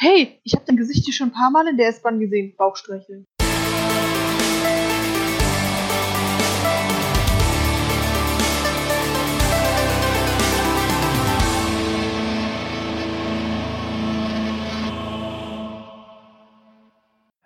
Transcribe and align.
Hey, 0.00 0.38
ich 0.44 0.54
habe 0.54 0.64
dein 0.64 0.76
Gesicht 0.76 1.06
hier 1.06 1.12
schon 1.12 1.30
ein 1.30 1.32
paar 1.32 1.50
Mal 1.50 1.66
in 1.66 1.76
der 1.76 1.88
S-Bahn 1.88 2.20
gesehen. 2.20 2.54
Bauchstreicheln. 2.56 3.24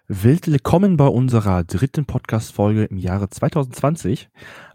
Willkommen 0.09 0.99
bei 0.99 1.07
unserer 1.07 1.65
dritten 1.65 2.05
Podcast-Folge 2.05 2.85
im 2.85 2.99
Jahre 2.99 3.31
2020. 3.31 4.29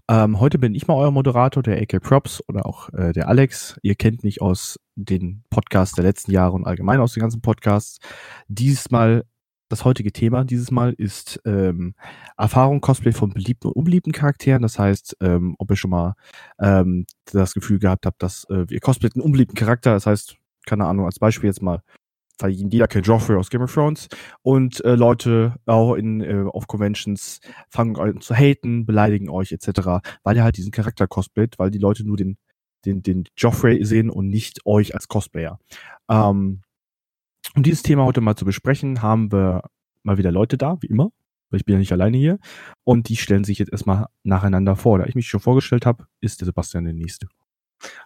Ähm, 0.09 0.39
heute 0.39 0.57
bin 0.57 0.73
ich 0.73 0.87
mal 0.87 0.95
euer 0.95 1.11
Moderator, 1.11 1.61
der 1.61 1.81
AK 1.81 2.01
Props 2.01 2.41
oder 2.47 2.65
auch 2.65 2.93
äh, 2.93 3.11
der 3.11 3.27
Alex. 3.27 3.77
Ihr 3.81 3.95
kennt 3.95 4.23
mich 4.23 4.41
aus 4.41 4.79
den 4.95 5.43
Podcasts 5.49 5.95
der 5.95 6.05
letzten 6.05 6.31
Jahre 6.31 6.53
und 6.53 6.65
allgemein 6.65 7.01
aus 7.01 7.13
den 7.13 7.21
ganzen 7.21 7.41
Podcasts. 7.41 7.99
Dieses 8.47 8.89
Mal, 8.89 9.25
das 9.67 9.83
heutige 9.83 10.13
Thema 10.13 10.45
dieses 10.45 10.71
Mal 10.71 10.93
ist 10.93 11.41
ähm, 11.45 11.93
Erfahrung 12.37 12.79
Cosplay 12.79 13.11
von 13.11 13.33
beliebten 13.33 13.67
und 13.67 13.75
unbeliebten 13.75 14.13
Charakteren. 14.13 14.61
Das 14.61 14.79
heißt, 14.79 15.17
ähm, 15.19 15.55
ob 15.59 15.71
ihr 15.71 15.75
schon 15.75 15.91
mal 15.91 16.13
ähm, 16.61 17.05
das 17.25 17.53
Gefühl 17.53 17.79
gehabt 17.79 18.05
habt, 18.05 18.23
dass 18.23 18.45
äh, 18.49 18.65
ihr 18.69 18.79
cosplayt 18.79 19.15
einen 19.15 19.25
unbeliebten 19.25 19.55
Charakter. 19.55 19.91
Das 19.91 20.05
heißt, 20.05 20.37
keine 20.65 20.85
Ahnung, 20.85 21.05
als 21.05 21.19
Beispiel 21.19 21.49
jetzt 21.49 21.61
mal 21.61 21.81
weil 22.39 22.51
jeder 22.51 22.87
kennt 22.87 23.07
Joffrey 23.07 23.35
aus 23.35 23.49
Game 23.49 23.61
of 23.61 23.73
Thrones 23.73 24.07
und 24.41 24.83
äh, 24.85 24.95
Leute 24.95 25.55
auch 25.65 25.95
in 25.95 26.21
äh, 26.21 26.45
auf 26.47 26.67
Conventions 26.67 27.39
fangen 27.69 27.97
an 27.97 28.21
zu 28.21 28.35
haten, 28.35 28.85
beleidigen 28.85 29.29
euch 29.29 29.51
etc., 29.51 30.01
weil 30.23 30.35
ihr 30.35 30.43
halt 30.43 30.57
diesen 30.57 30.71
Charakter 30.71 31.07
cosplayt, 31.07 31.57
weil 31.59 31.71
die 31.71 31.79
Leute 31.79 32.05
nur 32.05 32.17
den 32.17 32.37
den 32.85 33.01
den 33.01 33.25
Joffrey 33.35 33.83
sehen 33.83 34.09
und 34.09 34.29
nicht 34.29 34.65
euch 34.65 34.93
als 34.93 35.07
Cosplayer. 35.07 35.59
Ähm, 36.09 36.61
um 37.55 37.63
dieses 37.63 37.83
Thema 37.83 38.05
heute 38.05 38.21
mal 38.21 38.35
zu 38.35 38.45
besprechen, 38.45 39.01
haben 39.01 39.31
wir 39.31 39.63
mal 40.03 40.17
wieder 40.17 40.31
Leute 40.31 40.57
da, 40.57 40.77
wie 40.81 40.87
immer, 40.87 41.11
weil 41.49 41.59
ich 41.59 41.65
bin 41.65 41.73
ja 41.73 41.79
nicht 41.79 41.91
alleine 41.91 42.17
hier 42.17 42.39
und 42.83 43.09
die 43.09 43.15
stellen 43.15 43.43
sich 43.43 43.59
jetzt 43.59 43.71
erstmal 43.71 44.05
nacheinander 44.23 44.75
vor. 44.75 44.99
Da 44.99 45.05
ich 45.05 45.15
mich 45.15 45.27
schon 45.27 45.39
vorgestellt 45.39 45.85
habe, 45.85 46.05
ist 46.21 46.41
der 46.41 46.45
Sebastian 46.45 46.85
der 46.85 46.93
nächste. 46.93 47.27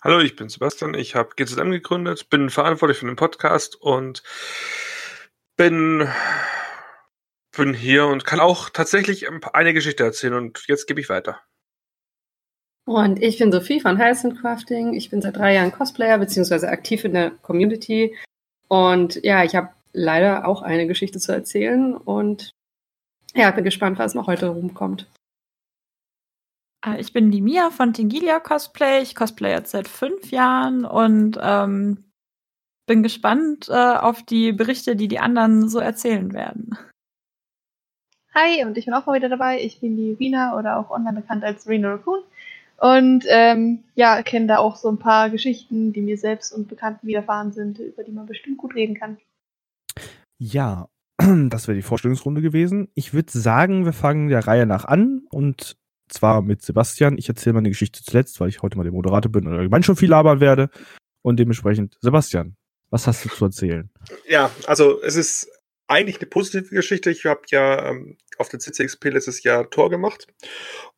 Hallo, 0.01 0.19
ich 0.19 0.35
bin 0.35 0.49
Sebastian. 0.49 0.93
Ich 0.93 1.15
habe 1.15 1.35
GZM 1.35 1.71
gegründet, 1.71 2.29
bin 2.29 2.49
verantwortlich 2.49 2.97
für 2.97 3.05
den 3.05 3.15
Podcast 3.15 3.75
und 3.75 4.23
bin, 5.57 6.07
bin 7.55 7.73
hier 7.73 8.07
und 8.07 8.25
kann 8.25 8.39
auch 8.39 8.69
tatsächlich 8.69 9.27
eine 9.53 9.73
Geschichte 9.73 10.03
erzählen. 10.03 10.33
Und 10.33 10.65
jetzt 10.67 10.87
gebe 10.87 10.99
ich 10.99 11.09
weiter. 11.09 11.39
Und 12.85 13.21
ich 13.21 13.37
bin 13.37 13.51
Sophie 13.51 13.79
von 13.79 13.97
Heilson 13.97 14.35
Crafting. 14.35 14.93
Ich 14.93 15.09
bin 15.09 15.21
seit 15.21 15.37
drei 15.37 15.53
Jahren 15.53 15.71
Cosplayer 15.71 16.17
beziehungsweise 16.17 16.67
aktiv 16.69 17.05
in 17.05 17.13
der 17.13 17.31
Community. 17.31 18.17
Und 18.67 19.23
ja, 19.23 19.43
ich 19.43 19.55
habe 19.55 19.69
leider 19.93 20.47
auch 20.47 20.61
eine 20.61 20.87
Geschichte 20.87 21.19
zu 21.19 21.31
erzählen 21.31 21.95
und 21.95 22.51
ja, 23.33 23.51
bin 23.51 23.63
gespannt, 23.63 23.99
was 23.99 24.15
noch 24.15 24.27
heute 24.27 24.47
rumkommt. 24.47 25.07
Äh, 26.85 26.99
ich 26.99 27.13
bin 27.13 27.31
die 27.31 27.41
Mia 27.41 27.69
von 27.69 27.93
Tingilia 27.93 28.39
Cosplay. 28.39 29.01
Ich 29.01 29.15
cosplay 29.15 29.51
jetzt 29.51 29.71
seit 29.71 29.87
fünf 29.87 30.31
Jahren 30.31 30.85
und 30.85 31.37
ähm, 31.41 32.05
bin 32.87 33.03
gespannt 33.03 33.69
äh, 33.69 33.73
auf 33.73 34.23
die 34.23 34.51
Berichte, 34.51 34.95
die 34.95 35.07
die 35.07 35.19
anderen 35.19 35.69
so 35.69 35.79
erzählen 35.79 36.33
werden. 36.33 36.77
Hi, 38.33 38.63
und 38.65 38.77
ich 38.77 38.85
bin 38.85 38.93
auch 38.93 39.05
mal 39.05 39.15
wieder 39.15 39.29
dabei. 39.29 39.61
Ich 39.61 39.81
bin 39.81 39.97
die 39.97 40.13
Rina 40.13 40.57
oder 40.57 40.77
auch 40.77 40.89
online 40.89 41.21
bekannt 41.21 41.43
als 41.43 41.67
Rena 41.67 41.91
Raccoon. 41.93 42.21
Und 42.77 43.25
ähm, 43.27 43.83
ja, 43.93 44.23
kenne 44.23 44.47
da 44.47 44.57
auch 44.57 44.75
so 44.75 44.89
ein 44.89 44.97
paar 44.97 45.29
Geschichten, 45.29 45.93
die 45.93 46.01
mir 46.01 46.17
selbst 46.17 46.51
und 46.51 46.67
Bekannten 46.67 47.05
widerfahren 47.05 47.51
sind, 47.51 47.77
über 47.77 48.03
die 48.03 48.11
man 48.11 48.25
bestimmt 48.25 48.57
gut 48.57 48.73
reden 48.73 48.95
kann. 48.95 49.17
Ja, 50.39 50.87
das 51.17 51.67
wäre 51.67 51.75
die 51.75 51.83
Vorstellungsrunde 51.83 52.41
gewesen. 52.41 52.89
Ich 52.95 53.13
würde 53.13 53.31
sagen, 53.31 53.85
wir 53.85 53.93
fangen 53.93 54.29
der 54.29 54.47
Reihe 54.47 54.65
nach 54.65 54.85
an 54.85 55.27
und 55.29 55.77
zwar 56.13 56.41
mit 56.41 56.61
Sebastian. 56.61 57.17
Ich 57.17 57.29
erzähle 57.29 57.53
meine 57.53 57.69
Geschichte 57.69 58.03
zuletzt, 58.03 58.39
weil 58.39 58.49
ich 58.49 58.61
heute 58.61 58.77
mal 58.77 58.83
der 58.83 58.91
Moderator 58.91 59.31
bin 59.31 59.47
und 59.47 59.53
allgemein 59.53 59.83
schon 59.83 59.95
viel 59.95 60.09
labern 60.09 60.39
werde. 60.39 60.69
Und 61.21 61.37
dementsprechend, 61.37 61.97
Sebastian, 62.01 62.55
was 62.89 63.07
hast 63.07 63.25
du 63.25 63.29
zu 63.29 63.45
erzählen? 63.45 63.89
Ja, 64.27 64.51
also 64.65 65.01
es 65.01 65.15
ist 65.15 65.49
eigentlich 65.87 66.19
eine 66.19 66.27
positive 66.27 66.73
Geschichte. 66.73 67.11
Ich 67.11 67.25
habe 67.25 67.41
ja 67.47 67.89
ähm, 67.89 68.17
auf 68.37 68.49
der 68.49 68.59
CCXP 68.59 69.05
letztes 69.05 69.43
Jahr 69.43 69.69
Tor 69.69 69.89
gemacht 69.89 70.27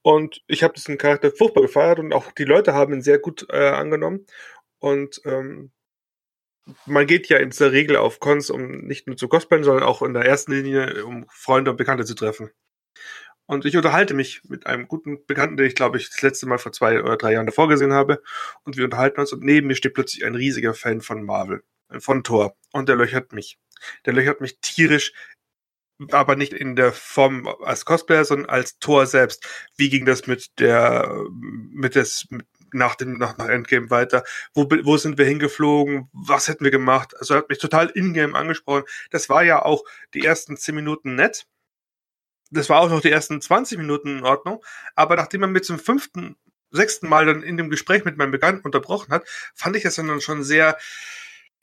und 0.02 0.42
ich 0.48 0.64
habe 0.64 0.74
diesen 0.74 0.98
Charakter 0.98 1.32
furchtbar 1.32 1.64
gefeiert 1.64 2.00
und 2.00 2.14
auch 2.14 2.32
die 2.32 2.46
Leute 2.46 2.74
haben 2.74 2.94
ihn 2.94 3.02
sehr 3.02 3.20
gut 3.20 3.48
äh, 3.50 3.70
angenommen. 3.70 4.26
Und 4.80 5.22
ähm, 5.26 5.72
man 6.86 7.08
geht 7.08 7.28
ja 7.28 7.38
in 7.38 7.50
der 7.50 7.72
Regel 7.72 7.98
auf 7.98 8.20
Cons, 8.20 8.50
um 8.50 8.86
nicht 8.86 9.08
nur 9.08 9.18
zu 9.18 9.28
cosplayen, 9.28 9.64
sondern 9.64 9.84
auch 9.84 10.02
in 10.02 10.14
der 10.14 10.26
ersten 10.26 10.54
Linie, 10.54 11.06
um 11.06 11.26
Freunde 11.30 11.72
und 11.72 11.78
Bekannte 11.78 12.06
zu 12.06 12.16
treffen. 12.16 12.52
Und 13.46 13.66
ich 13.66 13.76
unterhalte 13.76 14.14
mich 14.14 14.42
mit 14.46 14.68
einem 14.68 14.88
guten 14.88 15.26
Bekannten, 15.26 15.58
den 15.58 15.68
ich 15.68 15.76
glaube 15.76 15.98
ich 15.98 16.10
das 16.10 16.22
letzte 16.22 16.46
Mal 16.46 16.58
vor 16.58 16.72
zwei 16.72 17.02
oder 17.02 17.18
drei 17.18 17.34
Jahren 17.34 17.46
davor 17.46 17.68
gesehen 17.68 17.94
habe. 17.94 18.22
Und 18.64 18.78
wir 18.78 18.86
unterhalten 18.86 19.20
uns 19.20 19.34
und 19.34 19.44
neben 19.44 19.68
mir 19.68 19.76
steht 19.76 19.94
plötzlich 19.94 20.26
ein 20.26 20.36
riesiger 20.36 20.74
Fan 20.74 21.02
von 21.02 21.24
Marvel, 21.24 21.64
von 22.00 22.24
Thor. 22.24 22.56
Und 22.72 22.90
der 22.90 22.96
löchert 22.96 23.34
mich. 23.34 23.58
Der 24.06 24.14
löchert 24.14 24.40
mich 24.40 24.60
tierisch, 24.62 25.12
aber 26.12 26.36
nicht 26.36 26.54
in 26.54 26.76
der 26.76 26.94
Form 26.94 27.48
als 27.64 27.86
Cosplayer, 27.86 28.26
sondern 28.26 28.50
als 28.50 28.80
Thor 28.80 29.06
selbst. 29.06 29.46
Wie 29.78 29.90
ging 29.90 30.06
das 30.06 30.26
mit 30.28 30.60
der, 30.60 31.14
mit 31.32 31.96
des, 31.96 32.28
nach 32.72 32.96
dem, 32.96 33.18
nach, 33.18 33.38
nach 33.38 33.50
Endgame 33.50 33.90
weiter? 33.90 34.24
Wo, 34.54 34.68
wo 34.84 34.98
sind 34.98 35.18
wir 35.18 35.26
hingeflogen? 35.26 36.10
Was 36.14 36.48
hätten 36.48 36.64
wir 36.64 36.72
gemacht? 36.72 37.16
Also 37.20 37.34
er 37.34 37.40
hat 37.40 37.50
mich 37.50 37.60
total 37.60 37.92
ingame 37.94 38.36
angesprochen. 38.36 38.84
Das 39.12 39.30
war 39.30 39.44
ja 39.44 39.64
auch 39.64 39.84
die 40.14 40.26
ersten 40.26 40.58
zehn 40.58 40.76
Minuten 40.76 41.16
nett 41.16 41.46
das 42.54 42.70
war 42.70 42.82
auch 42.82 42.90
noch 42.90 43.02
die 43.02 43.12
ersten 43.12 43.42
20 43.42 43.78
Minuten 43.78 44.20
in 44.20 44.24
Ordnung, 44.24 44.64
aber 44.96 45.16
nachdem 45.16 45.42
er 45.42 45.48
mir 45.48 45.62
zum 45.62 45.80
fünften, 45.80 46.36
sechsten 46.72 47.08
Mal 47.08 47.26
dann 47.26 47.44
in 47.44 47.58
dem 47.58 47.70
Gespräch 47.70 48.06
mit 48.06 48.18
meinem 48.18 48.32
Bekannten 48.32 48.66
unterbrochen 48.66 49.14
hat, 49.14 49.28
fand 49.54 49.76
ich 49.76 49.84
das 49.84 49.96
dann 49.96 50.22
schon 50.22 50.44
sehr 50.44 50.78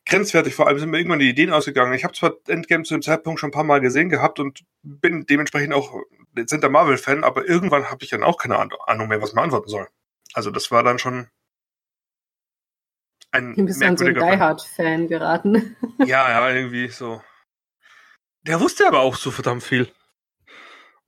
grenzwertig. 0.06 0.54
Vor 0.54 0.66
allem 0.66 0.78
sind 0.78 0.90
mir 0.90 0.98
irgendwann 0.98 1.18
die 1.18 1.28
Ideen 1.28 1.52
ausgegangen. 1.52 1.92
Ich 1.94 2.04
habe 2.04 2.14
zwar 2.14 2.34
Endgame 2.46 2.84
zu 2.84 2.94
dem 2.94 3.02
Zeitpunkt 3.02 3.40
schon 3.40 3.48
ein 3.48 3.52
paar 3.52 3.64
Mal 3.64 3.80
gesehen 3.80 4.08
gehabt 4.08 4.40
und 4.40 4.64
bin 4.82 5.26
dementsprechend 5.26 5.74
auch 5.74 5.94
dezenter 6.36 6.68
Marvel-Fan, 6.68 7.24
aber 7.24 7.48
irgendwann 7.48 7.90
habe 7.90 8.04
ich 8.04 8.10
dann 8.10 8.22
auch 8.22 8.38
keine 8.38 8.58
Ahnung 8.86 9.08
mehr, 9.08 9.20
was 9.20 9.32
man 9.32 9.44
antworten 9.44 9.68
soll. 9.68 9.88
Also 10.32 10.50
das 10.50 10.70
war 10.70 10.82
dann 10.82 10.98
schon 10.98 11.28
ein 13.32 13.54
Du 13.54 13.64
bist 13.64 13.82
dann 13.82 13.96
so 13.96 14.04
ein 14.04 14.14
Die 14.14 14.20
Hard-Fan 14.20 15.08
geraten. 15.08 15.76
Ja, 15.98 16.28
ja, 16.30 16.50
irgendwie 16.50 16.88
so. 16.88 17.22
Der 18.42 18.60
wusste 18.60 18.86
aber 18.86 19.00
auch 19.00 19.16
so 19.16 19.30
verdammt 19.30 19.62
viel. 19.62 19.92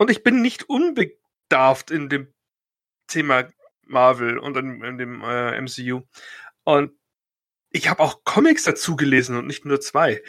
Und 0.03 0.11
ich 0.11 0.25
bin 0.25 0.43
nicht 0.43 0.69
unbedarft 0.69 1.93
in 1.93 2.09
dem 2.09 2.35
Thema 3.07 3.49
Marvel 3.87 4.37
und 4.37 4.57
in, 4.57 4.83
in 4.83 4.99
dem 4.99 5.23
äh, 5.23 5.61
MCU. 5.61 6.03
Und 6.65 6.91
ich 7.71 7.89
habe 7.89 8.03
auch 8.03 8.25
Comics 8.25 8.65
dazu 8.65 8.97
gelesen 8.97 9.37
und 9.37 9.47
nicht 9.47 9.65
nur 9.65 9.81
zwei. 9.81 10.21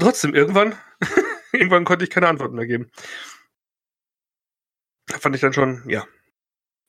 Trotzdem, 0.00 0.34
irgendwann, 0.34 0.78
irgendwann 1.52 1.84
konnte 1.84 2.04
ich 2.06 2.10
keine 2.10 2.26
Antworten 2.26 2.54
mehr 2.54 2.66
geben. 2.66 2.90
Da 5.08 5.18
fand 5.18 5.34
ich 5.34 5.42
dann 5.42 5.52
schon, 5.52 5.86
ja. 5.86 6.06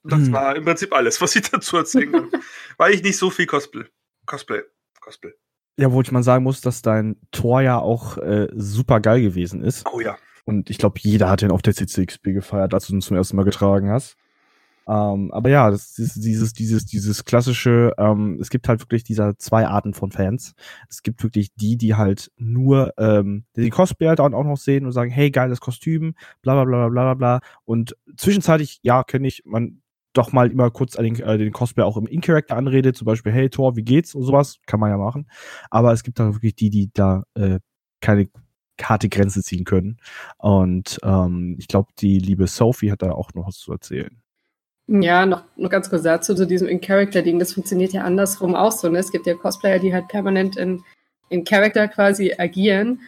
Das 0.04 0.20
hm. 0.20 0.32
war 0.32 0.56
im 0.56 0.64
Prinzip 0.64 0.94
alles, 0.94 1.20
was 1.20 1.36
ich 1.36 1.42
dazu 1.52 1.76
erzählen 1.76 2.10
kann. 2.10 2.32
Weil 2.78 2.94
ich 2.94 3.04
nicht 3.04 3.18
so 3.18 3.30
viel 3.30 3.48
Cosplay. 3.48 3.84
Cosplay. 4.26 4.62
Cosplay. 5.02 5.34
Ja, 5.78 5.92
wo 5.92 6.00
ich 6.00 6.10
mal 6.10 6.24
sagen 6.24 6.46
muss, 6.46 6.62
dass 6.62 6.82
dein 6.82 7.20
Tor 7.32 7.60
ja 7.60 7.80
auch 7.80 8.18
äh, 8.20 8.48
super 8.54 9.02
geil 9.02 9.22
gewesen 9.22 9.62
ist. 9.62 9.86
Oh 9.92 10.00
ja. 10.00 10.18
Und 10.46 10.70
ich 10.70 10.78
glaube, 10.78 11.00
jeder 11.02 11.30
hat 11.30 11.42
den 11.42 11.52
auf 11.52 11.62
der 11.62 11.74
CCXP 11.74 12.34
gefeiert, 12.34 12.74
als 12.74 12.88
du 12.88 12.94
ihn 12.94 13.02
zum 13.02 13.18
ersten 13.18 13.36
Mal 13.36 13.44
getragen 13.44 13.90
hast. 13.90 14.16
Ähm, 14.88 15.32
aber 15.32 15.50
ja, 15.50 15.72
das 15.72 15.98
ist 15.98 16.24
dieses, 16.24 16.54
dieses, 16.54 16.86
dieses 16.86 17.26
klassische, 17.26 17.94
ähm, 17.98 18.38
es 18.40 18.52
gibt 18.52 18.68
halt 18.68 18.82
wirklich 18.82 19.04
dieser 19.04 19.38
zwei 19.38 19.68
Arten 19.68 19.96
von 19.96 20.12
Fans. 20.12 20.54
Es 20.90 21.02
gibt 21.02 21.24
wirklich 21.24 21.54
die, 21.56 21.76
die 21.76 21.96
halt 21.96 22.32
nur 22.38 22.94
ähm, 22.98 23.46
den 23.56 23.72
Cosplayer 23.72 24.16
dann 24.16 24.36
auch 24.36 24.44
noch 24.44 24.58
sehen 24.58 24.86
und 24.86 24.92
sagen, 24.92 25.10
hey, 25.10 25.32
geiles 25.32 25.60
Kostüm, 25.60 26.14
bla 26.44 26.54
bla 26.54 26.66
bla 26.66 26.90
bla 26.90 27.04
bla 27.04 27.14
bla. 27.16 27.40
Und 27.66 27.98
zwischenzeitlich, 28.16 28.80
ja, 28.84 29.04
kenne 29.04 29.28
ich, 29.28 29.42
man 29.46 29.82
doch 30.14 30.32
mal 30.32 30.52
immer 30.52 30.70
kurz 30.72 30.94
den, 30.94 31.20
äh, 31.20 31.38
den 31.38 31.52
Cosplayer 31.52 31.88
auch 31.88 31.98
im 31.98 32.08
In-Character 32.08 32.56
anredet, 32.56 32.96
zum 32.96 33.06
Beispiel, 33.06 33.32
hey 33.32 33.50
Thor, 33.50 33.76
wie 33.76 33.84
geht's 33.84 34.14
und 34.16 34.24
sowas, 34.24 34.60
kann 34.68 34.80
man 34.80 34.92
ja 34.92 34.98
machen. 34.98 35.28
Aber 35.72 35.94
es 35.94 36.04
gibt 36.04 36.20
dann 36.20 36.36
wirklich 36.36 36.56
die, 36.56 36.70
die 36.70 36.92
da 36.94 37.24
äh, 37.34 37.60
keine 38.02 38.28
harte 38.82 39.10
Grenze 39.10 39.42
ziehen 39.42 39.66
können. 39.66 39.98
Und 40.38 41.00
ähm, 41.04 41.56
ich 41.60 41.68
glaube, 41.68 41.90
die 42.00 42.20
liebe 42.20 42.48
Sophie 42.48 42.92
hat 42.92 43.02
da 43.02 43.12
auch 43.12 43.34
noch 43.34 43.48
was 43.48 43.58
zu 43.58 43.72
erzählen. 43.72 44.22
Ja, 44.88 45.26
noch, 45.26 45.44
noch 45.56 45.70
ganz 45.70 45.90
kurz 45.90 46.04
dazu, 46.04 46.36
zu 46.36 46.46
diesem 46.46 46.68
In-Character-Ding. 46.68 47.40
Das 47.40 47.54
funktioniert 47.54 47.94
ja 47.94 48.04
andersrum 48.04 48.54
auch 48.54 48.72
so. 48.72 48.88
Ne? 48.88 49.00
Es 49.00 49.12
gibt 49.12 49.26
ja 49.26 49.34
Cosplayer, 49.34 49.80
die 49.80 49.94
halt 49.94 50.08
permanent 50.10 50.58
in, 50.58 50.84
in 51.30 51.44
Character 51.44 51.88
quasi 51.88 52.36
agieren. 52.38 53.02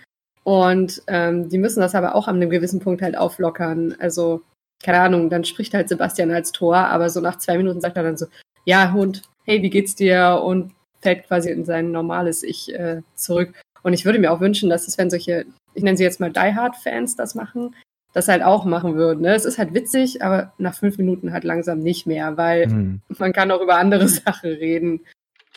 Und 0.43 1.03
ähm, 1.07 1.49
die 1.49 1.57
müssen 1.57 1.81
das 1.81 1.93
aber 1.93 2.15
auch 2.15 2.27
an 2.27 2.37
einem 2.37 2.49
gewissen 2.49 2.79
Punkt 2.79 3.01
halt 3.01 3.17
auflockern. 3.17 3.95
Also, 3.99 4.41
keine 4.81 5.01
Ahnung, 5.01 5.29
dann 5.29 5.43
spricht 5.43 5.73
halt 5.73 5.89
Sebastian 5.89 6.31
als 6.31 6.51
Tor, 6.51 6.77
aber 6.77 7.09
so 7.09 7.19
nach 7.19 7.37
zwei 7.37 7.57
Minuten 7.57 7.81
sagt 7.81 7.97
er 7.97 8.03
dann 8.03 8.17
so, 8.17 8.27
ja, 8.65 8.93
Hund, 8.93 9.23
hey, 9.43 9.61
wie 9.61 9.69
geht's 9.69 9.95
dir? 9.95 10.41
Und 10.43 10.73
fällt 11.01 11.27
quasi 11.27 11.51
in 11.51 11.65
sein 11.65 11.91
normales 11.91 12.43
Ich 12.43 12.73
äh, 12.73 13.01
zurück. 13.15 13.53
Und 13.87 13.93
ich 13.93 14.03
würde 14.03 14.19
mir 14.19 14.33
auch 14.33 14.41
wünschen, 14.41 14.69
dass 14.69 14.85
es, 14.85 14.97
wenn 14.97 15.09
solche, 15.09 15.45
ich 15.73 15.81
nenne 15.81 15.95
sie 15.95 16.03
jetzt 16.03 16.19
mal 16.19 16.29
Die 16.29 16.39
Hard-Fans 16.53 17.15
das 17.15 17.35
machen, 17.35 17.73
das 18.11 18.27
halt 18.27 18.43
auch 18.43 18.65
machen 18.65 18.95
würden. 18.95 19.21
Ne? 19.21 19.33
Es 19.33 19.45
ist 19.45 19.57
halt 19.57 19.73
witzig, 19.73 20.21
aber 20.21 20.51
nach 20.57 20.75
fünf 20.75 20.97
Minuten 20.97 21.31
halt 21.31 21.45
langsam 21.45 21.79
nicht 21.79 22.05
mehr, 22.05 22.35
weil 22.35 22.65
hm. 22.65 23.01
man 23.17 23.31
kann 23.31 23.49
auch 23.49 23.61
über 23.61 23.77
andere 23.77 24.05
Sachen 24.09 24.51
reden. 24.51 25.05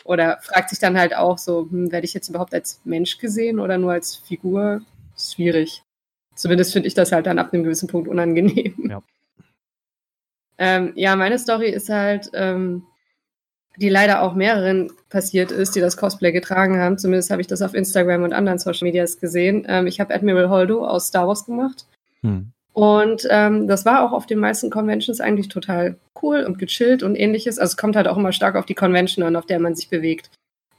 Oder 0.05 0.39
fragt 0.43 0.69
sich 0.69 0.79
dann 0.79 0.97
halt 0.97 1.13
auch 1.13 1.37
so, 1.37 1.67
hm, 1.69 1.91
werde 1.91 2.05
ich 2.05 2.13
jetzt 2.13 2.29
überhaupt 2.29 2.53
als 2.53 2.79
Mensch 2.85 3.17
gesehen 3.17 3.59
oder 3.59 3.77
nur 3.77 3.91
als 3.91 4.15
Figur? 4.15 4.81
Schwierig. 5.17 5.83
Zumindest 6.33 6.71
finde 6.71 6.87
ich 6.87 6.93
das 6.93 7.11
halt 7.11 7.25
dann 7.25 7.37
ab 7.37 7.51
einem 7.51 7.63
gewissen 7.63 7.89
Punkt 7.89 8.07
unangenehm. 8.07 8.75
Ja, 8.89 9.03
ähm, 10.57 10.93
ja 10.95 11.17
meine 11.17 11.37
Story 11.37 11.69
ist 11.69 11.89
halt, 11.89 12.31
ähm, 12.33 12.83
die 13.77 13.89
leider 13.89 14.21
auch 14.21 14.33
mehreren 14.33 14.91
passiert 15.09 15.51
ist, 15.51 15.75
die 15.75 15.79
das 15.79 15.97
Cosplay 15.97 16.31
getragen 16.31 16.79
haben. 16.79 16.97
Zumindest 16.97 17.31
habe 17.31 17.41
ich 17.41 17.47
das 17.47 17.61
auf 17.61 17.73
Instagram 17.73 18.23
und 18.23 18.33
anderen 18.33 18.59
Social 18.59 18.85
Medias 18.85 19.19
gesehen. 19.19 19.65
Ähm, 19.67 19.87
ich 19.87 19.99
habe 19.99 20.13
Admiral 20.13 20.49
Holdo 20.49 20.85
aus 20.85 21.07
Star 21.07 21.27
Wars 21.27 21.45
gemacht. 21.45 21.85
Hm. 22.21 22.51
Und 22.73 23.27
ähm, 23.29 23.67
das 23.67 23.85
war 23.85 24.03
auch 24.03 24.13
auf 24.13 24.25
den 24.25 24.39
meisten 24.39 24.69
Conventions 24.69 25.19
eigentlich 25.19 25.49
total 25.49 25.97
cool 26.21 26.43
und 26.43 26.57
gechillt 26.57 27.03
und 27.03 27.15
ähnliches. 27.15 27.59
Also 27.59 27.71
es 27.71 27.77
kommt 27.77 27.95
halt 27.95 28.07
auch 28.07 28.17
immer 28.17 28.31
stark 28.31 28.55
auf 28.55 28.65
die 28.65 28.75
Convention 28.75 29.25
an, 29.25 29.35
auf 29.35 29.45
der 29.45 29.59
man 29.59 29.75
sich 29.75 29.89
bewegt. 29.89 30.29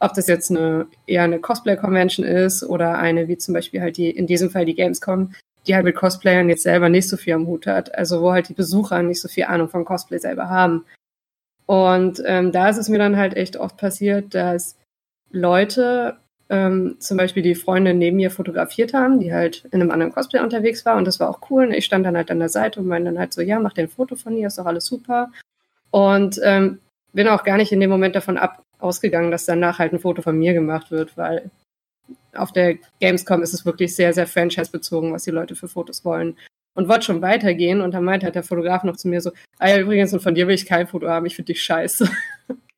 Ob 0.00 0.14
das 0.14 0.26
jetzt 0.26 0.50
eine 0.50 0.86
eher 1.06 1.22
eine 1.22 1.38
Cosplay-Convention 1.38 2.26
ist 2.26 2.64
oder 2.64 2.98
eine 2.98 3.28
wie 3.28 3.36
zum 3.36 3.54
Beispiel 3.54 3.80
halt 3.80 3.98
die, 3.98 4.10
in 4.10 4.26
diesem 4.26 4.50
Fall 4.50 4.64
die 4.64 4.74
Gamescom, 4.74 5.32
die 5.66 5.74
halt 5.74 5.84
mit 5.84 5.94
Cosplayern 5.94 6.48
jetzt 6.48 6.64
selber 6.64 6.88
nicht 6.88 7.08
so 7.08 7.16
viel 7.16 7.34
am 7.34 7.46
Hut 7.46 7.66
hat. 7.66 7.94
Also 7.94 8.22
wo 8.22 8.32
halt 8.32 8.48
die 8.48 8.54
Besucher 8.54 9.02
nicht 9.02 9.20
so 9.20 9.28
viel 9.28 9.44
Ahnung 9.44 9.68
von 9.68 9.84
Cosplay 9.84 10.18
selber 10.18 10.48
haben. 10.48 10.84
Und 11.66 12.22
ähm, 12.26 12.52
da 12.52 12.68
ist 12.68 12.78
es 12.78 12.88
mir 12.88 12.98
dann 12.98 13.16
halt 13.16 13.36
echt 13.36 13.56
oft 13.56 13.76
passiert, 13.76 14.34
dass 14.34 14.76
Leute 15.30 16.16
ähm, 16.50 16.96
zum 16.98 17.16
Beispiel 17.16 17.42
die 17.42 17.54
Freundin 17.54 17.98
neben 17.98 18.18
mir 18.18 18.30
fotografiert 18.30 18.92
haben, 18.92 19.20
die 19.20 19.32
halt 19.32 19.64
in 19.70 19.80
einem 19.80 19.90
anderen 19.90 20.12
Cosplay 20.12 20.40
unterwegs 20.40 20.84
war 20.84 20.96
und 20.96 21.06
das 21.06 21.18
war 21.18 21.30
auch 21.30 21.40
cool. 21.50 21.66
Und 21.66 21.72
ich 21.72 21.84
stand 21.84 22.04
dann 22.04 22.16
halt 22.16 22.30
an 22.30 22.40
der 22.40 22.50
Seite 22.50 22.80
und 22.80 22.86
meinte 22.86 23.10
dann 23.10 23.18
halt 23.18 23.32
so, 23.32 23.40
ja, 23.40 23.58
mach 23.58 23.72
dir 23.72 23.82
ein 23.82 23.88
Foto 23.88 24.16
von 24.16 24.36
ihr, 24.36 24.48
ist 24.48 24.58
doch 24.58 24.66
alles 24.66 24.84
super. 24.84 25.30
Und 25.90 26.40
ähm, 26.44 26.80
bin 27.12 27.28
auch 27.28 27.44
gar 27.44 27.56
nicht 27.56 27.72
in 27.72 27.80
dem 27.80 27.90
Moment 27.90 28.14
davon 28.16 28.36
ab 28.36 28.62
ausgegangen, 28.78 29.30
dass 29.30 29.46
danach 29.46 29.78
halt 29.78 29.92
ein 29.92 30.00
Foto 30.00 30.22
von 30.22 30.36
mir 30.36 30.52
gemacht 30.52 30.90
wird, 30.90 31.16
weil 31.16 31.50
auf 32.34 32.52
der 32.52 32.78
Gamescom 33.00 33.42
ist 33.42 33.54
es 33.54 33.64
wirklich 33.64 33.94
sehr, 33.94 34.12
sehr 34.12 34.26
franchise-bezogen, 34.26 35.12
was 35.12 35.24
die 35.24 35.30
Leute 35.30 35.54
für 35.54 35.68
Fotos 35.68 36.04
wollen. 36.04 36.36
Und 36.74 36.88
wollte 36.88 37.04
schon 37.04 37.22
weitergehen 37.22 37.80
und 37.82 37.92
dann 37.92 38.04
meinte 38.04 38.24
halt 38.24 38.34
der 38.34 38.42
Fotograf 38.42 38.82
noch 38.82 38.96
zu 38.96 39.08
mir 39.08 39.20
so, 39.20 39.30
ah 39.58 39.68
ja, 39.68 39.78
übrigens, 39.78 40.12
und 40.14 40.20
von 40.20 40.34
dir 40.34 40.48
will 40.48 40.54
ich 40.54 40.66
kein 40.66 40.86
Foto 40.86 41.06
haben, 41.08 41.26
ich 41.26 41.36
finde 41.36 41.52
dich 41.52 41.62
scheiße. 41.62 42.08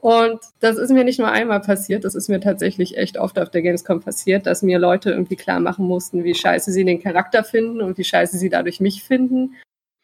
Und 0.00 0.40
das 0.60 0.78
ist 0.78 0.92
mir 0.92 1.02
nicht 1.02 1.18
nur 1.18 1.30
einmal 1.30 1.60
passiert, 1.60 2.04
das 2.04 2.14
ist 2.14 2.28
mir 2.28 2.38
tatsächlich 2.38 2.96
echt 2.96 3.18
oft 3.18 3.36
auf 3.38 3.50
der 3.50 3.62
Gamescom 3.62 4.00
passiert, 4.00 4.46
dass 4.46 4.62
mir 4.62 4.78
Leute 4.78 5.10
irgendwie 5.10 5.34
klar 5.34 5.58
machen 5.58 5.86
mussten, 5.86 6.22
wie 6.22 6.36
scheiße 6.36 6.70
sie 6.70 6.84
den 6.84 7.02
Charakter 7.02 7.42
finden 7.42 7.80
und 7.80 7.98
wie 7.98 8.04
scheiße 8.04 8.38
sie 8.38 8.48
dadurch 8.48 8.78
mich 8.78 9.02
finden. 9.02 9.56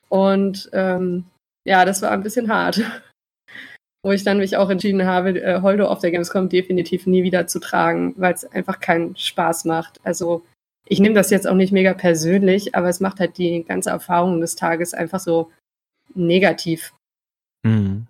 Und 0.08 0.68
ähm, 0.72 1.24
ja, 1.64 1.84
das 1.84 2.02
war 2.02 2.10
ein 2.10 2.24
bisschen 2.24 2.52
hart. 2.52 2.80
Wo 4.02 4.10
ich 4.10 4.24
dann 4.24 4.38
mich 4.38 4.56
auch 4.56 4.68
entschieden 4.68 5.06
habe, 5.06 5.40
äh, 5.40 5.62
Holdo 5.62 5.86
auf 5.86 6.00
der 6.00 6.10
Gamescom 6.10 6.48
definitiv 6.48 7.06
nie 7.06 7.22
wieder 7.22 7.46
zu 7.46 7.58
tragen, 7.58 8.14
weil 8.18 8.34
es 8.34 8.44
einfach 8.44 8.80
keinen 8.80 9.16
Spaß 9.16 9.64
macht. 9.64 10.00
Also 10.02 10.44
ich 10.86 11.00
nehme 11.00 11.14
das 11.14 11.30
jetzt 11.30 11.46
auch 11.46 11.54
nicht 11.54 11.72
mega 11.72 11.94
persönlich, 11.94 12.74
aber 12.74 12.88
es 12.88 13.00
macht 13.00 13.20
halt 13.20 13.38
die 13.38 13.64
ganze 13.64 13.90
Erfahrung 13.90 14.40
des 14.40 14.54
Tages 14.54 14.94
einfach 14.94 15.20
so 15.20 15.50
negativ. 16.14 16.92
Mhm. 17.62 18.06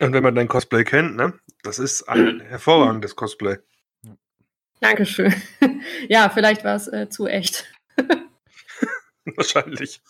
Und 0.00 0.12
wenn 0.12 0.22
man 0.22 0.34
dein 0.34 0.48
Cosplay 0.48 0.84
kennt, 0.84 1.16
ne? 1.16 1.34
Das 1.62 1.78
ist 1.78 2.08
ein 2.08 2.40
hervorragendes 2.48 3.16
Cosplay. 3.16 3.56
Dankeschön. 4.80 5.34
ja, 6.08 6.28
vielleicht 6.28 6.64
war 6.64 6.76
es 6.76 6.86
äh, 6.86 7.08
zu 7.08 7.26
echt. 7.26 7.66
Wahrscheinlich. 9.36 10.00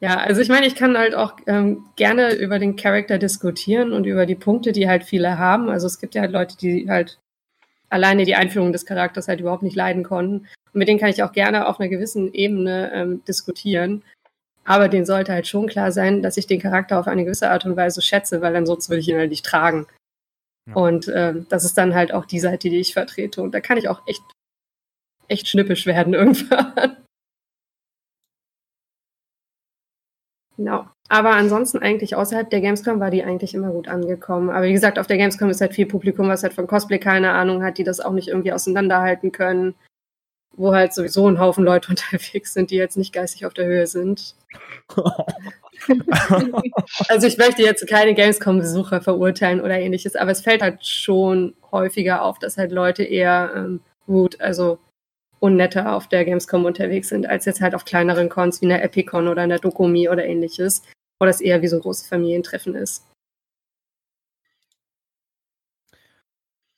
Ja, 0.00 0.16
also 0.18 0.40
ich 0.40 0.48
meine, 0.48 0.66
ich 0.66 0.74
kann 0.74 0.96
halt 0.96 1.14
auch 1.14 1.36
ähm, 1.46 1.84
gerne 1.96 2.34
über 2.34 2.58
den 2.58 2.76
Charakter 2.76 3.18
diskutieren 3.18 3.92
und 3.92 4.04
über 4.04 4.26
die 4.26 4.36
Punkte, 4.36 4.72
die 4.72 4.88
halt 4.88 5.04
viele 5.04 5.38
haben. 5.38 5.68
Also 5.68 5.86
es 5.86 5.98
gibt 5.98 6.14
ja 6.14 6.22
halt 6.22 6.32
Leute, 6.32 6.56
die 6.56 6.88
halt 6.88 7.18
alleine 7.90 8.24
die 8.24 8.34
Einführung 8.34 8.72
des 8.72 8.86
Charakters 8.86 9.28
halt 9.28 9.40
überhaupt 9.40 9.62
nicht 9.62 9.76
leiden 9.76 10.02
konnten. 10.02 10.46
Und 10.72 10.78
mit 10.78 10.88
denen 10.88 11.00
kann 11.00 11.10
ich 11.10 11.22
auch 11.22 11.32
gerne 11.32 11.66
auf 11.66 11.80
einer 11.80 11.88
gewissen 11.88 12.32
Ebene 12.34 12.90
ähm, 12.92 13.24
diskutieren. 13.26 14.02
Aber 14.64 14.88
denen 14.88 15.06
sollte 15.06 15.32
halt 15.32 15.46
schon 15.46 15.66
klar 15.66 15.92
sein, 15.92 16.20
dass 16.22 16.36
ich 16.36 16.46
den 16.46 16.60
Charakter 16.60 17.00
auf 17.00 17.08
eine 17.08 17.24
gewisse 17.24 17.50
Art 17.50 17.64
und 17.64 17.76
Weise 17.76 18.02
schätze, 18.02 18.42
weil 18.42 18.54
ansonsten 18.54 18.90
würde 18.90 19.00
ich 19.00 19.08
ihn 19.08 19.16
halt 19.16 19.30
nicht 19.30 19.46
tragen. 19.46 19.86
Ja. 20.68 20.74
Und 20.74 21.08
äh, 21.08 21.34
das 21.48 21.64
ist 21.64 21.78
dann 21.78 21.94
halt 21.94 22.12
auch 22.12 22.26
die 22.26 22.38
Seite, 22.38 22.68
die 22.68 22.78
ich 22.78 22.92
vertrete. 22.92 23.40
Und 23.40 23.52
da 23.52 23.60
kann 23.60 23.78
ich 23.78 23.88
auch 23.88 24.02
echt, 24.06 24.20
echt 25.26 25.48
schnippisch 25.48 25.86
werden 25.86 26.12
irgendwann. 26.14 26.97
Genau. 30.58 30.86
Aber 31.08 31.30
ansonsten 31.30 31.78
eigentlich 31.78 32.16
außerhalb 32.16 32.50
der 32.50 32.60
Gamescom 32.60 33.00
war 33.00 33.10
die 33.10 33.24
eigentlich 33.24 33.54
immer 33.54 33.70
gut 33.70 33.88
angekommen. 33.88 34.50
Aber 34.50 34.66
wie 34.66 34.72
gesagt, 34.72 34.98
auf 34.98 35.06
der 35.06 35.16
Gamescom 35.16 35.48
ist 35.48 35.62
halt 35.62 35.72
viel 35.72 35.86
Publikum, 35.86 36.28
was 36.28 36.42
halt 36.42 36.52
von 36.52 36.66
Cosplay 36.66 36.98
keine 36.98 37.30
Ahnung 37.30 37.62
hat, 37.62 37.78
die 37.78 37.84
das 37.84 38.00
auch 38.00 38.12
nicht 38.12 38.28
irgendwie 38.28 38.52
auseinanderhalten 38.52 39.32
können 39.32 39.74
wo 40.58 40.74
halt 40.74 40.92
sowieso 40.92 41.26
ein 41.28 41.38
Haufen 41.38 41.64
Leute 41.64 41.88
unterwegs 41.90 42.52
sind, 42.52 42.70
die 42.70 42.76
jetzt 42.76 42.96
nicht 42.96 43.12
geistig 43.12 43.46
auf 43.46 43.54
der 43.54 43.66
Höhe 43.66 43.86
sind. 43.86 44.34
also 47.08 47.26
ich 47.26 47.38
möchte 47.38 47.62
jetzt 47.62 47.86
keine 47.88 48.14
Gamescom-Besucher 48.14 49.00
verurteilen 49.00 49.60
oder 49.60 49.78
ähnliches, 49.78 50.16
aber 50.16 50.32
es 50.32 50.42
fällt 50.42 50.62
halt 50.62 50.84
schon 50.84 51.54
häufiger 51.70 52.22
auf, 52.22 52.38
dass 52.38 52.58
halt 52.58 52.72
Leute 52.72 53.04
eher 53.04 53.52
ähm, 53.54 53.80
gut, 54.06 54.40
also 54.40 54.78
unnetter 55.40 55.94
auf 55.94 56.08
der 56.08 56.24
Gamescom 56.24 56.64
unterwegs 56.64 57.08
sind, 57.08 57.26
als 57.26 57.44
jetzt 57.44 57.60
halt 57.60 57.74
auf 57.74 57.84
kleineren 57.84 58.28
Cons 58.28 58.60
wie 58.60 58.66
einer 58.66 58.82
Epicon 58.82 59.28
oder 59.28 59.42
einer 59.42 59.58
Dokumi 59.58 60.08
oder 60.08 60.24
ähnliches, 60.24 60.82
wo 61.20 61.26
das 61.26 61.40
eher 61.40 61.62
wie 61.62 61.68
so 61.68 61.76
ein 61.76 61.82
großes 61.82 62.08
Familientreffen 62.08 62.74
ist. 62.74 63.04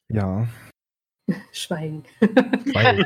Ja, 0.09 0.49
Schweigen. 1.53 2.05
Schweigen. 2.21 3.05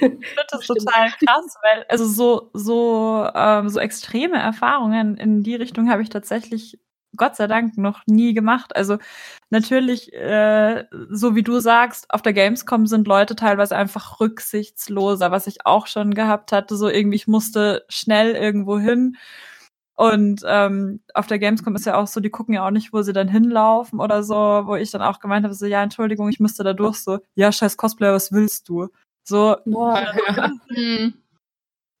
finde 0.00 0.46
das 0.50 0.66
total 0.66 1.10
krass, 1.10 1.56
weil 1.62 1.84
also 1.88 2.06
so 2.06 2.50
so 2.52 3.28
ähm, 3.34 3.68
so 3.68 3.80
extreme 3.80 4.38
Erfahrungen 4.38 5.16
in 5.16 5.42
die 5.42 5.54
Richtung 5.54 5.90
habe 5.90 6.02
ich 6.02 6.08
tatsächlich 6.08 6.78
Gott 7.16 7.36
sei 7.36 7.46
Dank 7.46 7.76
noch 7.76 8.02
nie 8.06 8.34
gemacht. 8.34 8.74
Also 8.76 8.98
natürlich, 9.50 10.12
äh, 10.12 10.84
so 11.10 11.34
wie 11.34 11.42
du 11.42 11.60
sagst, 11.60 12.06
auf 12.10 12.22
der 12.22 12.32
Gamescom 12.32 12.86
sind 12.86 13.08
Leute 13.08 13.36
teilweise 13.36 13.76
einfach 13.76 14.20
rücksichtsloser, 14.20 15.30
was 15.30 15.46
ich 15.46 15.66
auch 15.66 15.86
schon 15.86 16.14
gehabt 16.14 16.52
hatte. 16.52 16.76
So 16.76 16.88
irgendwie, 16.88 17.16
ich 17.16 17.26
musste 17.26 17.84
schnell 17.88 18.34
irgendwo 18.34 18.78
hin 18.78 19.16
und 20.00 20.40
ähm, 20.46 21.00
auf 21.12 21.26
der 21.26 21.38
Gamescom 21.38 21.74
ist 21.76 21.84
ja 21.84 21.98
auch 21.98 22.06
so, 22.06 22.20
die 22.20 22.30
gucken 22.30 22.54
ja 22.54 22.66
auch 22.66 22.70
nicht, 22.70 22.94
wo 22.94 23.02
sie 23.02 23.12
dann 23.12 23.28
hinlaufen 23.28 24.00
oder 24.00 24.22
so, 24.22 24.34
wo 24.34 24.74
ich 24.74 24.90
dann 24.90 25.02
auch 25.02 25.20
gemeint 25.20 25.44
habe, 25.44 25.52
so, 25.52 25.66
ja, 25.66 25.82
Entschuldigung, 25.82 26.30
ich 26.30 26.40
müsste 26.40 26.64
da 26.64 26.72
durch, 26.72 26.96
so, 26.96 27.18
ja, 27.34 27.52
scheiß 27.52 27.76
Cosplayer, 27.76 28.14
was 28.14 28.32
willst 28.32 28.70
du? 28.70 28.88
So, 29.24 29.56
Boah, 29.66 30.14
ja. 30.28 30.50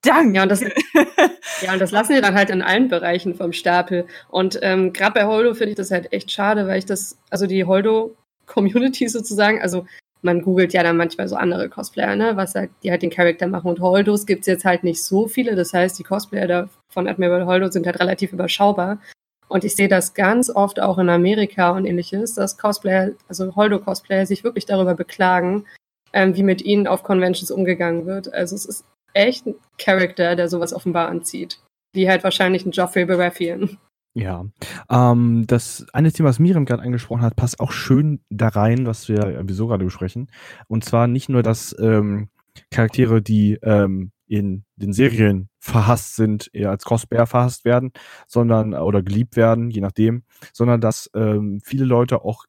Danke. 0.02 0.36
Ja, 0.36 0.42
und 0.44 0.48
das, 0.48 0.60
ja, 1.62 1.72
und 1.72 1.78
das 1.78 1.90
lassen 1.90 2.14
wir 2.14 2.22
dann 2.22 2.34
halt 2.34 2.50
in 2.50 2.62
allen 2.62 2.88
Bereichen 2.88 3.34
vom 3.34 3.52
Stapel. 3.52 4.06
Und 4.28 4.58
ähm, 4.62 4.92
gerade 4.92 5.12
bei 5.12 5.26
Holdo 5.26 5.54
finde 5.54 5.70
ich 5.70 5.76
das 5.76 5.90
halt 5.90 6.12
echt 6.12 6.30
schade, 6.30 6.66
weil 6.66 6.78
ich 6.78 6.86
das, 6.86 7.18
also 7.28 7.46
die 7.46 7.64
Holdo-Community 7.64 9.08
sozusagen, 9.08 9.60
also 9.60 9.86
man 10.22 10.42
googelt 10.42 10.72
ja 10.72 10.82
dann 10.82 10.96
manchmal 10.96 11.28
so 11.28 11.36
andere 11.36 11.68
Cosplayer, 11.68 12.16
ne, 12.16 12.36
was 12.36 12.54
halt, 12.54 12.70
die 12.82 12.90
halt 12.90 13.02
den 13.02 13.10
Charakter 13.10 13.46
machen. 13.46 13.68
Und 13.68 13.80
Holdos 13.80 14.26
gibt's 14.26 14.46
jetzt 14.46 14.64
halt 14.64 14.84
nicht 14.84 15.02
so 15.02 15.28
viele. 15.28 15.54
Das 15.54 15.72
heißt, 15.72 15.98
die 15.98 16.02
Cosplayer 16.02 16.46
da 16.46 16.68
von 16.88 17.08
Admiral 17.08 17.46
Holdo 17.46 17.70
sind 17.70 17.86
halt 17.86 18.00
relativ 18.00 18.32
überschaubar. 18.32 19.00
Und 19.48 19.64
ich 19.64 19.74
sehe 19.74 19.88
das 19.88 20.14
ganz 20.14 20.48
oft 20.48 20.80
auch 20.80 20.98
in 20.98 21.08
Amerika 21.08 21.70
und 21.70 21.84
ähnliches, 21.84 22.34
dass 22.34 22.56
Cosplayer, 22.56 23.12
also 23.28 23.56
Holdo-Cosplayer 23.56 24.24
sich 24.24 24.44
wirklich 24.44 24.64
darüber 24.64 24.94
beklagen, 24.94 25.66
ähm, 26.12 26.36
wie 26.36 26.42
mit 26.42 26.62
ihnen 26.62 26.86
auf 26.86 27.02
Conventions 27.02 27.50
umgegangen 27.50 28.06
wird. 28.06 28.32
Also 28.32 28.54
es 28.54 28.64
ist 28.64 28.84
echt 29.14 29.46
ein 29.46 29.54
Charakter, 29.78 30.36
der 30.36 30.48
sowas 30.48 30.72
offenbar 30.72 31.08
anzieht. 31.08 31.60
Wie 31.92 32.08
halt 32.08 32.24
wahrscheinlich 32.24 32.64
ein 32.64 32.70
Geoffrey 32.70 33.04
Baratheon. 33.04 33.78
Ja, 34.14 34.46
ähm, 34.90 35.44
das 35.46 35.86
eine 35.92 36.12
Thema, 36.12 36.30
was 36.30 36.40
Miriam 36.40 36.64
gerade 36.64 36.82
angesprochen 36.82 37.22
hat, 37.22 37.36
passt 37.36 37.60
auch 37.60 37.70
schön 37.70 38.20
da 38.28 38.48
rein, 38.48 38.86
was 38.86 39.08
wir 39.08 39.42
wieso 39.44 39.68
gerade 39.68 39.84
besprechen. 39.84 40.30
Und 40.66 40.84
zwar 40.84 41.06
nicht 41.06 41.28
nur, 41.28 41.42
dass 41.42 41.76
ähm, 41.78 42.28
Charaktere, 42.70 43.22
die 43.22 43.54
ähm, 43.62 44.10
in 44.26 44.64
den 44.76 44.92
Serien 44.92 45.48
verhasst 45.60 46.16
sind, 46.16 46.50
eher 46.52 46.70
als 46.70 46.84
Cosplayer 46.84 47.26
verhasst 47.26 47.64
werden, 47.64 47.92
sondern 48.26 48.74
oder 48.74 49.02
geliebt 49.02 49.36
werden, 49.36 49.70
je 49.70 49.80
nachdem, 49.80 50.24
sondern 50.52 50.80
dass 50.80 51.10
ähm, 51.14 51.60
viele 51.64 51.84
Leute 51.84 52.24
auch 52.24 52.46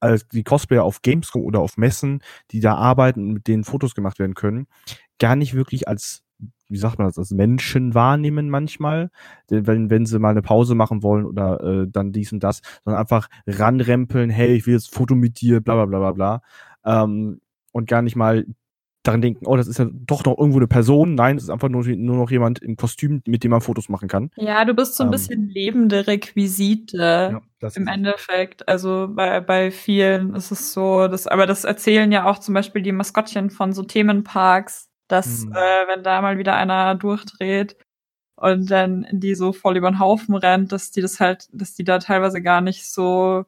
als 0.00 0.28
die 0.28 0.44
Cosplayer 0.44 0.84
auf 0.84 1.02
Gamescom 1.02 1.42
oder 1.42 1.60
auf 1.60 1.76
Messen, 1.78 2.22
die 2.50 2.60
da 2.60 2.74
arbeiten 2.74 3.32
mit 3.32 3.46
denen 3.46 3.64
Fotos 3.64 3.94
gemacht 3.94 4.18
werden 4.18 4.34
können, 4.34 4.66
gar 5.18 5.36
nicht 5.36 5.54
wirklich 5.54 5.88
als 5.88 6.22
wie 6.68 6.78
sagt 6.78 6.98
man 6.98 7.06
das, 7.06 7.18
als 7.18 7.30
Menschen 7.30 7.94
wahrnehmen 7.94 8.50
manchmal, 8.50 9.10
wenn, 9.48 9.90
wenn 9.90 10.06
sie 10.06 10.18
mal 10.18 10.30
eine 10.30 10.42
Pause 10.42 10.74
machen 10.74 11.02
wollen 11.02 11.24
oder 11.24 11.60
äh, 11.62 11.86
dann 11.88 12.12
dies 12.12 12.32
und 12.32 12.42
das, 12.42 12.60
sondern 12.84 13.00
einfach 13.00 13.28
ranrempeln, 13.46 14.30
hey, 14.30 14.54
ich 14.54 14.66
will 14.66 14.74
jetzt 14.74 14.92
Foto 14.92 15.14
mit 15.14 15.40
dir, 15.40 15.60
bla 15.60 15.74
bla 15.74 15.86
bla 15.86 15.98
bla 15.98 16.12
bla. 16.12 16.42
Ähm, 16.84 17.40
und 17.72 17.88
gar 17.88 18.02
nicht 18.02 18.16
mal 18.16 18.46
daran 19.06 19.20
denken, 19.20 19.46
oh, 19.46 19.56
das 19.56 19.68
ist 19.68 19.78
ja 19.78 19.86
doch 19.92 20.24
noch 20.24 20.36
irgendwo 20.36 20.58
eine 20.58 20.66
Person. 20.66 21.14
Nein, 21.14 21.36
es 21.36 21.44
ist 21.44 21.50
einfach 21.50 21.68
nur, 21.68 21.84
nur 21.84 22.16
noch 22.16 22.30
jemand 22.30 22.58
im 22.60 22.76
Kostüm, 22.76 23.22
mit 23.26 23.44
dem 23.44 23.52
man 23.52 23.60
Fotos 23.60 23.88
machen 23.88 24.08
kann. 24.08 24.30
Ja, 24.36 24.64
du 24.64 24.74
bist 24.74 24.96
so 24.96 25.04
ein 25.04 25.08
ähm, 25.08 25.10
bisschen 25.12 25.48
lebende 25.48 26.06
Requisite 26.08 27.40
ja, 27.60 27.68
im 27.74 27.86
Endeffekt. 27.86 28.68
Also 28.68 29.08
bei, 29.12 29.40
bei 29.40 29.70
vielen 29.70 30.34
ist 30.34 30.50
es 30.50 30.72
so, 30.72 31.06
dass, 31.06 31.28
aber 31.28 31.46
das 31.46 31.64
erzählen 31.64 32.10
ja 32.10 32.24
auch 32.24 32.38
zum 32.38 32.54
Beispiel 32.54 32.82
die 32.82 32.92
Maskottchen 32.92 33.50
von 33.50 33.72
so 33.72 33.84
Themenparks, 33.84 34.88
dass 35.08 35.42
hm. 35.42 35.52
äh, 35.52 35.88
wenn 35.88 36.02
da 36.02 36.20
mal 36.20 36.38
wieder 36.38 36.56
einer 36.56 36.94
durchdreht 36.94 37.76
und 38.36 38.70
dann 38.70 39.06
die 39.10 39.34
so 39.34 39.52
voll 39.52 39.76
über 39.76 39.90
den 39.90 39.98
Haufen 39.98 40.34
rennt, 40.34 40.72
dass 40.72 40.90
die 40.90 41.00
das 41.00 41.20
halt, 41.20 41.48
dass 41.52 41.74
die 41.74 41.84
da 41.84 41.98
teilweise 41.98 42.42
gar 42.42 42.60
nicht 42.60 42.90
so 42.90 43.44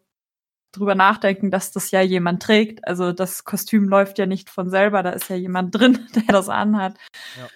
drüber 0.72 0.94
nachdenken, 0.94 1.50
dass 1.50 1.70
das 1.72 1.90
ja 1.90 2.00
jemand 2.00 2.42
trägt. 2.42 2.86
Also 2.86 3.12
das 3.12 3.44
Kostüm 3.44 3.88
läuft 3.88 4.18
ja 4.18 4.26
nicht 4.26 4.50
von 4.50 4.70
selber, 4.70 5.02
da 5.02 5.10
ist 5.10 5.28
ja 5.30 5.36
jemand 5.36 5.74
drin, 5.78 6.06
der 6.14 6.24
das 6.32 6.48
anhat. 6.48 6.96
Ja. 7.36 7.48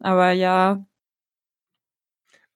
Aber 0.00 0.32
ja. 0.32 0.84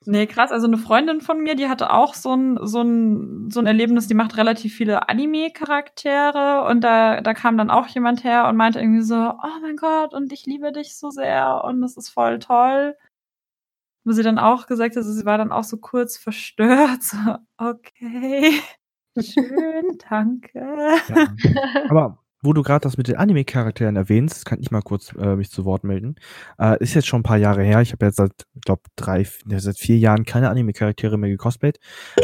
Nee, 0.07 0.27
krass. 0.27 0.51
Also 0.51 0.67
eine 0.67 0.79
Freundin 0.79 1.21
von 1.21 1.41
mir, 1.43 1.55
die 1.55 1.69
hatte 1.69 1.91
auch 1.91 2.15
so 2.15 2.35
ein, 2.35 2.59
so 2.67 2.83
ein, 2.83 3.51
so 3.51 3.61
ein 3.61 3.67
Erlebnis, 3.67 4.07
die 4.09 4.15
macht 4.15 4.37
relativ 4.37 4.75
viele 4.75 5.09
Anime-Charaktere 5.09 6.65
und 6.69 6.83
da, 6.83 7.21
da 7.21 7.35
kam 7.35 7.57
dann 7.57 7.71
auch 7.71 7.87
jemand 7.89 8.25
her 8.25 8.49
und 8.49 8.57
meinte 8.57 8.81
irgendwie 8.81 9.03
so, 9.03 9.15
oh 9.17 9.61
mein 9.61 9.77
Gott, 9.77 10.15
und 10.15 10.33
ich 10.33 10.47
liebe 10.47 10.73
dich 10.73 10.97
so 10.97 11.11
sehr 11.11 11.63
und 11.65 11.81
das 11.81 11.97
ist 11.97 12.09
voll 12.11 12.39
toll. 12.39 12.97
Wo 14.05 14.13
sie 14.13 14.25
dann 14.25 14.39
auch 14.39 14.67
gesagt 14.67 14.93
hat, 14.97 14.99
also 14.99 15.13
sie 15.13 15.25
war 15.25 15.39
dann 15.39 15.53
auch 15.53 15.65
so 15.65 15.77
kurz 15.77 16.17
verstört, 16.17 17.03
so, 17.03 17.17
okay. 17.57 18.61
Schön, 19.21 19.99
danke. 20.09 20.99
Ja. 21.09 21.35
Aber 21.89 22.22
wo 22.43 22.53
du 22.53 22.63
gerade 22.63 22.83
das 22.83 22.97
mit 22.97 23.09
den 23.09 23.17
Anime-Charakteren 23.17 23.97
erwähnst, 23.97 24.45
kann 24.45 24.61
ich 24.61 24.71
mal 24.71 24.83
kurz 24.83 25.15
äh, 25.15 25.37
mich 25.37 25.51
zu 25.51 25.65
Wort 25.65 25.85
melden. 25.85 26.17
Äh, 26.59 26.83
ist 26.83 26.95
jetzt 26.95 27.07
schon 27.07 27.21
ein 27.21 27.25
paar 27.25 27.39
Jahre 27.39 27.63
her. 27.63 27.81
Ich 27.81 27.93
habe 27.93 28.05
jetzt 28.07 28.17
seit, 28.17 28.33
glaube 28.65 28.83
drei, 28.97 29.27
ne, 29.45 29.61
seit 29.61 29.79
vier 29.79 29.99
Jahren 29.99 30.25
keine 30.25 30.51
Anime-Charaktere 30.51 31.17
mehr 31.17 31.31
gecosplayt. 31.31 31.79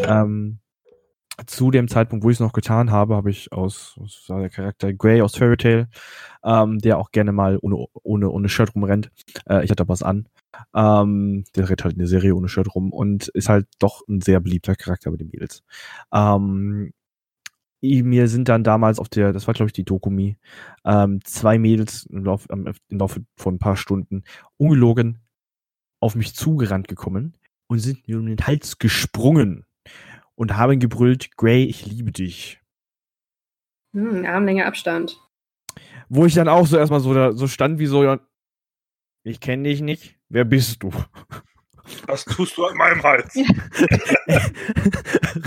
Ähm, 0.05 0.59
zu 1.47 1.71
dem 1.71 1.89
Zeitpunkt, 1.89 2.25
wo 2.25 2.31
ich 2.31 2.37
es 2.37 2.41
noch 2.41 2.53
getan 2.53 2.91
habe, 2.91 3.15
habe 3.15 3.31
ich 3.31 3.53
aus, 3.53 3.97
aus 4.01 4.25
der 4.29 4.51
Charakter 4.51 4.93
Grey 4.93 5.23
aus 5.23 5.37
Fairy 5.37 5.57
Tail, 5.57 5.89
ähm, 6.45 6.79
der 6.79 6.99
auch 6.99 7.13
gerne 7.13 7.33
mal 7.33 7.59
ohne, 7.61 7.87
ohne, 8.03 8.31
ohne 8.31 8.49
Shirt 8.49 8.75
rumrennt. 8.75 9.11
Äh, 9.49 9.65
ich 9.65 9.71
hatte 9.71 9.89
was 9.89 10.03
an. 10.03 10.29
Ähm, 10.75 11.45
der 11.55 11.69
rennt 11.69 11.85
halt 11.85 11.93
in 11.93 12.01
der 12.01 12.09
Serie 12.09 12.35
ohne 12.35 12.49
Shirt 12.49 12.75
rum 12.75 12.93
und 12.93 13.29
ist 13.29 13.49
halt 13.49 13.69
doch 13.79 14.03
ein 14.09 14.21
sehr 14.21 14.41
beliebter 14.41 14.75
Charakter 14.75 15.11
bei 15.11 15.17
den 15.17 15.29
Mädels. 15.29 15.63
Ähm, 16.13 16.93
mir 17.81 18.29
sind 18.29 18.49
dann 18.49 18.65
damals 18.65 18.99
auf 18.99 19.09
der, 19.09 19.33
das 19.33 19.47
war 19.47 19.55
glaube 19.55 19.69
ich 19.69 19.73
die 19.73 19.85
Dokumi, 19.85 20.37
ähm, 20.85 21.21
zwei 21.25 21.59
Mädels 21.59 22.07
im 22.07 22.25
Laufe, 22.25 22.49
im 22.51 22.75
Laufe 22.91 23.25
von 23.37 23.55
ein 23.55 23.59
paar 23.59 23.77
Stunden 23.77 24.25
ungelogen 24.57 25.21
auf 26.01 26.15
mich 26.15 26.35
zugerannt 26.35 26.89
gekommen 26.89 27.37
und 27.69 27.79
sind 27.79 28.07
mir 28.09 28.19
um 28.19 28.27
den 28.27 28.47
Hals 28.47 28.79
gesprungen 28.79 29.67
und 30.35 30.57
haben 30.57 30.79
gebrüllt, 30.79 31.37
Gray, 31.37 31.65
ich 31.65 31.87
liebe 31.87 32.13
dich. 32.13 32.61
Hm, 33.95 34.25
Armlänge 34.25 34.67
Abstand. 34.67 35.21
Wo 36.09 36.27
ich 36.27 36.35
dann 36.35 36.49
auch 36.49 36.67
so 36.67 36.79
erstmal 36.79 37.01
so, 37.01 37.15
da, 37.15 37.33
so 37.33 37.49
stand 37.49 37.79
wie 37.79 37.87
so, 37.87 38.19
ich 39.25 39.41
kenne 39.41 39.69
dich 39.69 39.81
nicht, 39.81 40.19
wer 40.29 40.45
bist 40.45 40.83
du? 40.83 40.91
Was 42.07 42.25
tust 42.25 42.57
du 42.57 42.65
an 42.65 42.77
meinem 42.77 43.03
Hals? 43.03 43.35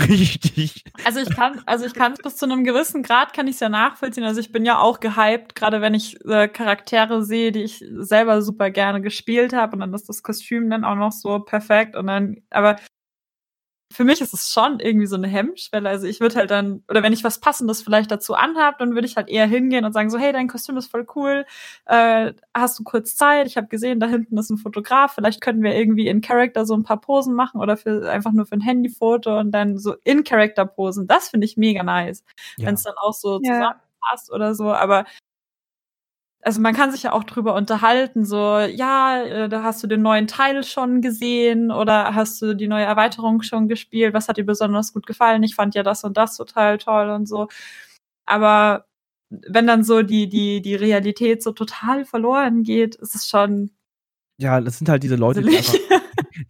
Richtig. 0.08 0.84
Also 1.04 1.20
ich 1.20 1.34
kann, 1.34 1.62
also 1.66 1.84
ich 1.84 1.94
kann 1.94 2.12
es 2.12 2.18
bis 2.18 2.36
zu 2.36 2.46
einem 2.46 2.64
gewissen 2.64 3.02
Grad 3.02 3.32
kann 3.32 3.46
ich 3.46 3.54
es 3.54 3.60
ja 3.60 3.68
nachvollziehen. 3.68 4.24
Also 4.24 4.40
ich 4.40 4.52
bin 4.52 4.64
ja 4.64 4.78
auch 4.78 5.00
gehypt, 5.00 5.54
gerade 5.54 5.80
wenn 5.80 5.94
ich 5.94 6.24
äh, 6.24 6.48
Charaktere 6.48 7.24
sehe, 7.24 7.52
die 7.52 7.62
ich 7.62 7.84
selber 7.96 8.42
super 8.42 8.70
gerne 8.70 9.00
gespielt 9.00 9.52
habe 9.52 9.74
und 9.74 9.80
dann 9.80 9.94
ist 9.94 10.08
das 10.08 10.22
Kostüm 10.22 10.70
dann 10.70 10.84
auch 10.84 10.96
noch 10.96 11.12
so 11.12 11.40
perfekt 11.40 11.96
und 11.96 12.06
dann, 12.06 12.42
aber 12.50 12.76
für 13.92 14.04
mich 14.04 14.20
ist 14.20 14.34
es 14.34 14.50
schon 14.50 14.80
irgendwie 14.80 15.06
so 15.06 15.16
eine 15.16 15.28
Hemmschwelle. 15.28 15.88
Also 15.88 16.06
ich 16.06 16.20
würde 16.20 16.36
halt 16.36 16.50
dann, 16.50 16.82
oder 16.88 17.02
wenn 17.02 17.12
ich 17.12 17.22
was 17.22 17.38
Passendes 17.38 17.82
vielleicht 17.82 18.10
dazu 18.10 18.34
anhab, 18.34 18.78
dann 18.78 18.94
würde 18.94 19.06
ich 19.06 19.16
halt 19.16 19.28
eher 19.28 19.46
hingehen 19.46 19.84
und 19.84 19.92
sagen 19.92 20.10
so, 20.10 20.18
hey, 20.18 20.32
dein 20.32 20.48
Kostüm 20.48 20.76
ist 20.76 20.90
voll 20.90 21.06
cool, 21.14 21.44
äh, 21.86 22.32
hast 22.54 22.78
du 22.78 22.84
kurz 22.84 23.14
Zeit? 23.16 23.46
Ich 23.46 23.56
habe 23.56 23.68
gesehen, 23.68 24.00
da 24.00 24.06
hinten 24.06 24.36
ist 24.38 24.50
ein 24.50 24.58
Fotograf, 24.58 25.14
vielleicht 25.14 25.40
können 25.40 25.62
wir 25.62 25.74
irgendwie 25.76 26.08
in 26.08 26.20
Character 26.20 26.66
so 26.66 26.74
ein 26.74 26.84
paar 26.84 27.00
Posen 27.00 27.34
machen 27.34 27.60
oder 27.60 27.76
für 27.76 28.10
einfach 28.10 28.32
nur 28.32 28.46
für 28.46 28.56
ein 28.56 28.60
Handyfoto 28.60 29.38
und 29.38 29.52
dann 29.52 29.78
so 29.78 29.94
in 30.04 30.24
Character 30.24 30.66
posen. 30.66 31.06
Das 31.06 31.28
finde 31.28 31.44
ich 31.44 31.56
mega 31.56 31.82
nice, 31.82 32.24
ja. 32.56 32.66
wenn 32.66 32.74
es 32.74 32.82
dann 32.82 32.94
auch 33.00 33.14
so 33.14 33.40
ja. 33.42 33.54
zusammenpasst 33.54 34.32
oder 34.32 34.54
so. 34.54 34.72
Aber 34.72 35.04
also 36.42 36.60
man 36.60 36.74
kann 36.74 36.90
sich 36.90 37.04
ja 37.04 37.12
auch 37.12 37.22
drüber 37.24 37.54
unterhalten, 37.54 38.24
so, 38.24 38.58
ja, 38.58 39.22
äh, 39.22 39.48
da 39.48 39.62
hast 39.62 39.82
du 39.82 39.86
den 39.86 40.02
neuen 40.02 40.26
Teil 40.26 40.64
schon 40.64 41.00
gesehen 41.00 41.70
oder 41.70 42.14
hast 42.16 42.42
du 42.42 42.54
die 42.54 42.66
neue 42.66 42.84
Erweiterung 42.84 43.42
schon 43.42 43.68
gespielt, 43.68 44.12
was 44.12 44.28
hat 44.28 44.36
dir 44.36 44.44
besonders 44.44 44.92
gut 44.92 45.06
gefallen? 45.06 45.44
Ich 45.44 45.54
fand 45.54 45.76
ja 45.76 45.84
das 45.84 46.02
und 46.02 46.16
das 46.16 46.36
total 46.36 46.78
toll 46.78 47.10
und 47.10 47.26
so. 47.26 47.48
Aber 48.26 48.86
wenn 49.30 49.68
dann 49.68 49.84
so 49.84 50.02
die, 50.02 50.28
die, 50.28 50.60
die 50.60 50.74
Realität 50.74 51.42
so 51.42 51.52
total 51.52 52.04
verloren 52.04 52.64
geht, 52.64 52.96
ist 52.96 53.14
es 53.14 53.28
schon. 53.28 53.70
Ja, 54.36 54.60
das 54.60 54.78
sind 54.78 54.88
halt 54.88 55.04
diese 55.04 55.16
Leute, 55.16 55.42
die 55.42 55.56
einfach, 55.56 55.74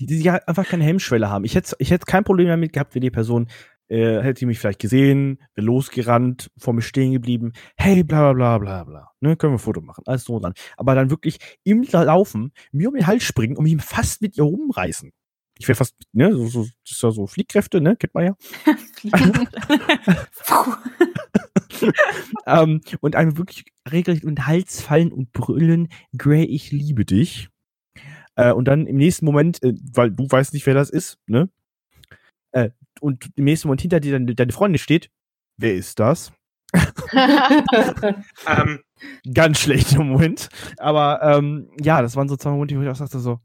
die, 0.00 0.06
die 0.06 0.30
einfach 0.30 0.66
keine 0.66 0.84
Hemmschwelle 0.84 1.28
haben. 1.28 1.44
Ich 1.44 1.54
hätte, 1.54 1.76
ich 1.78 1.90
hätte 1.90 2.06
kein 2.06 2.24
Problem 2.24 2.48
damit 2.48 2.72
gehabt, 2.72 2.94
wenn 2.94 3.02
die 3.02 3.10
Person 3.10 3.48
äh, 3.88 4.22
hätte 4.22 4.40
sie 4.40 4.46
mich 4.46 4.58
vielleicht 4.58 4.78
gesehen, 4.78 5.38
wäre 5.54 5.66
losgerannt, 5.66 6.50
vor 6.58 6.72
mir 6.72 6.82
stehen 6.82 7.12
geblieben, 7.12 7.52
hey, 7.76 8.02
bla 8.04 8.32
bla 8.32 8.58
bla 8.58 8.58
bla 8.58 8.84
bla. 8.84 9.10
Ne, 9.20 9.36
können 9.36 9.52
wir 9.52 9.56
ein 9.56 9.60
Foto 9.60 9.80
machen, 9.80 10.04
alles 10.06 10.24
so 10.24 10.38
dran. 10.38 10.54
Aber 10.76 10.94
dann 10.94 11.10
wirklich 11.10 11.38
im 11.64 11.82
Laufen 11.82 12.52
mir 12.72 12.88
um 12.88 12.94
den 12.94 13.06
Hals 13.06 13.24
springen 13.24 13.56
und 13.56 13.64
mich 13.64 13.82
fast 13.82 14.22
mit 14.22 14.36
ihr 14.36 14.44
rumreißen. 14.44 15.12
Ich 15.58 15.68
wäre 15.68 15.76
fast, 15.76 15.94
ne, 16.12 16.34
so, 16.34 16.46
so, 16.46 16.62
das 16.62 16.92
ist 16.92 17.02
ja 17.02 17.10
so 17.10 17.26
Fliehkräfte, 17.26 17.80
ne, 17.80 17.96
kennt 17.96 18.14
man 18.14 18.24
ja. 18.24 18.36
ähm, 22.46 22.80
und 23.00 23.16
einem 23.16 23.36
wirklich 23.36 23.66
regelrecht 23.90 24.24
um 24.24 24.34
den 24.34 24.46
Hals 24.46 24.80
fallen 24.80 25.12
und 25.12 25.32
brüllen, 25.32 25.88
Gray, 26.16 26.44
ich 26.44 26.72
liebe 26.72 27.04
dich. 27.04 27.48
Äh, 28.34 28.52
und 28.52 28.66
dann 28.66 28.86
im 28.86 28.96
nächsten 28.96 29.26
Moment, 29.26 29.62
äh, 29.62 29.74
weil 29.92 30.10
du 30.10 30.26
weißt 30.28 30.54
nicht, 30.54 30.66
wer 30.66 30.74
das 30.74 30.90
ist, 30.90 31.18
ne? 31.26 31.50
Äh, 32.52 32.70
und 33.02 33.30
im 33.34 33.44
nächsten 33.44 33.68
Moment 33.68 33.80
hinter 33.80 34.00
dir 34.00 34.12
deine, 34.12 34.34
deine 34.34 34.52
Freundin 34.52 34.78
steht, 34.78 35.10
wer 35.56 35.74
ist 35.74 35.98
das? 35.98 36.32
ähm, 38.46 38.82
Ganz 39.34 39.58
schlechter 39.60 40.02
Moment. 40.02 40.48
Aber 40.78 41.20
ähm, 41.22 41.70
ja, 41.80 42.00
das 42.00 42.16
waren 42.16 42.28
so 42.28 42.36
zwei 42.36 42.50
Momente, 42.50 42.76
wo 42.76 42.82
ich 42.82 42.88
auch 42.88 42.96
sagte 42.96 43.18
so. 43.18 43.40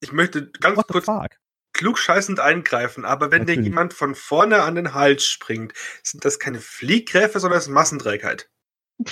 Ich 0.00 0.12
möchte 0.12 0.50
ganz 0.60 0.80
kurz 0.86 1.08
klugscheißend 1.72 2.38
eingreifen, 2.38 3.04
aber 3.04 3.32
wenn 3.32 3.40
Natürlich. 3.40 3.60
dir 3.60 3.70
jemand 3.70 3.94
von 3.94 4.14
vorne 4.14 4.62
an 4.62 4.76
den 4.76 4.94
Hals 4.94 5.26
springt, 5.26 5.72
sind 6.04 6.24
das 6.24 6.38
keine 6.38 6.60
Fliehkräfte, 6.60 7.40
sondern 7.40 7.56
das 7.56 7.66
ist 7.66 7.72
Massenträgheit. 7.72 8.48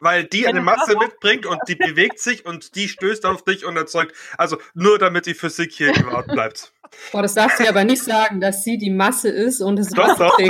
Weil 0.00 0.24
die 0.24 0.46
eine 0.46 0.60
Masse 0.60 0.96
mitbringt 0.98 1.46
und 1.46 1.60
die 1.68 1.76
bewegt 1.76 2.18
sich 2.18 2.44
und 2.44 2.74
die 2.74 2.88
stößt 2.88 3.24
auf 3.24 3.44
dich 3.44 3.64
und 3.64 3.76
erzeugt, 3.76 4.14
also 4.36 4.60
nur 4.74 4.98
damit 4.98 5.26
die 5.26 5.34
Physik 5.34 5.72
hier 5.72 5.94
überhaupt 5.96 6.28
bleibt. 6.28 6.72
Boah, 7.12 7.22
das 7.22 7.34
darfst 7.34 7.58
du 7.58 7.64
ja 7.64 7.70
aber 7.70 7.84
nicht 7.84 8.02
sagen, 8.02 8.40
dass 8.40 8.64
sie 8.64 8.78
die 8.78 8.90
Masse 8.90 9.28
ist 9.28 9.60
und 9.60 9.78
es 9.78 9.90
doch, 9.90 10.16
doch. 10.18 10.38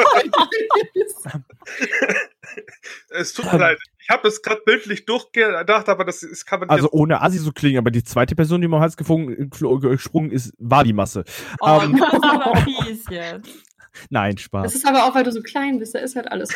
es 3.11 3.33
tut 3.33 3.53
mir 3.53 3.59
leid. 3.59 3.79
Ich 3.99 4.11
habe 4.11 4.29
es 4.29 4.41
gerade 4.41 4.61
bildlich 4.65 5.05
durchgedacht, 5.05 5.89
aber 5.89 6.05
das, 6.05 6.21
das 6.21 6.45
kann 6.45 6.61
man 6.61 6.71
Also 6.71 6.89
ohne 6.93 7.23
Assi 7.23 7.39
so 7.39 7.51
klingen, 7.51 7.79
aber 7.79 7.91
die 7.91 8.05
zweite 8.05 8.37
Person, 8.37 8.61
die 8.61 8.69
mir 8.69 8.77
am 8.77 8.83
Hals 8.83 8.97
gesprungen 8.97 10.31
ist, 10.31 10.55
war 10.59 10.85
die 10.85 10.93
Masse. 10.93 11.25
Oh, 11.61 11.81
um, 11.85 11.97
das 11.99 12.13
ist 12.13 12.25
aber 12.25 12.57
fies 12.65 13.05
jetzt. 13.11 13.51
Nein, 14.11 14.39
Spaß. 14.39 14.65
Das 14.65 14.75
ist 14.75 14.87
aber 14.87 15.07
auch, 15.07 15.15
weil 15.15 15.25
du 15.25 15.33
so 15.33 15.43
klein 15.43 15.79
bist, 15.79 15.95
da 15.95 15.99
ist 16.01 16.17
halt 16.17 16.31
alles. 16.31 16.51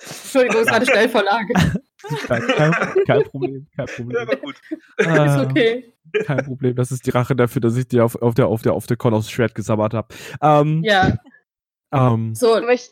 Entschuldigung, 0.00 0.62
es 0.62 0.68
war 0.68 0.76
eine 0.76 0.86
Schnellvorlage. 0.86 1.52
Kein, 2.26 2.46
kein, 2.46 2.72
kein, 3.06 3.22
Problem, 3.24 3.66
kein 3.76 3.86
Problem. 3.86 4.16
Ja, 4.16 4.22
aber 4.22 4.36
gut. 4.36 4.56
Äh, 4.96 5.26
ist 5.26 5.36
okay. 5.36 5.89
Kein 6.24 6.44
Problem, 6.44 6.76
das 6.76 6.92
ist 6.92 7.06
die 7.06 7.10
Rache 7.10 7.36
dafür, 7.36 7.60
dass 7.60 7.76
ich 7.76 7.88
dir 7.88 8.04
auf, 8.04 8.16
auf 8.16 8.34
der 8.34 8.48
auf 8.48 8.62
der 8.62 8.74
auf 8.74 8.86
der 8.86 8.96
Con 8.96 9.14
aufs 9.14 9.30
Schwert 9.30 9.54
gesabbert 9.54 9.94
habe. 9.94 10.08
Ähm, 10.42 10.82
ja. 10.84 11.18
Ähm, 11.92 12.34
so, 12.34 12.58
ich, 12.68 12.90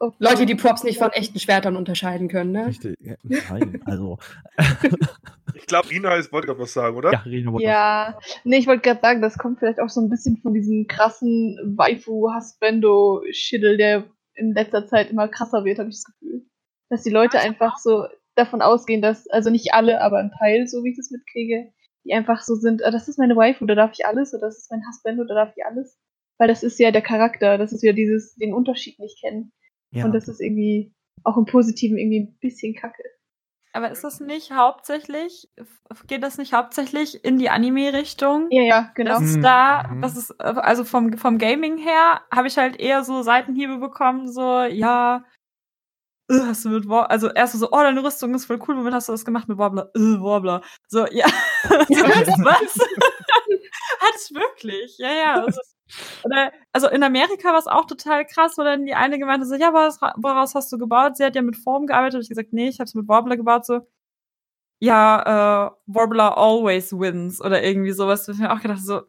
oh, 0.00 0.12
Leute, 0.18 0.46
die 0.46 0.54
Props 0.54 0.84
nicht 0.84 0.98
von 0.98 1.10
echten 1.10 1.38
Schwertern 1.38 1.76
unterscheiden 1.76 2.28
können, 2.28 2.52
ne? 2.52 2.66
Richtig, 2.66 2.96
nein, 3.22 3.82
also. 3.84 4.18
ich 5.54 5.66
glaube, 5.66 5.90
Rina 5.90 6.10
wollte 6.30 6.46
gerade 6.46 6.60
was 6.60 6.72
sagen, 6.72 6.96
oder? 6.96 7.12
Ja, 7.12 7.18
Rina 7.20 7.52
wollte 7.52 7.66
Ja, 7.66 8.14
was. 8.16 8.40
nee, 8.44 8.56
ich 8.58 8.66
wollte 8.66 8.80
gerade 8.82 9.00
sagen, 9.00 9.20
das 9.20 9.36
kommt 9.38 9.58
vielleicht 9.58 9.80
auch 9.80 9.90
so 9.90 10.00
ein 10.00 10.08
bisschen 10.08 10.36
von 10.38 10.54
diesem 10.54 10.86
krassen 10.86 11.58
Waifu-Husbando-Schiddel, 11.76 13.76
der 13.76 14.04
in 14.34 14.54
letzter 14.54 14.86
Zeit 14.86 15.10
immer 15.10 15.28
krasser 15.28 15.64
wird, 15.64 15.78
habe 15.78 15.88
ich 15.88 15.96
das 15.96 16.04
Gefühl. 16.04 16.46
Dass 16.88 17.02
die 17.02 17.10
Leute 17.10 17.40
einfach 17.40 17.76
so 17.76 18.06
davon 18.34 18.62
ausgehen, 18.62 19.02
dass, 19.02 19.28
also 19.28 19.50
nicht 19.50 19.74
alle, 19.74 20.00
aber 20.00 20.18
ein 20.18 20.32
Teil, 20.38 20.66
so 20.68 20.84
wie 20.84 20.90
ich 20.90 20.96
das 20.96 21.10
mitkriege, 21.10 21.72
die 22.04 22.12
einfach 22.14 22.42
so 22.42 22.54
sind, 22.54 22.84
ah, 22.84 22.90
das 22.90 23.08
ist 23.08 23.18
meine 23.18 23.36
Wife 23.36 23.62
oder 23.62 23.74
darf 23.74 23.92
ich 23.92 24.06
alles 24.06 24.32
oder 24.34 24.46
das 24.46 24.58
ist 24.58 24.70
mein 24.70 24.82
Husband 24.88 25.20
oder 25.20 25.34
darf 25.34 25.52
ich 25.56 25.64
alles. 25.64 25.98
Weil 26.38 26.48
das 26.48 26.62
ist 26.62 26.78
ja 26.78 26.90
der 26.90 27.02
Charakter, 27.02 27.58
das 27.58 27.72
ist 27.72 27.82
ja 27.82 27.92
dieses, 27.92 28.34
den 28.36 28.54
Unterschied 28.54 28.98
nicht 28.98 29.20
kennen. 29.20 29.52
Ja. 29.90 30.04
Und 30.04 30.12
das 30.12 30.28
ist 30.28 30.40
irgendwie, 30.40 30.94
auch 31.24 31.36
im 31.36 31.46
Positiven 31.46 31.98
irgendwie 31.98 32.20
ein 32.20 32.38
bisschen 32.40 32.74
kacke. 32.74 33.02
Aber 33.72 33.90
ist 33.90 34.02
das 34.02 34.20
nicht 34.20 34.50
hauptsächlich, 34.52 35.50
geht 36.06 36.22
das 36.22 36.38
nicht 36.38 36.52
hauptsächlich 36.54 37.22
in 37.24 37.38
die 37.38 37.50
Anime-Richtung? 37.50 38.46
Ja, 38.50 38.62
ja, 38.62 38.92
genau. 38.94 39.10
Das 39.12 39.22
ist 39.22 39.36
Mhm. 39.36 39.42
da, 39.42 39.88
Mhm. 39.88 40.02
das 40.02 40.16
ist, 40.16 40.40
also 40.40 40.84
vom, 40.84 41.12
vom 41.18 41.38
Gaming 41.38 41.76
her 41.76 42.22
habe 42.34 42.48
ich 42.48 42.56
halt 42.56 42.80
eher 42.80 43.04
so 43.04 43.22
Seitenhiebe 43.22 43.78
bekommen, 43.78 44.30
so, 44.32 44.62
ja, 44.62 45.24
äh, 46.28 46.40
hast 46.40 46.64
du 46.64 46.70
mit 46.70 46.88
War 46.88 47.10
also 47.10 47.28
erst 47.30 47.54
so, 47.54 47.68
oh, 47.70 47.78
deine 47.78 48.02
Rüstung 48.02 48.34
ist 48.34 48.46
voll 48.46 48.58
cool, 48.68 48.76
womit 48.76 48.92
hast 48.92 49.08
du 49.08 49.12
das 49.12 49.24
gemacht? 49.24 49.48
Mit 49.48 49.58
Warbler, 49.58 49.90
äh, 49.94 50.20
Warbler. 50.20 50.62
So, 50.88 51.06
ja. 51.10 51.26
so, 51.62 51.74
was? 52.44 52.78
Hat 54.00 54.14
es 54.14 54.32
wirklich, 54.32 54.96
ja, 54.98 55.12
ja. 55.12 55.44
Also, 55.44 55.60
oder, 56.24 56.52
also 56.72 56.88
in 56.88 57.02
Amerika 57.02 57.50
war 57.50 57.58
es 57.58 57.66
auch 57.66 57.86
total 57.86 58.26
krass, 58.26 58.54
wo 58.58 58.62
dann 58.62 58.84
die 58.86 58.94
eine 58.94 59.18
gemeint 59.18 59.40
hat, 59.40 59.48
so, 59.48 59.54
ja, 59.54 59.72
was, 59.72 59.98
woraus 60.16 60.54
hast 60.54 60.70
du 60.72 60.78
gebaut? 60.78 61.16
Sie 61.16 61.24
hat 61.24 61.34
ja 61.34 61.42
mit 61.42 61.56
Form 61.56 61.86
gearbeitet. 61.86 62.16
Hab 62.16 62.22
ich 62.22 62.28
gesagt, 62.28 62.52
nee, 62.52 62.68
ich 62.68 62.78
habe 62.78 62.86
es 62.86 62.94
mit 62.94 63.08
Warbler 63.08 63.36
gebaut, 63.36 63.66
so. 63.66 63.80
Ja, 64.80 65.68
äh, 65.68 65.70
Warbler 65.86 66.36
always 66.38 66.92
wins 66.92 67.40
oder 67.40 67.62
irgendwie 67.62 67.92
sowas. 67.92 68.26
Da 68.26 68.32
hab 68.32 68.34
ich 68.36 68.40
mir 68.40 68.52
auch 68.52 68.60
gedacht, 68.60 68.84
so, 68.84 69.02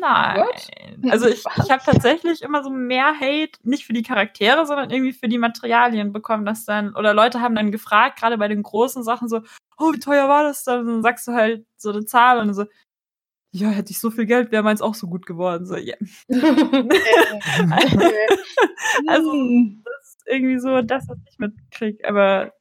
nein. 0.00 0.44
Also 1.10 1.26
ich, 1.28 1.44
ich 1.62 1.70
habe 1.70 1.82
tatsächlich 1.84 2.42
immer 2.42 2.62
so 2.62 2.70
mehr 2.70 3.14
Hate, 3.18 3.58
nicht 3.62 3.84
für 3.86 3.92
die 3.92 4.02
Charaktere, 4.02 4.66
sondern 4.66 4.90
irgendwie 4.90 5.12
für 5.12 5.28
die 5.28 5.38
Materialien 5.38 6.12
bekommen, 6.12 6.44
dass 6.44 6.64
dann, 6.64 6.94
oder 6.96 7.14
Leute 7.14 7.40
haben 7.40 7.54
dann 7.54 7.70
gefragt, 7.72 8.18
gerade 8.18 8.38
bei 8.38 8.48
den 8.48 8.62
großen 8.62 9.02
Sachen 9.02 9.28
so, 9.28 9.40
oh, 9.78 9.92
wie 9.92 10.00
teuer 10.00 10.28
war 10.28 10.42
das 10.42 10.64
dann? 10.64 10.80
Und 10.80 10.86
dann 10.88 11.02
sagst 11.02 11.26
du 11.28 11.32
halt 11.32 11.66
so 11.76 11.90
eine 11.90 12.04
Zahl 12.04 12.38
und 12.40 12.52
so, 12.54 12.64
ja, 13.52 13.68
hätte 13.70 13.90
ich 13.90 13.98
so 13.98 14.10
viel 14.10 14.26
Geld, 14.26 14.52
wäre 14.52 14.62
meins 14.62 14.82
auch 14.82 14.94
so 14.94 15.08
gut 15.08 15.26
geworden. 15.26 15.66
So, 15.66 15.76
ja. 15.76 15.96
also, 19.08 19.32
Hm. 19.32 19.82
das 19.84 20.08
ist 20.16 20.22
irgendwie 20.26 20.58
so 20.60 20.82
das, 20.82 21.08
was 21.08 21.18
ich 21.30 21.38
mitkriege. 21.38 22.08
Aber 22.08 22.52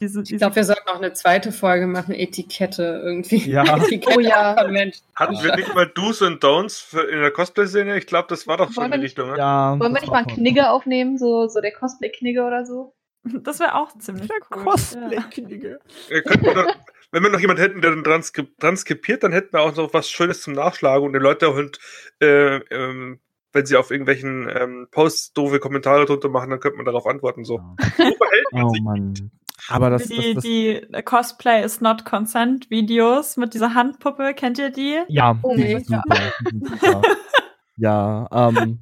diese, 0.00 0.22
Ich 0.22 0.36
glaube, 0.38 0.56
wir 0.56 0.64
sollten 0.64 0.88
auch 0.88 0.96
eine 0.96 1.12
zweite 1.12 1.52
Folge 1.52 1.86
machen, 1.86 2.14
Etikette 2.14 3.02
irgendwie. 3.04 3.50
Ja. 3.50 3.62
Etikette 3.76 4.16
Oh 4.16 4.20
ja. 4.20 4.56
von 4.58 4.72
Menschen. 4.72 5.02
Hatten 5.14 5.42
wir 5.42 5.54
nicht 5.56 5.74
mal 5.74 5.86
Do's 5.86 6.22
und 6.22 6.42
Don'ts 6.42 6.82
für, 6.82 7.02
in 7.02 7.20
der 7.20 7.30
Cosplay-Szene? 7.30 7.96
Ich 7.98 8.06
glaube, 8.06 8.28
das 8.28 8.46
war 8.46 8.56
doch 8.56 8.72
schon 8.72 8.90
die 8.90 8.98
Richtung. 8.98 9.30
Ne? 9.30 9.38
Ja. 9.38 9.78
Wollen 9.78 9.92
wir 9.92 10.00
nicht 10.00 10.10
mal 10.10 10.18
einen 10.18 10.28
Knigge 10.28 10.70
aufnehmen, 10.70 11.18
so, 11.18 11.46
so 11.48 11.60
der 11.60 11.72
Cosplay-Knigge 11.72 12.44
oder 12.44 12.64
so? 12.64 12.94
das 13.42 13.58
wäre 13.60 13.74
auch 13.74 13.96
ziemlich 13.98 14.28
Der 14.28 14.36
cool. 14.56 14.64
Cosplay-Knigge. 14.64 15.80
Äh, 16.10 16.22
wir 16.24 16.54
doch, 16.54 16.74
wenn 17.12 17.22
wir 17.22 17.30
noch 17.30 17.40
jemanden 17.40 17.62
hätten, 17.62 17.80
der 17.80 17.90
dann 17.90 18.04
transkri 18.04 18.46
transkribiert, 18.58 19.22
dann 19.24 19.32
hätten 19.32 19.52
wir 19.52 19.60
auch 19.60 19.74
noch 19.74 19.92
was 19.92 20.08
Schönes 20.10 20.42
zum 20.42 20.54
Nachschlagen 20.54 21.04
und 21.06 21.12
den 21.12 21.22
Leute 21.22 21.48
auch, 21.48 21.56
und, 21.56 21.78
äh, 22.20 22.56
ähm, 22.70 23.20
wenn 23.52 23.64
sie 23.66 23.76
auf 23.76 23.90
irgendwelchen 23.90 24.48
ähm, 24.54 24.88
Posts 24.90 25.32
doofe 25.32 25.58
Kommentare 25.60 26.04
drunter 26.04 26.28
machen, 26.28 26.50
dann 26.50 26.60
könnte 26.60 26.76
man 26.76 26.84
darauf 26.84 27.06
antworten. 27.06 27.44
So, 27.44 27.60
so 27.96 28.04
Oh. 28.52 28.72
Mann. 28.82 29.14
Aber 29.68 29.90
das, 29.90 30.06
die, 30.06 30.34
das, 30.34 30.34
das 30.34 30.42
die 30.44 30.86
Cosplay 31.04 31.64
is 31.64 31.80
not 31.80 32.04
consent 32.04 32.70
Videos 32.70 33.36
mit 33.36 33.54
dieser 33.54 33.74
Handpuppe, 33.74 34.34
kennt 34.34 34.58
ihr 34.58 34.70
die? 34.70 35.00
ja, 35.08 35.38
Oh, 35.42 35.54
die 35.56 35.62
nee. 35.62 35.74
sind 35.78 35.86
super. 35.86 36.18
die 36.40 36.50
sind 36.50 36.68
super. 36.68 37.02
ja, 37.76 38.28
ähm, 38.32 38.80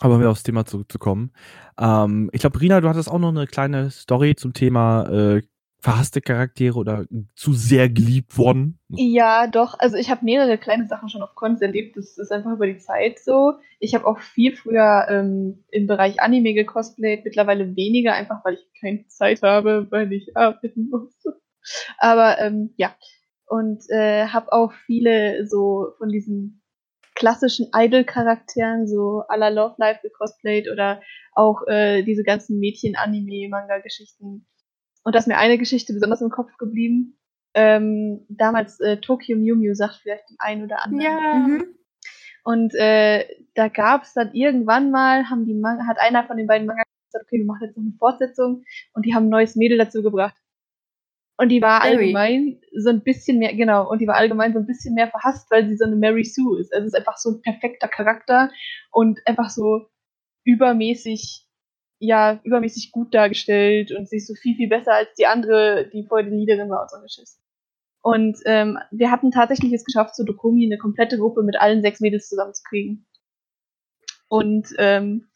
aber 0.00 0.14
um 0.14 0.20
wieder 0.20 0.30
aufs 0.30 0.42
Thema 0.42 0.64
zurückzukommen. 0.64 1.32
Ähm, 1.78 2.28
ich 2.32 2.40
glaube, 2.40 2.60
Rina, 2.60 2.80
du 2.80 2.88
hattest 2.88 3.08
auch 3.10 3.18
noch 3.18 3.28
eine 3.28 3.46
kleine 3.46 3.90
Story 3.90 4.34
zum 4.34 4.52
Thema 4.52 5.08
äh, 5.08 5.42
verhasste 5.82 6.20
Charaktere 6.20 6.78
oder 6.78 7.06
zu 7.34 7.54
sehr 7.54 7.88
geliebt 7.88 8.38
worden. 8.38 8.78
Ja, 8.88 9.48
doch. 9.48 9.74
Also 9.80 9.96
ich 9.96 10.10
habe 10.10 10.24
mehrere 10.24 10.56
kleine 10.56 10.86
Sachen 10.86 11.08
schon 11.08 11.22
auf 11.22 11.34
Cons 11.34 11.60
erlebt. 11.60 11.96
Das 11.96 12.16
ist 12.18 12.30
einfach 12.30 12.52
über 12.52 12.68
die 12.68 12.78
Zeit 12.78 13.18
so. 13.18 13.54
Ich 13.80 13.96
habe 13.96 14.06
auch 14.06 14.20
viel 14.20 14.54
früher 14.54 15.06
ähm, 15.10 15.64
im 15.70 15.88
Bereich 15.88 16.22
Anime 16.22 16.54
gecosplayt, 16.54 17.24
mittlerweile 17.24 17.74
weniger, 17.74 18.14
einfach 18.14 18.44
weil 18.44 18.54
ich 18.54 18.80
keine 18.80 19.08
Zeit 19.08 19.42
habe, 19.42 19.88
weil 19.90 20.12
ich 20.12 20.36
arbeiten 20.36 20.88
muss. 20.88 21.12
Aber 21.98 22.38
ähm, 22.38 22.74
ja. 22.76 22.94
Und 23.46 23.82
äh, 23.90 24.26
habe 24.28 24.52
auch 24.52 24.72
viele 24.86 25.46
so 25.48 25.88
von 25.98 26.10
diesen 26.10 26.62
klassischen 27.16 27.66
Idol-Charakteren, 27.74 28.86
so 28.86 29.24
à 29.28 29.36
la 29.36 29.48
Love 29.48 29.74
Life 29.78 30.00
gecosplayt 30.02 30.70
oder 30.70 31.02
auch 31.34 31.66
äh, 31.66 32.02
diese 32.04 32.22
ganzen 32.22 32.60
Mädchen-Anime-Manga-Geschichten. 32.60 34.46
Und 35.04 35.14
da 35.14 35.18
ist 35.18 35.28
mir 35.28 35.38
eine 35.38 35.58
Geschichte 35.58 35.92
besonders 35.92 36.20
im 36.20 36.30
Kopf 36.30 36.56
geblieben. 36.58 37.18
Ähm, 37.54 38.24
damals 38.28 38.80
äh, 38.80 38.98
Tokyo 38.98 39.36
Mew 39.36 39.56
Mew 39.56 39.74
sagt 39.74 39.96
vielleicht 39.96 40.30
den 40.30 40.36
einen 40.38 40.64
oder 40.64 40.84
anderen. 40.84 41.02
Ja. 41.02 41.34
Mhm. 41.34 41.64
Und 42.44 42.74
äh, 42.74 43.26
da 43.54 43.68
gab 43.68 44.02
es 44.02 44.14
dann 44.14 44.34
irgendwann 44.34 44.90
mal, 44.90 45.28
haben 45.28 45.44
die 45.44 45.54
Manga, 45.54 45.86
hat 45.86 45.98
einer 46.00 46.24
von 46.24 46.36
den 46.36 46.46
beiden 46.46 46.66
Manga 46.66 46.82
gesagt, 47.12 47.26
okay, 47.26 47.38
wir 47.38 47.44
machen 47.44 47.66
jetzt 47.66 47.76
noch 47.76 47.84
eine 47.84 47.94
Fortsetzung 47.98 48.64
und 48.94 49.06
die 49.06 49.14
haben 49.14 49.26
ein 49.26 49.30
neues 49.30 49.54
Mädel 49.54 49.78
dazu 49.78 50.02
gebracht. 50.02 50.36
Und 51.36 51.48
die 51.48 51.62
war 51.62 51.80
Mary. 51.80 51.96
allgemein 51.96 52.60
so 52.76 52.90
ein 52.90 53.02
bisschen 53.02 53.38
mehr, 53.38 53.54
genau, 53.54 53.90
und 53.90 54.00
die 54.00 54.06
war 54.06 54.16
allgemein 54.16 54.52
so 54.52 54.58
ein 54.58 54.66
bisschen 54.66 54.94
mehr 54.94 55.08
verhasst, 55.08 55.50
weil 55.50 55.68
sie 55.68 55.76
so 55.76 55.84
eine 55.84 55.96
Mary 55.96 56.24
Sue 56.24 56.60
ist. 56.60 56.72
Also 56.72 56.86
es 56.86 56.92
ist 56.92 56.98
einfach 56.98 57.16
so 57.16 57.30
ein 57.30 57.42
perfekter 57.42 57.88
Charakter 57.88 58.50
und 58.90 59.20
einfach 59.26 59.50
so 59.50 59.86
übermäßig, 60.44 61.46
ja, 62.04 62.40
übermäßig 62.42 62.90
gut 62.90 63.14
dargestellt 63.14 63.92
und 63.92 64.08
sie 64.08 64.16
ist 64.16 64.26
so 64.26 64.34
viel, 64.34 64.56
viel 64.56 64.68
besser 64.68 64.92
als 64.92 65.14
die 65.14 65.26
andere, 65.26 65.88
die 65.92 66.04
vorher 66.04 66.28
die 66.28 66.36
Leaderin 66.36 66.68
war 66.68 66.82
und 66.82 66.90
so 66.90 66.96
ein 66.96 67.08
Schiss. 67.08 67.40
Und 68.02 68.38
ähm, 68.44 68.76
wir 68.90 69.12
hatten 69.12 69.30
tatsächlich 69.30 69.72
es 69.72 69.84
geschafft, 69.84 70.16
zu 70.16 70.24
Dokumi 70.24 70.66
eine 70.66 70.78
komplette 70.78 71.16
Gruppe 71.16 71.44
mit 71.44 71.60
allen 71.60 71.80
sechs 71.80 72.00
Mädels 72.00 72.28
zusammenzukriegen. 72.28 73.06
Und 74.26 74.66
ähm, 74.78 75.28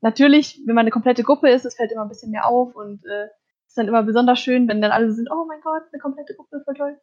natürlich, 0.00 0.60
wenn 0.66 0.74
man 0.74 0.82
eine 0.82 0.90
komplette 0.90 1.22
Gruppe 1.22 1.50
ist, 1.50 1.64
es 1.64 1.76
fällt 1.76 1.92
immer 1.92 2.02
ein 2.02 2.08
bisschen 2.08 2.32
mehr 2.32 2.48
auf 2.48 2.74
und 2.74 3.04
äh, 3.06 3.28
ist 3.68 3.78
dann 3.78 3.86
immer 3.86 4.02
besonders 4.02 4.40
schön, 4.40 4.66
wenn 4.66 4.80
dann 4.82 4.90
alle 4.90 5.08
so 5.08 5.14
sind, 5.14 5.28
oh 5.30 5.44
mein 5.46 5.60
Gott, 5.60 5.82
eine 5.92 6.00
komplette 6.00 6.34
Gruppe, 6.34 6.62
voll 6.64 6.74
toll. 6.74 6.98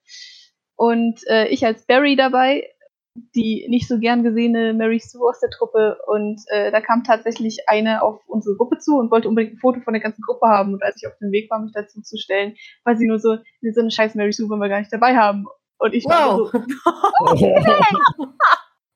Und 0.75 1.25
äh, 1.27 1.47
ich 1.47 1.65
als 1.65 1.85
Barry 1.85 2.17
dabei, 2.17 2.67
die 3.15 3.65
nicht 3.69 3.87
so 3.87 3.97
gern 3.97 4.23
gesehene 4.23 4.73
Mary 4.73 4.99
Sue 4.99 5.27
aus 5.27 5.39
der 5.39 5.49
Truppe 5.49 5.97
und 6.07 6.41
äh, 6.47 6.69
da 6.71 6.81
kam 6.81 7.03
tatsächlich 7.05 7.59
eine 7.67 8.01
auf 8.03 8.19
unsere 8.27 8.57
Gruppe 8.57 8.77
zu 8.77 8.97
und 8.97 9.09
wollte 9.09 9.29
unbedingt 9.29 9.55
ein 9.55 9.59
Foto 9.59 9.79
von 9.79 9.93
der 9.93 10.01
ganzen 10.03 10.21
Gruppe 10.21 10.47
haben 10.47 10.73
und 10.73 10.83
als 10.83 10.97
ich 11.01 11.07
auf 11.07 11.17
dem 11.19 11.31
Weg 11.31 11.49
war, 11.49 11.59
mich 11.59 11.71
dazu 11.73 12.01
zu 12.01 12.17
stellen, 12.17 12.55
war 12.83 12.97
sie 12.97 13.07
nur 13.07 13.19
so, 13.19 13.37
nee, 13.61 13.71
so 13.71 13.79
eine 13.81 13.91
scheiß 13.91 14.15
Mary 14.15 14.33
Sue 14.33 14.49
wollen 14.49 14.59
wir 14.59 14.67
gar 14.69 14.79
nicht 14.79 14.91
dabei 14.91 15.15
haben. 15.15 15.45
Und 15.77 15.93
ich 15.93 16.05
war 16.05 16.37
Wow. 16.37 16.51
so, 16.51 16.57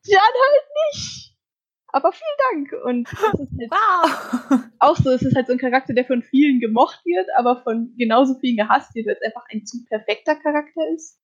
ja, 0.06 0.20
halt 0.22 0.66
nicht. 0.94 1.36
Aber 1.92 2.12
vielen 2.12 2.68
Dank. 2.70 2.86
Und 2.86 3.10
das 3.12 3.40
ist 3.40 3.52
halt 3.60 3.72
Wow. 3.72 4.60
auch 4.80 4.96
so, 4.98 5.10
es 5.12 5.22
ist 5.22 5.36
halt 5.36 5.48
so 5.48 5.54
ein 5.54 5.60
Charakter, 5.60 5.94
der 5.94 6.06
von 6.06 6.22
vielen 6.24 6.60
gemocht 6.60 7.00
wird, 7.06 7.28
aber 7.38 7.62
von 7.64 7.94
genauso 7.98 8.36
vielen 8.40 8.58
gehasst 8.58 8.94
wird, 8.96 9.08
weil 9.08 9.16
es 9.20 9.26
einfach 9.26 9.46
ein 9.52 9.66
zu 9.66 9.84
perfekter 9.86 10.36
Charakter 10.36 10.82
ist 10.94 11.18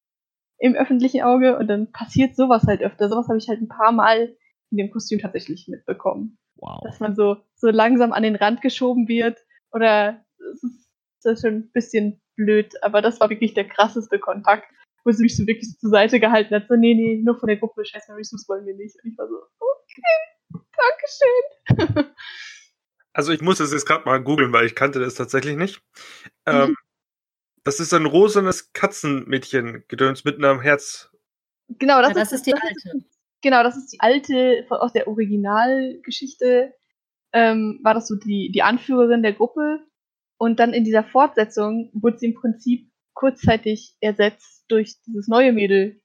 im 0.60 0.76
öffentlichen 0.76 1.22
Auge. 1.22 1.58
Und 1.58 1.68
dann 1.68 1.92
passiert 1.92 2.36
sowas 2.36 2.64
halt 2.68 2.82
öfter. 2.82 3.10
Sowas 3.10 3.28
habe 3.28 3.38
ich 3.38 3.48
halt 3.48 3.62
ein 3.62 3.68
paar 3.68 3.92
Mal 3.92 4.36
in 4.72 4.78
dem 4.78 4.92
Kostüm 4.92 5.20
tatsächlich 5.20 5.68
mitbekommen. 5.68 6.38
Wow. 6.56 6.82
Dass 6.84 7.00
man 7.00 7.16
so, 7.16 7.38
so 7.56 7.70
langsam 7.70 8.14
an 8.14 8.24
den 8.24 8.36
Rand 8.36 8.62
geschoben 8.62 9.08
wird. 9.08 9.40
Oder 9.72 10.26
es 10.54 10.64
ist, 10.64 10.90
es 11.20 11.26
ist 11.26 11.42
schon 11.42 11.56
ein 11.56 11.72
bisschen 11.72 12.22
blöd, 12.36 12.74
aber 12.84 13.02
das 13.02 13.20
war 13.20 13.30
wirklich 13.30 13.54
der 13.54 13.68
krasseste 13.68 14.20
Kontakt, 14.20 14.70
wo 15.04 15.12
sie 15.12 15.24
mich 15.24 15.38
so 15.38 15.48
wirklich 15.48 15.72
so 15.72 15.78
zur 15.80 15.90
Seite 15.90 16.20
gehalten 16.20 16.54
hat. 16.54 16.68
So, 16.68 16.76
nee, 16.76 16.94
nee, 16.94 17.22
nur 17.24 17.38
von 17.40 17.48
der 17.48 17.58
Gruppe, 17.58 17.86
scheiß 17.86 18.08
Mary 18.10 18.24
Sue 18.24 18.40
wollen 18.48 18.66
wir 18.66 18.76
nicht. 18.76 18.96
Und 19.04 19.12
ich 19.12 19.18
war 19.18 19.28
so, 19.28 19.36
okay, 19.60 20.62
Dankeschön. 20.76 22.14
Also 23.18 23.32
ich 23.32 23.40
muss 23.40 23.60
das 23.60 23.72
jetzt 23.72 23.86
gerade 23.86 24.04
mal 24.04 24.22
googeln, 24.22 24.52
weil 24.52 24.66
ich 24.66 24.76
kannte 24.76 25.00
das 25.00 25.16
tatsächlich 25.16 25.56
nicht. 25.56 25.82
Ähm, 26.46 26.76
das 27.66 27.80
ist 27.80 27.94
ein 27.94 28.06
rosanes 28.06 28.72
Katzenmädchen-Gedöns 28.74 30.24
mit 30.24 30.38
einem 30.38 30.62
Herz. 30.62 31.12
Genau, 31.68 32.00
das, 32.02 32.10
Ja, 32.10 32.14
das 32.14 32.32
ist 32.32 32.46
die 32.46 32.52
das 32.52 32.62
alte. 32.62 33.06
genau, 33.42 33.64
das 33.64 33.76
ist 33.76 33.92
die 33.92 34.00
alte 34.00 34.66
aus 34.70 34.94
der 34.94 35.08
Originalgeschichte. 35.08 36.74
Ähm, 37.34 37.80
war 37.84 37.96
das 37.96 38.08
so 38.08 38.16
die, 38.16 38.52
die 38.54 38.62
Anführerin 38.62 39.24
der 39.24 39.34
Gruppe. 39.34 39.80
Und 40.38 40.60
dann 40.60 40.74
in 40.74 40.84
dieser 40.84 41.04
Fortsetzung 41.04 41.90
wurde 41.94 42.20
sie 42.20 42.28
im 42.28 42.36
Prinzip 42.36 42.92
kurzzeitig 43.14 43.96
ersetzt 44.00 44.66
durch 44.68 45.02
dieses 45.08 45.28
neue 45.28 45.52
Mädel. 45.52 46.02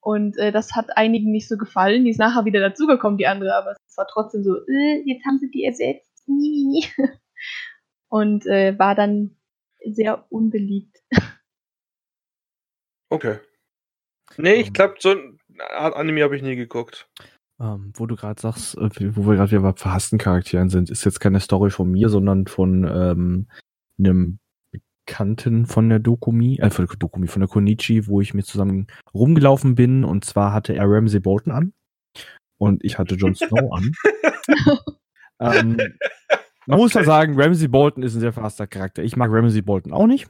Und 0.00 0.36
äh, 0.38 0.50
das 0.50 0.74
hat 0.74 0.96
einigen 0.96 1.30
nicht 1.30 1.48
so 1.48 1.56
gefallen. 1.56 2.04
Die 2.04 2.10
ist 2.10 2.18
nachher 2.18 2.44
wieder 2.46 2.60
dazugekommen, 2.60 3.18
die 3.18 3.26
andere, 3.28 3.54
aber 3.54 3.76
es 3.86 3.96
war 3.96 4.08
trotzdem 4.08 4.42
so, 4.42 4.56
äh, 4.56 5.02
jetzt 5.04 5.24
haben 5.24 5.38
sie 5.38 5.50
die 5.50 5.64
ersetzt. 5.64 6.24
Nie. 6.26 6.84
Und 8.08 8.46
äh, 8.46 8.76
war 8.78 8.96
dann 8.96 9.35
sehr 9.94 10.26
unbeliebt. 10.30 11.02
Okay. 13.08 13.38
Nee, 14.36 14.54
ich 14.54 14.66
Ähm. 14.68 14.72
glaube, 14.72 14.94
so 14.98 15.10
ein 15.10 15.38
Art 15.76 15.94
Anime 15.94 16.24
habe 16.24 16.34
ich 16.36 16.42
nie 16.42 16.56
geguckt. 16.56 17.08
Ähm, 17.60 17.92
wo 17.94 18.06
du 18.06 18.16
gerade 18.16 18.40
sagst, 18.40 18.76
äh, 18.76 19.16
wo 19.16 19.26
wir 19.28 19.36
gerade 19.36 19.52
wieder 19.52 19.62
bei 19.62 19.72
verhassten 19.74 20.18
Charakteren 20.18 20.68
sind, 20.70 20.90
ist 20.90 21.04
jetzt 21.04 21.20
keine 21.20 21.38
Story 21.40 21.70
von 21.70 21.88
mir, 21.90 22.08
sondern 22.08 22.46
von 22.48 22.82
ähm, 22.84 23.48
einem 23.98 24.40
Bekannten 25.06 25.66
von 25.66 25.88
der 25.88 26.00
Dokumi, 26.00 26.58
äh, 26.58 26.68
von 26.70 26.86
der 26.86 26.96
Dokumi, 26.96 27.28
von 27.28 27.40
der 27.40 27.48
Konichi, 27.48 28.08
wo 28.08 28.20
ich 28.20 28.34
mit 28.34 28.44
zusammen 28.46 28.88
rumgelaufen 29.14 29.76
bin. 29.76 30.02
Und 30.04 30.24
zwar 30.24 30.52
hatte 30.52 30.74
er 30.74 30.84
Ramsey 30.90 31.20
Bolton 31.20 31.52
an 31.52 31.72
und 32.58 32.84
ich 32.84 32.98
hatte 32.98 33.14
Jon 33.14 33.36
Snow 33.36 33.72
an. 33.72 33.92
ähm, 35.40 35.76
Man 36.66 36.78
muss 36.78 36.94
ja 36.94 37.00
Okay. 37.00 37.06
sagen, 37.06 37.40
Ramsey 37.40 37.68
Bolton 37.68 38.02
ist 38.02 38.14
ein 38.14 38.20
sehr 38.20 38.32
verhasster 38.32 38.66
Charakter. 38.66 39.02
Ich 39.02 39.16
mag 39.16 39.30
Ramsey 39.30 39.62
Bolton 39.62 39.92
auch 39.92 40.06
nicht. 40.06 40.28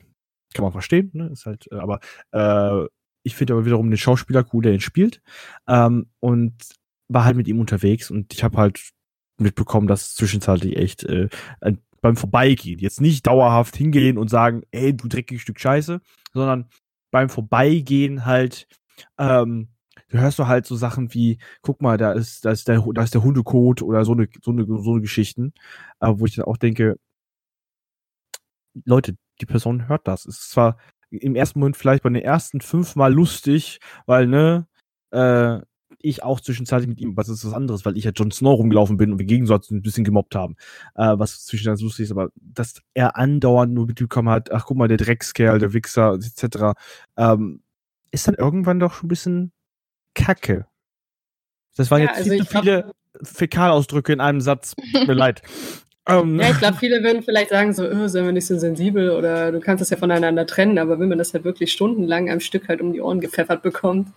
Kann 0.54 0.62
man 0.62 0.72
verstehen, 0.72 1.10
ne? 1.12 1.28
Ist 1.32 1.46
halt, 1.46 1.66
äh, 1.72 1.76
aber 1.76 2.00
äh, 2.32 2.86
ich 3.24 3.34
finde 3.34 3.54
aber 3.54 3.64
wiederum 3.64 3.90
den 3.90 3.96
Schauspieler 3.98 4.44
cool, 4.52 4.62
der 4.62 4.72
ihn 4.74 4.80
spielt. 4.80 5.20
Ähm, 5.68 6.10
und 6.20 6.54
war 7.08 7.24
halt 7.24 7.36
mit 7.36 7.48
ihm 7.48 7.60
unterwegs 7.60 8.10
und 8.10 8.32
ich 8.32 8.42
habe 8.44 8.56
halt 8.58 8.90
mitbekommen, 9.38 9.86
dass 9.86 10.14
zwischenzeitlich 10.14 10.76
echt 10.76 11.04
äh, 11.04 11.28
beim 12.00 12.16
Vorbeigehen, 12.16 12.78
jetzt 12.78 13.00
nicht 13.00 13.26
dauerhaft 13.26 13.76
hingehen 13.76 14.18
und 14.18 14.28
sagen, 14.28 14.62
ey, 14.70 14.96
du 14.96 15.08
dreckiges 15.08 15.42
Stück 15.42 15.58
Scheiße, 15.60 16.00
sondern 16.32 16.68
beim 17.10 17.28
Vorbeigehen 17.28 18.24
halt, 18.24 18.66
ähm, 19.18 19.68
hörst 20.10 20.38
du 20.38 20.46
halt 20.46 20.66
so 20.66 20.76
Sachen 20.76 21.12
wie, 21.14 21.38
guck 21.62 21.82
mal, 21.82 21.96
da 21.98 22.12
ist, 22.12 22.44
da 22.44 22.50
ist 22.50 22.68
der, 22.68 22.84
da 22.94 23.02
ist 23.02 23.14
der 23.14 23.22
Hundekot 23.22 23.82
oder 23.82 24.04
so 24.04 24.12
eine, 24.12 24.28
so 24.42 24.50
eine, 24.52 24.64
so 24.66 24.92
eine 24.92 25.00
Geschichten, 25.00 25.52
äh, 26.00 26.12
wo 26.16 26.26
ich 26.26 26.36
dann 26.36 26.44
auch 26.46 26.56
denke, 26.56 26.96
Leute, 28.84 29.16
die 29.40 29.46
Person 29.46 29.88
hört 29.88 30.06
das. 30.06 30.26
Es 30.26 30.38
ist 30.38 30.50
zwar 30.50 30.76
im 31.10 31.34
ersten 31.34 31.60
Moment 31.60 31.76
vielleicht 31.76 32.02
bei 32.02 32.10
den 32.10 32.22
ersten 32.22 32.60
fünfmal 32.60 33.12
lustig, 33.12 33.80
weil, 34.06 34.26
ne, 34.26 34.66
äh, 35.12 35.60
ich 36.00 36.22
auch 36.22 36.40
zwischenzeitlich 36.40 36.88
mit 36.88 37.00
ihm, 37.00 37.16
was 37.16 37.28
ist 37.28 37.44
was 37.44 37.52
anderes, 37.54 37.84
weil 37.84 37.96
ich 37.96 38.04
ja 38.04 38.10
Jon 38.14 38.30
Snow 38.30 38.58
rumgelaufen 38.58 38.96
bin 38.96 39.12
und 39.12 39.18
wir 39.18 39.26
gegenseitig 39.26 39.70
ein 39.70 39.82
bisschen 39.82 40.04
gemobbt 40.04 40.34
haben, 40.34 40.56
äh, 40.94 41.18
was 41.18 41.44
zwischenzeitlich 41.44 41.84
lustig 41.84 42.04
ist, 42.04 42.10
aber 42.12 42.30
dass 42.36 42.82
er 42.94 43.16
andauernd 43.16 43.72
nur 43.72 43.86
mitbekommen 43.86 44.28
hat, 44.28 44.52
ach 44.52 44.66
guck 44.66 44.76
mal, 44.76 44.88
der 44.88 44.98
Dreckskerl, 44.98 45.58
der 45.58 45.72
Wichser, 45.72 46.14
etc., 46.14 46.78
ähm, 47.16 47.62
ist 48.12 48.28
dann 48.28 48.34
irgendwann 48.34 48.78
doch 48.80 48.94
schon 48.94 49.06
ein 49.06 49.08
bisschen 49.08 49.52
kacke. 50.16 50.66
Das 51.76 51.90
waren 51.90 52.00
Ja, 52.02 52.08
jetzt 52.08 52.18
also 52.18 52.30
viel 52.30 52.38
zu 52.40 52.46
glaub- 52.48 52.62
viele 52.64 52.92
Fäkalausdrücke 53.22 54.12
in 54.12 54.20
einem 54.20 54.40
Satz. 54.40 54.74
Tut 54.92 55.06
mir 55.08 55.14
leid. 55.14 55.42
Ähm, 56.08 56.38
Ja, 56.40 56.50
ich 56.50 56.58
glaube, 56.58 56.76
viele 56.78 57.02
würden 57.02 57.22
vielleicht 57.22 57.50
sagen 57.50 57.72
so, 57.72 57.84
oh, 57.88 58.06
sind 58.08 58.24
wir 58.24 58.32
nicht 58.32 58.46
so 58.46 58.58
sensibel 58.58 59.10
oder 59.10 59.52
du 59.52 59.60
kannst 59.60 59.82
es 59.82 59.90
ja 59.90 59.96
voneinander 59.96 60.46
trennen, 60.46 60.78
aber 60.78 60.98
wenn 60.98 61.08
man 61.08 61.18
das 61.18 61.34
halt 61.34 61.44
wirklich 61.44 61.72
stundenlang 61.72 62.30
am 62.30 62.40
Stück 62.40 62.68
halt 62.68 62.80
um 62.80 62.92
die 62.92 63.00
Ohren 63.00 63.20
gepfeffert 63.20 63.62
bekommt, 63.62 64.08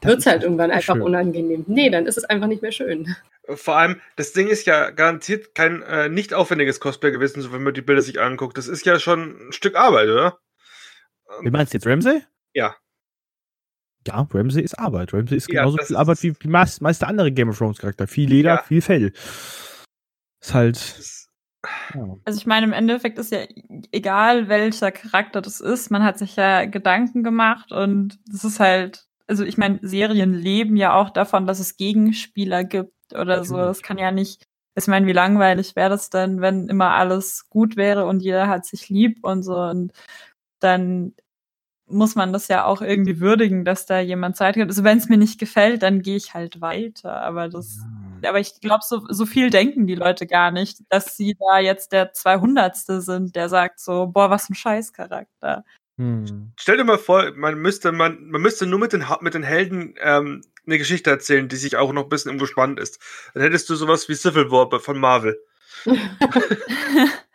das 0.00 0.10
wird's 0.10 0.26
halt 0.26 0.44
irgendwann 0.44 0.70
einfach 0.70 0.94
schön. 0.94 1.02
unangenehm. 1.02 1.64
Nee, 1.66 1.90
dann 1.90 2.06
ist 2.06 2.18
es 2.18 2.24
einfach 2.24 2.46
nicht 2.46 2.62
mehr 2.62 2.70
schön. 2.72 3.16
Vor 3.48 3.76
allem, 3.76 4.00
das 4.16 4.32
Ding 4.32 4.46
ist 4.46 4.66
ja 4.66 4.90
garantiert 4.90 5.54
kein 5.54 5.82
äh, 5.82 6.08
nicht 6.08 6.34
aufwendiges 6.34 6.78
Cosplay 6.80 7.10
gewesen, 7.10 7.40
so 7.40 7.50
wenn 7.52 7.62
man 7.62 7.74
die 7.74 7.80
Bilder 7.82 8.02
sich 8.02 8.20
anguckt. 8.20 8.56
Das 8.58 8.68
ist 8.68 8.86
ja 8.86 9.00
schon 9.00 9.48
ein 9.48 9.52
Stück 9.52 9.74
Arbeit, 9.74 10.08
oder? 10.08 10.38
Wie 11.40 11.50
meinst 11.50 11.72
du 11.72 11.78
jetzt 11.78 11.86
Ramsey? 11.86 12.22
Ja. 12.54 12.76
Ja, 14.06 14.26
Ramsey 14.32 14.62
ist 14.62 14.78
Arbeit. 14.78 15.12
Ramsey 15.12 15.36
ist 15.36 15.48
Ja, 15.52 15.62
genauso 15.62 15.76
viel 15.78 15.84
ist- 15.84 15.96
Arbeit 15.96 16.22
wie 16.22 16.32
die 16.32 16.48
meist, 16.48 16.80
meiste 16.80 17.06
andere 17.06 17.30
Game 17.32 17.48
of 17.50 17.58
Thrones 17.58 17.78
Charakter. 17.78 18.06
Viel 18.06 18.28
Leder, 18.28 18.54
Ja. 18.56 18.62
viel 18.62 18.80
Fell. 18.80 19.12
Ist 20.40 20.54
halt. 20.54 20.96
Ja. 21.94 22.16
Also 22.24 22.38
ich 22.38 22.46
meine, 22.46 22.64
im 22.66 22.72
Endeffekt 22.72 23.18
ist 23.18 23.32
ja 23.32 23.40
egal, 23.90 24.48
welcher 24.48 24.92
Charakter 24.92 25.42
das 25.42 25.60
ist, 25.60 25.90
man 25.90 26.04
hat 26.04 26.16
sich 26.18 26.36
ja 26.36 26.64
Gedanken 26.66 27.24
gemacht 27.24 27.72
und 27.72 28.18
das 28.26 28.44
ist 28.44 28.60
halt, 28.60 29.06
also 29.26 29.44
ich 29.44 29.58
meine, 29.58 29.80
Serien 29.82 30.32
leben 30.32 30.76
ja 30.76 30.94
auch 30.94 31.10
davon, 31.10 31.46
dass 31.46 31.58
es 31.58 31.76
Gegenspieler 31.76 32.62
gibt 32.64 32.92
oder 33.12 33.44
so. 33.44 33.56
Das 33.56 33.82
kann 33.82 33.98
ja 33.98 34.12
nicht, 34.12 34.44
ich 34.76 34.86
meine, 34.86 35.06
wie 35.06 35.12
langweilig 35.12 35.74
wäre 35.74 35.90
das 35.90 36.08
denn, 36.10 36.40
wenn 36.40 36.68
immer 36.68 36.90
alles 36.92 37.48
gut 37.50 37.76
wäre 37.76 38.06
und 38.06 38.20
jeder 38.20 38.46
hat 38.46 38.64
sich 38.64 38.88
lieb 38.88 39.18
und 39.24 39.42
so 39.42 39.56
und 39.56 39.92
dann 40.60 41.14
muss 41.88 42.14
man 42.14 42.32
das 42.32 42.48
ja 42.48 42.64
auch 42.64 42.82
irgendwie 42.82 43.20
würdigen, 43.20 43.64
dass 43.64 43.86
da 43.86 44.00
jemand 44.00 44.36
Zeit 44.36 44.56
hat. 44.56 44.68
Also 44.68 44.84
wenn 44.84 44.98
es 44.98 45.08
mir 45.08 45.18
nicht 45.18 45.38
gefällt, 45.38 45.82
dann 45.82 46.02
gehe 46.02 46.16
ich 46.16 46.34
halt 46.34 46.60
weiter. 46.60 47.20
Aber 47.22 47.48
das, 47.48 47.78
aber 48.24 48.40
ich 48.40 48.60
glaube, 48.60 48.82
so, 48.86 49.06
so 49.08 49.26
viel 49.26 49.50
denken 49.50 49.86
die 49.86 49.94
Leute 49.94 50.26
gar 50.26 50.50
nicht, 50.50 50.78
dass 50.90 51.16
sie 51.16 51.36
da 51.38 51.58
jetzt 51.58 51.92
der 51.92 52.12
200. 52.12 52.76
sind, 52.76 53.36
der 53.36 53.48
sagt 53.48 53.80
so, 53.80 54.06
boah, 54.06 54.30
was 54.30 54.48
ein 54.48 54.54
Scheißcharakter. 54.54 55.64
Hm. 55.96 56.52
stell 56.56 56.76
dir 56.76 56.84
mal 56.84 56.96
vor, 56.96 57.32
man 57.34 57.58
müsste, 57.58 57.90
man, 57.90 58.28
man 58.28 58.40
müsste 58.40 58.66
nur 58.66 58.78
mit 58.78 58.92
den, 58.92 59.04
mit 59.20 59.34
den 59.34 59.42
Helden 59.42 59.94
ähm, 60.00 60.42
eine 60.64 60.78
Geschichte 60.78 61.10
erzählen, 61.10 61.48
die 61.48 61.56
sich 61.56 61.76
auch 61.76 61.92
noch 61.92 62.04
ein 62.04 62.08
bisschen 62.08 62.38
spannend 62.46 62.78
ist. 62.78 63.00
Dann 63.34 63.42
hättest 63.42 63.68
du 63.68 63.74
sowas 63.74 64.08
wie 64.08 64.14
Civil 64.14 64.50
War 64.52 64.78
von 64.78 64.98
Marvel. 64.98 65.42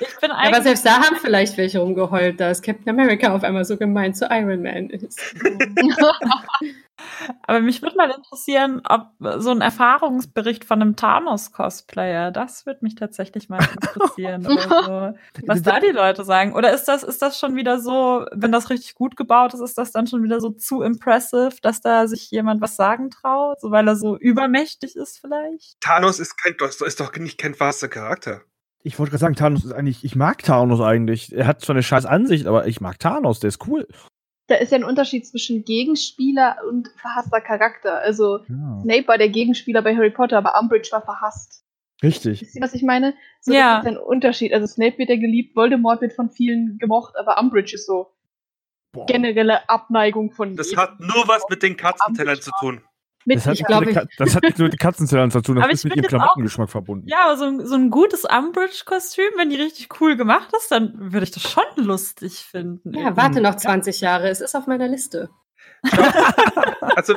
ich 0.00 0.20
bin 0.20 0.30
Aber 0.30 0.40
eigentlich, 0.40 0.62
selbst 0.62 0.86
da 0.86 1.02
haben 1.02 1.16
vielleicht 1.16 1.56
welche 1.56 1.78
rumgeheult, 1.78 2.40
dass 2.40 2.62
Captain 2.62 2.88
America 2.88 3.34
auf 3.34 3.44
einmal 3.44 3.64
so 3.64 3.76
gemein 3.76 4.14
zu 4.14 4.26
Iron 4.30 4.62
Man 4.62 4.90
ist. 4.90 5.20
aber 7.42 7.60
mich 7.60 7.82
würde 7.82 7.96
mal 7.96 8.10
interessieren, 8.10 8.82
ob 8.88 9.08
so 9.38 9.50
ein 9.50 9.60
Erfahrungsbericht 9.60 10.64
von 10.64 10.80
einem 10.80 10.96
Thanos-Cosplayer, 10.96 12.30
das 12.30 12.66
würde 12.66 12.80
mich 12.82 12.94
tatsächlich 12.94 13.48
mal 13.48 13.60
interessieren. 13.60 14.42
so. 14.48 15.14
Was 15.46 15.62
da 15.62 15.80
die 15.80 15.92
Leute 15.92 16.24
sagen. 16.24 16.54
Oder 16.54 16.72
ist 16.72 16.84
das, 16.86 17.02
ist 17.02 17.22
das 17.22 17.38
schon 17.38 17.56
wieder 17.56 17.80
so, 17.80 18.26
wenn 18.32 18.52
das 18.52 18.70
richtig 18.70 18.94
gut 18.94 19.16
gebaut 19.16 19.54
ist, 19.54 19.60
ist 19.60 19.78
das 19.78 19.92
dann 19.92 20.06
schon 20.06 20.22
wieder 20.22 20.40
so 20.40 20.50
zu 20.50 20.82
impressive, 20.82 21.56
dass 21.62 21.80
da 21.80 22.06
sich 22.06 22.30
jemand 22.30 22.60
was 22.60 22.76
sagen 22.76 23.10
traut, 23.10 23.60
so 23.60 23.70
weil 23.70 23.86
er 23.86 23.96
so 23.96 24.16
übermächtig 24.16 24.96
ist 24.96 25.18
vielleicht? 25.20 25.80
Thanos 25.80 26.18
ist 26.18 26.36
kein, 26.36 26.54
ist 26.86 27.00
doch 27.00 27.12
nicht 27.16 27.38
kein 27.38 27.54
verhasster 27.54 27.88
Charakter. 27.88 28.42
Ich 28.86 28.98
wollte 28.98 29.10
gerade 29.12 29.20
sagen, 29.20 29.34
Thanos 29.34 29.64
ist 29.64 29.72
eigentlich, 29.72 30.04
ich 30.04 30.14
mag 30.14 30.42
Thanos 30.42 30.80
eigentlich. 30.80 31.32
Er 31.34 31.46
hat 31.46 31.62
zwar 31.62 31.74
eine 31.74 31.82
scheiß 31.82 32.04
Ansicht, 32.04 32.46
aber 32.46 32.66
ich 32.66 32.80
mag 32.82 32.98
Thanos, 32.98 33.40
der 33.40 33.48
ist 33.48 33.66
cool. 33.66 33.88
Da 34.46 34.56
ist 34.56 34.72
ja 34.72 34.76
ein 34.78 34.84
Unterschied 34.84 35.26
zwischen 35.26 35.64
Gegenspieler 35.64 36.56
und 36.68 36.88
verhasster 37.00 37.40
Charakter. 37.40 37.98
Also 38.00 38.40
Ja. 38.46 38.80
Snape 38.82 39.08
war 39.08 39.16
der 39.16 39.30
Gegenspieler 39.30 39.80
bei 39.80 39.96
Harry 39.96 40.10
Potter, 40.10 40.36
aber 40.36 40.60
Umbridge 40.60 40.90
war 40.92 41.00
verhasst. 41.02 41.64
Richtig. 42.02 42.42
Wisst 42.42 42.54
ihr, 42.56 42.60
was 42.62 42.74
ich 42.74 42.82
meine? 42.82 43.14
So, 43.40 43.54
Ja. 43.54 43.76
Das 43.76 43.86
ist 43.86 43.90
ein 43.92 43.96
Unterschied. 43.96 44.52
Also 44.52 44.66
Snape 44.66 44.98
wird 44.98 45.08
ja 45.08 45.16
geliebt, 45.16 45.56
Voldemort 45.56 46.02
wird 46.02 46.12
von 46.12 46.28
vielen 46.28 46.76
gemocht, 46.78 47.14
aber 47.18 47.40
Umbridge 47.40 47.74
ist 47.76 47.86
so 47.86 48.12
Boah. 48.92 49.06
generelle 49.06 49.66
Abneigung 49.70 50.30
von 50.30 50.56
Das 50.56 50.68
jedem. 50.70 50.82
hat 50.82 51.00
nur 51.00 51.26
was 51.26 51.42
mit 51.48 51.62
den 51.62 51.78
Katzentellern 51.78 52.38
zu 52.40 52.50
tun. 52.60 52.82
Mit 53.26 53.36
Das 53.38 53.46
hat, 53.46 53.54
ich 53.54 53.60
nicht 53.60 53.66
glaub, 53.68 53.80
mit, 53.80 53.88
ich- 53.90 53.94
Ka- 53.96 54.06
das 54.18 54.34
hat 54.34 54.42
nicht 54.42 54.58
nur 54.58 54.66
mit 54.66 54.74
den 54.74 54.78
Katzenzellern 54.78 55.30
zu 55.30 55.40
tun, 55.40 55.56
das 55.56 55.64
Aber 55.64 55.72
ist 55.72 55.84
mit 55.84 55.92
find 55.94 56.04
ihrem 56.04 56.10
jetzt 56.12 56.14
auch- 56.14 56.18
Klamottengeschmack 56.26 56.70
verbunden. 56.70 57.08
Ja, 57.08 57.24
aber 57.24 57.36
so 57.36 57.44
ein, 57.44 57.66
so 57.66 57.74
ein 57.74 57.90
gutes 57.90 58.24
Umbridge-Kostüm, 58.24 59.30
wenn 59.36 59.48
die 59.50 59.56
richtig 59.56 60.00
cool 60.00 60.16
gemacht 60.16 60.50
ist, 60.56 60.70
dann 60.70 60.92
würde 61.12 61.24
ich 61.24 61.30
das 61.30 61.42
schon 61.50 61.64
lustig 61.76 62.40
finden. 62.40 62.92
Ja, 62.92 63.16
warte 63.16 63.40
noch 63.40 63.56
20 63.56 64.00
Jahre, 64.00 64.28
es 64.28 64.40
ist 64.40 64.54
auf 64.54 64.66
meiner 64.66 64.88
Liste. 64.88 65.30
Also, 66.96 67.16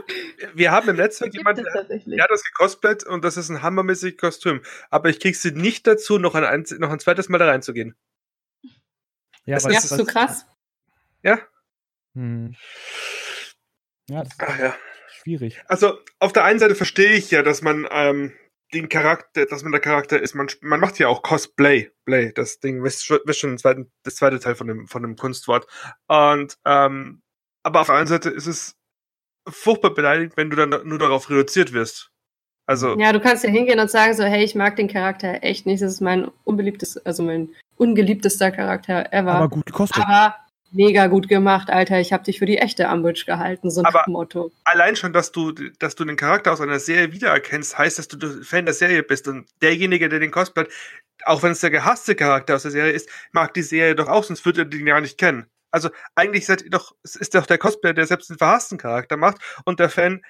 wir 0.54 0.72
haben 0.72 0.90
im 0.90 0.96
Netzwerk 0.96 1.32
gibt 1.32 1.40
jemanden, 1.42 1.64
der 1.64 2.24
hat 2.24 2.32
das 2.32 2.44
gecosplayt 2.44 3.04
und 3.06 3.24
das 3.24 3.38
ist 3.38 3.50
ein 3.50 3.62
hammermäßiges 3.62 4.18
Kostüm. 4.20 4.62
Aber 4.90 5.10
ich 5.10 5.20
krieg 5.20 5.36
sie 5.36 5.52
nicht 5.52 5.86
dazu, 5.86 6.18
noch 6.18 6.36
ein, 6.36 6.66
noch 6.80 6.90
ein 6.90 7.00
zweites 7.00 7.30
Mal 7.30 7.38
da 7.38 7.46
reinzugehen. 7.48 7.96
Ja, 9.46 9.56
Das 9.56 9.66
ist 9.66 9.84
ist 9.84 9.90
so 9.90 10.06
krass. 10.06 10.46
Ja? 11.22 11.40
Hm. 12.16 12.56
Ja, 14.10 14.24
das 14.24 14.30
ist 14.34 14.42
Ach 14.42 14.60
ja. 14.60 14.76
Schwierig. 15.28 15.62
Also, 15.68 15.98
auf 16.20 16.34
der 16.34 16.46
einen 16.46 16.60
Seite 16.60 16.76
verstehe 16.76 17.12
ich 17.12 17.32
ja, 17.32 17.44
dass 17.44 17.62
man 17.62 17.88
ähm, 17.92 18.34
den 18.74 18.90
Charakter, 18.90 19.46
dass 19.46 19.64
man 19.64 19.72
der 19.72 19.82
Charakter 19.82 20.22
ist. 20.22 20.36
Man, 20.36 20.48
man 20.62 20.80
macht 20.80 21.00
ja 21.00 21.08
auch 21.08 21.22
Cosplay. 21.22 21.92
Play, 22.06 22.32
das 22.34 22.60
Ding 22.60 22.84
wisst 22.84 23.06
schon, 23.06 23.20
wisst 23.26 23.40
schon 23.40 23.58
zweiten, 23.58 23.92
das 24.04 24.16
zweite 24.16 24.40
Teil 24.40 24.56
von 24.56 24.68
dem, 24.68 24.88
von 24.88 25.02
dem 25.02 25.16
Kunstwort. 25.16 25.68
Und, 26.08 26.58
ähm, 26.66 27.22
aber 27.64 27.82
auf 27.82 27.88
der 27.88 27.96
anderen 27.96 28.22
Seite 28.22 28.30
ist 28.30 28.48
es 28.48 28.76
furchtbar 29.48 29.94
beleidigend, 29.94 30.38
wenn 30.38 30.50
du 30.50 30.56
dann 30.56 30.88
nur 30.88 31.00
darauf 31.00 31.30
reduziert 31.30 31.74
wirst. 31.74 32.12
Also, 32.66 32.98
Ja, 32.98 33.14
du 33.14 33.22
kannst 33.22 33.46
ja 33.46 33.50
hingehen 33.50 33.80
und 33.80 33.90
sagen 33.90 34.14
so, 34.14 34.24
hey, 34.24 34.44
ich 34.44 34.56
mag 34.56 34.76
den 34.76 34.90
Charakter 34.90 35.42
echt 35.42 35.66
nicht, 35.66 35.82
das 35.82 35.94
ist 35.94 36.02
mein 36.02 36.30
unbeliebtes, 36.44 36.98
also 37.06 37.24
mein 37.24 37.50
ungeliebtester 37.78 38.52
Charakter 38.52 39.14
ever. 39.14 39.36
Aber 39.36 39.50
gut 39.50 39.66
gekostet. 39.66 40.04
Aber 40.04 40.36
mega 40.72 41.08
gut 41.08 41.28
gemacht, 41.28 41.70
Alter. 41.70 42.00
Ich 42.00 42.12
habe 42.14 42.24
dich 42.24 42.40
für 42.40 42.46
die 42.46 42.58
echte 42.58 42.88
Umbridge 42.88 43.24
gehalten, 43.26 43.70
so 43.72 43.82
ein 43.82 43.86
Aber- 43.86 44.04
Motto. 44.08 44.52
allein 44.66 44.96
schon, 44.96 45.14
dass 45.14 45.32
du, 45.32 45.52
dass 45.52 45.96
du 45.96 46.06
den 46.06 46.16
Charakter 46.16 46.52
aus 46.54 46.62
einer 46.62 46.80
Serie 46.80 47.12
wiedererkennst, 47.14 47.78
heißt, 47.78 47.98
dass 48.00 48.08
du 48.08 48.44
Fan 48.44 48.66
der 48.66 48.74
Serie 48.74 49.04
bist. 49.04 49.28
Und 49.28 49.48
derjenige, 49.62 50.10
der 50.10 50.20
den 50.20 50.32
cosplayt, 50.32 50.70
auch 51.26 51.42
wenn 51.44 51.52
es 51.52 51.62
der 51.62 51.72
gehasste 51.72 52.16
Charakter 52.16 52.56
aus 52.56 52.62
der 52.64 52.72
Serie 52.72 52.92
ist, 52.92 53.10
mag 53.32 53.54
die 53.54 53.62
Serie 53.64 53.96
doch 53.96 54.08
auch, 54.08 54.24
sonst 54.24 54.46
würde 54.46 54.62
er 54.62 54.66
den 54.66 54.86
ja 54.88 55.00
nicht 55.02 55.18
kennen. 55.18 55.46
Also 55.72 55.90
eigentlich 56.16 56.46
seid 56.46 56.62
ihr 56.62 56.70
doch, 56.70 56.96
es 57.04 57.16
ist 57.16 57.36
doch 57.36 57.46
der 57.46 57.58
Cosplayer, 57.58 57.94
der 57.94 58.06
selbst 58.08 58.30
den 58.30 58.38
verhassten 58.38 58.78
Charakter 58.78 59.18
macht 59.18 59.38
und 59.66 59.80
der 59.80 59.90
Fan, 59.90 60.24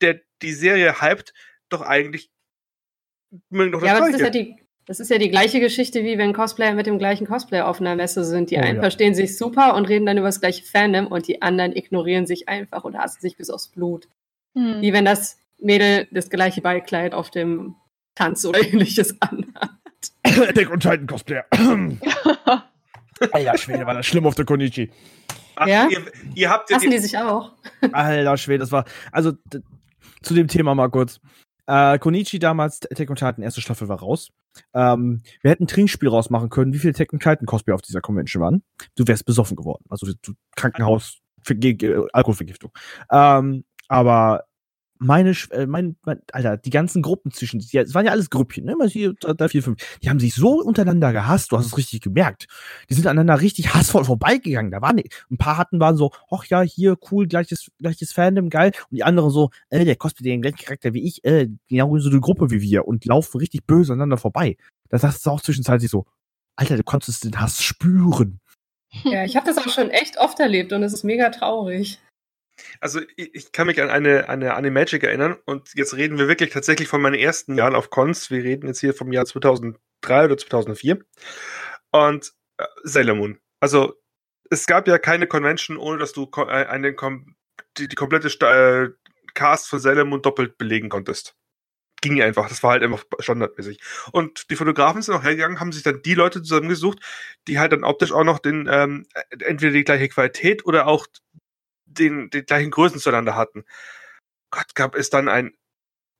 der 0.00 0.20
die 0.42 0.52
Serie 0.52 1.00
hypt, 1.00 1.32
doch 1.70 1.80
eigentlich 1.82 2.30
Ja, 3.50 3.62
aber 3.62 3.70
das 3.70 4.08
ist 4.10 4.20
ja, 4.20 4.28
Gleiche. 4.28 4.30
die, 4.30 4.56
das 4.86 5.00
ist 5.00 5.10
ja 5.10 5.18
die 5.18 5.30
gleiche 5.30 5.60
Geschichte, 5.60 6.04
wie 6.04 6.16
wenn 6.16 6.32
Cosplayer 6.32 6.74
mit 6.74 6.86
dem 6.86 6.98
gleichen 6.98 7.26
Cosplayer 7.26 7.66
auf 7.68 7.80
einer 7.80 7.96
Messe 7.96 8.24
sind. 8.24 8.50
Die 8.50 8.56
Oh, 8.56 8.60
einen 8.60 8.76
ja. 8.76 8.82
verstehen 8.82 9.14
sich 9.14 9.36
super 9.36 9.74
und 9.74 9.86
reden 9.86 10.06
dann 10.06 10.16
über 10.18 10.28
das 10.28 10.40
gleiche 10.40 10.64
Fandom 10.64 11.08
und 11.08 11.26
die 11.26 11.42
anderen 11.42 11.74
ignorieren 11.76 12.26
sich 12.26 12.48
einfach 12.48 12.84
und 12.84 12.96
hassen 12.96 13.20
sich 13.20 13.36
bis 13.36 13.50
aufs 13.50 13.68
Blut. 13.68 14.08
Hm. 14.54 14.80
Wie 14.80 14.92
wenn 14.92 15.04
das 15.04 15.38
Mädel 15.58 16.06
das 16.12 16.30
gleiche 16.30 16.60
Beikleid 16.60 17.14
auf 17.14 17.30
dem 17.30 17.74
Tanz 18.14 18.44
oder 18.44 18.60
ähnliches 18.72 19.20
anhat. 19.20 19.70
Attack 20.22 20.70
und 20.70 20.80
Titan 20.80 21.06
Cosplayer. 21.06 21.44
Alter 23.32 23.58
Schwede, 23.58 23.86
war 23.86 23.94
das 23.94 24.06
schlimm 24.06 24.26
auf 24.26 24.34
der 24.34 24.44
Konichi. 24.44 24.90
Ach, 25.56 25.66
Ja? 25.66 25.88
ihr, 25.88 26.04
ihr 26.34 26.50
habt 26.50 26.70
ja 26.70 26.76
Hassen 26.76 26.90
die 26.90 26.98
sich 26.98 27.16
auch? 27.16 27.52
Alter 27.92 28.36
Schwede, 28.36 28.58
das 28.60 28.72
war. 28.72 28.84
Also 29.10 29.32
zu 30.22 30.34
dem 30.34 30.48
Thema 30.48 30.74
mal 30.74 30.88
kurz. 30.90 31.20
Äh, 31.66 31.98
Konichi 31.98 32.38
damals, 32.38 32.80
on 33.10 33.16
Titan, 33.16 33.42
erste 33.42 33.60
Staffel 33.60 33.88
war 33.88 33.98
raus. 33.98 34.30
ähm, 34.74 35.22
wir 35.42 35.50
hätten 35.50 35.64
ein 35.64 35.68
Trinkspiel 35.68 36.08
rausmachen 36.08 36.48
können, 36.48 36.72
wie 36.72 36.78
viele 36.78 36.94
Tekken 36.94 37.18
Titan 37.20 37.46
Cosplay 37.46 37.74
auf 37.74 37.82
dieser 37.82 38.00
Convention 38.00 38.42
waren. 38.42 38.62
Du 38.96 39.06
wärst 39.06 39.26
besoffen 39.26 39.56
geworden. 39.56 39.84
Also 39.88 40.06
du, 40.22 40.32
Krankenhaus, 40.54 41.20
Alkoholvergiftung. 42.12 42.72
Ähm, 43.10 43.64
aber 43.88 44.45
meine, 44.98 45.34
äh, 45.50 45.66
mein, 45.66 45.96
mein, 46.04 46.20
Alter, 46.32 46.56
die 46.56 46.70
ganzen 46.70 47.02
Gruppen 47.02 47.30
zwischen, 47.30 47.60
die, 47.60 47.78
es 47.78 47.94
waren 47.94 48.06
ja 48.06 48.12
alles 48.12 48.30
Grüppchen, 48.30 48.64
ne? 48.64 48.72
Immer 48.72 48.86
hier, 48.88 49.14
drei, 49.14 49.48
vier, 49.48 49.62
fünf. 49.62 49.80
Die 50.02 50.08
haben 50.08 50.20
sich 50.20 50.34
so 50.34 50.60
untereinander 50.62 51.12
gehasst, 51.12 51.52
du 51.52 51.58
hast 51.58 51.66
es 51.66 51.76
richtig 51.76 52.00
gemerkt. 52.00 52.46
Die 52.88 52.94
sind 52.94 53.06
aneinander 53.06 53.40
richtig 53.40 53.74
hassvoll 53.74 54.04
vorbeigegangen. 54.04 54.70
Da 54.70 54.80
waren 54.80 54.98
ein 55.30 55.38
paar 55.38 55.58
hatten 55.58 55.80
waren 55.80 55.96
so, 55.96 56.12
ach 56.30 56.44
ja, 56.46 56.62
hier 56.62 56.96
cool, 57.10 57.26
gleiches, 57.26 57.70
gleiches 57.78 58.12
Fandom, 58.12 58.50
geil. 58.50 58.72
Und 58.90 58.96
die 58.96 59.04
anderen 59.04 59.30
so, 59.30 59.50
äh, 59.70 59.84
der 59.84 59.96
kostet 59.96 60.26
den 60.26 60.42
gleichen 60.42 60.58
Charakter 60.58 60.94
wie 60.94 61.04
ich, 61.04 61.24
äh, 61.24 61.48
genau 61.68 61.96
so 61.98 62.10
eine 62.10 62.20
Gruppe 62.20 62.50
wie 62.50 62.60
wir 62.60 62.86
und 62.86 63.04
laufen 63.04 63.38
richtig 63.38 63.66
böse 63.66 63.92
aneinander 63.92 64.18
vorbei. 64.18 64.56
Da 64.88 64.98
sagst 64.98 65.26
du 65.26 65.30
auch 65.30 65.40
zwischenzeitlich 65.40 65.90
so, 65.90 66.06
Alter, 66.56 66.76
du 66.76 66.82
konntest 66.82 67.24
den 67.24 67.38
Hass 67.38 67.62
spüren. 67.62 68.40
Ja, 69.04 69.24
ich 69.24 69.36
habe 69.36 69.46
das 69.46 69.58
auch 69.58 69.68
schon 69.68 69.90
echt 69.90 70.18
oft 70.18 70.40
erlebt 70.40 70.72
und 70.72 70.82
es 70.82 70.92
ist 70.92 71.04
mega 71.04 71.28
traurig. 71.28 71.98
Also 72.80 73.00
ich, 73.16 73.52
kann 73.52 73.66
mich 73.66 73.80
an 73.82 73.90
eine, 73.90 74.28
eine 74.28 74.54
Animagic 74.54 75.02
erinnern 75.02 75.36
und 75.44 75.72
jetzt 75.74 75.94
reden 75.94 76.18
wir 76.18 76.28
wirklich 76.28 76.50
tatsächlich 76.50 76.88
von 76.88 77.00
meinen 77.02 77.14
ersten 77.14 77.56
Jahren 77.56 77.74
auf 77.74 77.90
Cons. 77.90 78.30
Wir 78.30 78.42
reden 78.42 78.66
jetzt 78.66 78.80
hier 78.80 78.94
vom 78.94 79.12
Jahr 79.12 79.26
2003 79.26 79.78
oder 80.24 80.36
2004 80.36 81.04
und 81.92 82.32
äh, 82.58 82.64
Sailor 82.84 83.16
Moon. 83.16 83.38
Also 83.60 83.94
es 84.50 84.66
gab 84.66 84.88
ja 84.88 84.98
keine 84.98 85.26
Convention, 85.26 85.76
ohne 85.76 85.98
dass 85.98 86.12
du 86.12 86.30
äh, 86.36 86.42
eine, 86.42 86.94
die, 87.78 87.88
die 87.88 87.96
komplette 87.96 88.28
äh, 88.46 88.90
Cast 89.34 89.68
von 89.68 89.78
Sailor 89.78 90.04
Moon 90.04 90.22
doppelt 90.22 90.58
belegen 90.58 90.88
konntest. 90.88 91.36
Ging 92.02 92.22
einfach, 92.22 92.48
das 92.48 92.62
war 92.62 92.72
halt 92.72 92.82
einfach 92.82 93.04
standardmäßig. 93.18 93.80
Und 94.12 94.50
die 94.50 94.56
Fotografen 94.56 95.02
sind 95.02 95.14
auch 95.14 95.22
hergegangen, 95.22 95.60
haben 95.60 95.72
sich 95.72 95.82
dann 95.82 96.02
die 96.02 96.14
Leute 96.14 96.42
zusammengesucht, 96.42 97.00
die 97.48 97.58
halt 97.58 97.72
dann 97.72 97.84
optisch 97.84 98.12
auch 98.12 98.24
noch 98.24 98.38
den, 98.38 98.68
ähm, 98.70 99.06
entweder 99.30 99.72
die 99.72 99.84
gleiche 99.84 100.08
Qualität 100.08 100.66
oder 100.66 100.86
auch 100.86 101.06
den, 101.98 102.30
den 102.30 102.44
gleichen 102.46 102.70
Größen 102.70 103.00
zueinander 103.00 103.34
hatten. 103.36 103.64
Gott, 104.50 104.74
gab 104.74 104.94
es 104.94 105.10
dann 105.10 105.28
ein, 105.28 105.54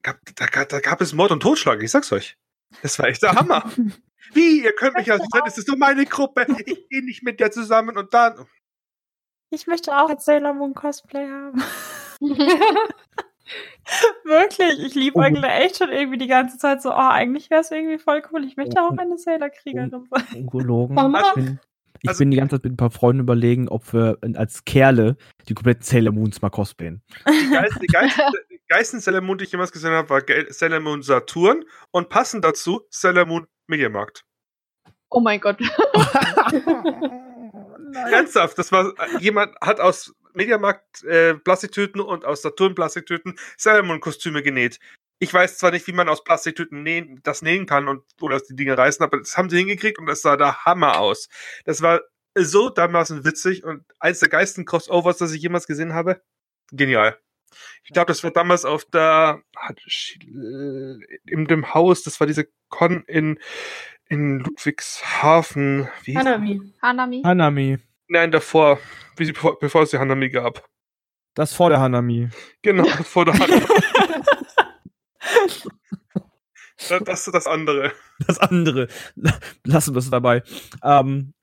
gab, 0.03 0.17
da, 0.35 0.45
gab- 0.47 0.69
da 0.69 0.79
gab 0.79 1.01
es 1.01 1.13
Mord 1.13 1.31
und 1.31 1.41
Totschlag, 1.41 1.81
ich 1.81 1.91
sag's 1.91 2.11
euch. 2.11 2.37
Das 2.81 2.99
war 2.99 3.07
echt 3.07 3.23
der 3.23 3.33
Hammer. 3.33 3.63
Wie, 4.33 4.61
ihr 4.63 4.73
könnt 4.75 4.95
mich 4.97 5.07
ja 5.07 5.17
nicht 5.17 5.31
sein, 5.31 5.41
das 5.45 5.57
ist 5.57 5.69
doch 5.69 5.77
meine 5.77 6.05
Gruppe, 6.05 6.45
ich 6.65 6.89
gehe 6.89 7.05
nicht 7.05 7.23
mit 7.23 7.39
dir 7.39 7.49
zusammen 7.51 7.97
und 7.97 8.13
dann. 8.13 8.45
Ich 9.49 9.65
möchte 9.65 9.95
auch 9.95 10.09
als 10.09 10.25
Sailor 10.25 10.51
Moon 10.53 10.73
Cosplay 10.73 11.25
haben. 11.25 11.63
Wirklich, 14.25 14.79
ich 14.85 14.93
liebe 14.93 15.17
Oh. 15.17 15.21
eigentlich 15.21 15.45
echt 15.45 15.77
schon 15.77 15.89
irgendwie 15.89 16.17
die 16.17 16.27
ganze 16.27 16.57
Zeit 16.57 16.81
so, 16.81 16.89
oh, 16.91 16.95
eigentlich 16.97 17.49
wäre 17.49 17.61
es 17.61 17.71
irgendwie 17.71 17.97
voll 17.97 18.21
cool. 18.31 18.43
Ich 18.43 18.57
möchte 18.57 18.75
Oh. 18.81 18.87
auch 18.89 18.97
eine 18.97 19.17
Sailor-Kriegerin 19.17 19.89
sein. 19.89 20.25
Ungologen. 20.35 20.95
Mama. 20.95 21.33
Ich 22.01 22.09
Also- 22.09 22.19
bin 22.19 22.31
die 22.31 22.37
ganze 22.37 22.55
Zeit 22.55 22.63
mit 22.63 22.73
ein 22.73 22.77
paar 22.77 22.91
Freunden 22.91 23.21
überlegen, 23.21 23.67
ob 23.69 23.91
wir 23.93 24.17
als 24.35 24.65
Kerle 24.65 25.17
die 25.49 25.53
kompletten 25.53 25.83
Sailor 25.83 26.13
Moons 26.13 26.41
mal 26.41 26.49
cosplayen. 26.49 27.01
Die 27.27 27.49
geilste, 27.49 27.79
die 27.79 27.87
geilste, 27.87 28.21
die 28.51 28.59
geilsten 28.67 28.99
Sailor 28.99 29.21
Moon, 29.21 29.37
die 29.37 29.45
ich 29.45 29.51
jemals 29.51 29.71
gesehen 29.71 29.91
habe, 29.91 30.09
war 30.09 30.21
Sailor 30.49 30.79
Moon 30.79 31.01
Saturn 31.01 31.63
und 31.91 32.09
passend 32.09 32.43
dazu 32.43 32.81
Sailor 32.89 33.25
Moon 33.25 33.47
Mediamarkt. 33.67 34.23
Oh 35.09 35.19
mein 35.21 35.39
Gott. 35.39 35.57
Ernsthaft, 38.11 38.57
das 38.57 38.71
war, 38.71 38.93
jemand 39.19 39.55
hat 39.61 39.79
aus 39.79 40.13
Mediamarkt 40.33 41.03
äh, 41.03 41.33
Plastiktüten 41.35 42.01
und 42.01 42.25
aus 42.25 42.41
Saturn 42.41 42.75
Plastiktüten 42.75 43.37
Sailor 43.57 43.83
Moon 43.83 43.99
Kostüme 43.99 44.43
genäht. 44.43 44.79
Ich 45.19 45.33
weiß 45.33 45.57
zwar 45.57 45.71
nicht, 45.71 45.87
wie 45.87 45.93
man 45.93 46.09
aus 46.09 46.23
Plastiktüten 46.23 46.83
nähen, 46.83 47.19
das 47.23 47.41
nähen 47.41 47.65
kann 47.65 47.87
und 47.87 48.03
oder 48.21 48.39
die 48.39 48.55
Dinge 48.55 48.77
reißen, 48.77 49.03
aber 49.03 49.17
das 49.17 49.37
haben 49.37 49.49
sie 49.49 49.57
hingekriegt 49.57 49.97
und 49.99 50.05
das 50.05 50.21
sah 50.21 50.37
der 50.37 50.65
Hammer 50.65 50.99
aus. 50.99 51.27
Das 51.65 51.81
war 51.81 52.01
so 52.35 52.69
dermaßen 52.69 53.25
witzig 53.25 53.63
und 53.63 53.83
eins 53.99 54.19
der 54.19 54.29
geilsten 54.29 54.65
Crossovers, 54.65 55.17
das 55.17 55.31
ich 55.31 55.41
jemals 55.41 55.65
gesehen 55.65 55.93
habe. 55.93 56.21
Genial. 56.71 57.17
Ich 57.83 57.91
glaube, 57.91 58.07
das 58.07 58.23
war 58.23 58.31
damals 58.31 58.65
auf 58.65 58.85
der 58.85 59.41
äh, 59.69 60.93
in 61.25 61.45
dem 61.47 61.73
Haus, 61.73 62.03
das 62.03 62.19
war 62.19 62.27
diese 62.27 62.47
Con 62.69 63.03
in 63.07 63.39
in 64.09 64.39
Ludwigshafen. 64.39 65.87
Wie 66.03 66.17
Hanami. 66.17 66.61
Hanami. 66.81 67.21
Hanami. 67.23 67.77
Nein, 68.07 68.31
davor, 68.31 68.79
wie 69.17 69.25
sie, 69.25 69.33
bevor, 69.33 69.59
bevor 69.59 69.83
es 69.83 69.89
die 69.89 69.97
Hanami 69.97 70.29
gab. 70.29 70.67
Das 71.33 71.53
vor 71.53 71.69
der 71.69 71.79
Hanami. 71.79 72.29
Genau, 72.61 72.85
vor 73.03 73.25
der 73.25 73.33
Hanami. 73.33 73.65
das, 76.89 77.03
das 77.03 77.27
ist 77.27 77.33
das 77.33 77.47
andere. 77.47 77.91
Das 78.25 78.39
andere. 78.39 78.87
Lassen 79.63 79.93
wir 79.93 79.99
es 79.99 80.09
dabei. 80.09 80.43
Ähm, 80.83 81.33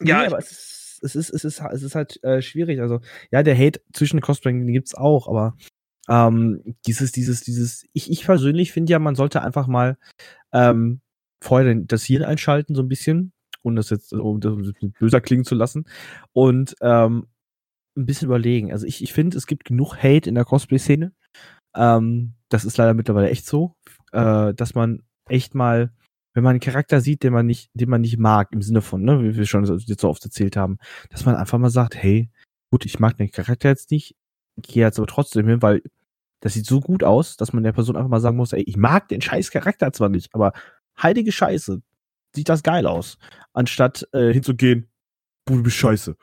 Ja, 0.00 0.20
nee, 0.20 0.26
aber 0.26 0.38
es 0.38 0.50
ist, 0.50 1.00
es 1.02 1.16
ist, 1.16 1.30
es 1.30 1.44
ist, 1.44 1.60
es 1.60 1.82
ist 1.82 1.94
halt 1.94 2.22
äh, 2.22 2.42
schwierig. 2.42 2.80
Also, 2.80 3.00
ja, 3.30 3.42
der 3.42 3.56
Hate 3.56 3.80
zwischen 3.92 4.20
Cosplaying 4.20 4.66
gibt's 4.72 4.94
auch, 4.94 5.28
aber 5.28 5.56
ähm, 6.08 6.76
dieses, 6.86 7.12
dieses, 7.12 7.42
dieses, 7.42 7.86
ich, 7.92 8.10
ich 8.10 8.24
persönlich 8.24 8.72
finde 8.72 8.92
ja, 8.92 8.98
man 8.98 9.14
sollte 9.14 9.42
einfach 9.42 9.66
mal 9.66 9.96
ähm, 10.52 11.00
vorher 11.42 11.74
das 11.74 12.04
Hirn 12.04 12.22
einschalten, 12.22 12.74
so 12.74 12.82
ein 12.82 12.88
bisschen, 12.88 13.32
um 13.62 13.76
das 13.76 13.90
jetzt, 13.90 14.12
um 14.12 14.40
das 14.40 14.56
böser 14.98 15.20
klingen 15.20 15.44
zu 15.44 15.54
lassen. 15.54 15.86
Und 16.32 16.76
ähm, 16.80 17.26
ein 17.96 18.06
bisschen 18.06 18.26
überlegen. 18.26 18.72
Also 18.72 18.86
ich, 18.86 19.02
ich 19.02 19.12
finde, 19.12 19.36
es 19.36 19.46
gibt 19.46 19.64
genug 19.64 19.96
Hate 19.96 20.28
in 20.28 20.34
der 20.34 20.44
Cosplay-Szene. 20.44 21.12
Ähm, 21.76 22.34
das 22.48 22.64
ist 22.64 22.76
leider 22.76 22.94
mittlerweile 22.94 23.30
echt 23.30 23.46
so, 23.46 23.74
äh, 24.12 24.54
dass 24.54 24.74
man 24.74 25.02
echt 25.28 25.54
mal, 25.54 25.92
wenn 26.34 26.44
man 26.44 26.50
einen 26.52 26.60
Charakter 26.60 27.00
sieht, 27.00 27.22
den 27.22 27.32
man 27.32 27.46
nicht, 27.46 27.70
den 27.74 27.88
man 27.90 28.00
nicht 28.00 28.18
mag, 28.18 28.48
im 28.52 28.62
Sinne 28.62 28.82
von, 28.82 29.02
ne, 29.02 29.22
wie 29.22 29.36
wir 29.36 29.46
schon 29.46 29.64
so- 29.66 29.76
jetzt 29.76 30.00
so 30.00 30.08
oft 30.08 30.24
erzählt 30.24 30.56
haben, 30.56 30.78
dass 31.10 31.24
man 31.24 31.36
einfach 31.36 31.58
mal 31.58 31.70
sagt, 31.70 31.94
hey, 31.96 32.30
gut, 32.70 32.84
ich 32.86 32.98
mag 33.00 33.16
den 33.16 33.30
Charakter 33.30 33.68
jetzt 33.68 33.90
nicht, 33.90 34.16
gehe 34.56 34.84
jetzt 34.84 34.98
aber 34.98 35.06
trotzdem 35.06 35.46
hin, 35.48 35.62
weil 35.62 35.82
das 36.40 36.54
sieht 36.54 36.66
so 36.66 36.80
gut 36.80 37.02
aus, 37.04 37.36
dass 37.36 37.52
man 37.52 37.62
der 37.64 37.72
Person 37.72 37.96
einfach 37.96 38.08
mal 38.10 38.20
sagen 38.20 38.36
muss, 38.36 38.52
ey, 38.52 38.62
ich 38.62 38.76
mag 38.76 39.08
den 39.08 39.20
scheiß 39.22 39.50
Charakter 39.50 39.92
zwar 39.92 40.08
nicht, 40.10 40.34
aber 40.34 40.52
heilige 41.02 41.32
Scheiße, 41.32 41.80
sieht 42.34 42.48
das 42.48 42.62
geil 42.62 42.86
aus. 42.86 43.16
Anstatt 43.52 44.06
äh, 44.12 44.32
hinzugehen, 44.32 44.88
du 45.46 45.62
bist 45.62 45.76
scheiße. 45.76 46.16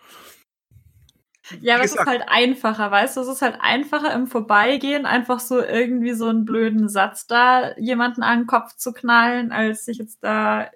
Ja, 1.61 1.75
aber 1.75 1.83
es 1.83 1.93
ist 1.93 2.05
halt 2.05 2.23
einfacher, 2.27 2.91
weißt 2.91 3.17
du? 3.17 3.21
Es 3.21 3.27
ist 3.27 3.41
halt 3.41 3.57
einfacher 3.59 4.13
im 4.13 4.27
Vorbeigehen, 4.27 5.05
einfach 5.05 5.39
so 5.39 5.61
irgendwie 5.61 6.13
so 6.13 6.27
einen 6.27 6.45
blöden 6.45 6.89
Satz 6.89 7.27
da 7.27 7.75
jemanden 7.77 8.23
an 8.23 8.41
den 8.41 8.47
Kopf 8.47 8.75
zu 8.75 8.93
knallen, 8.93 9.51
als 9.51 9.85
sich 9.85 9.97
jetzt 9.97 10.23
da, 10.23 10.69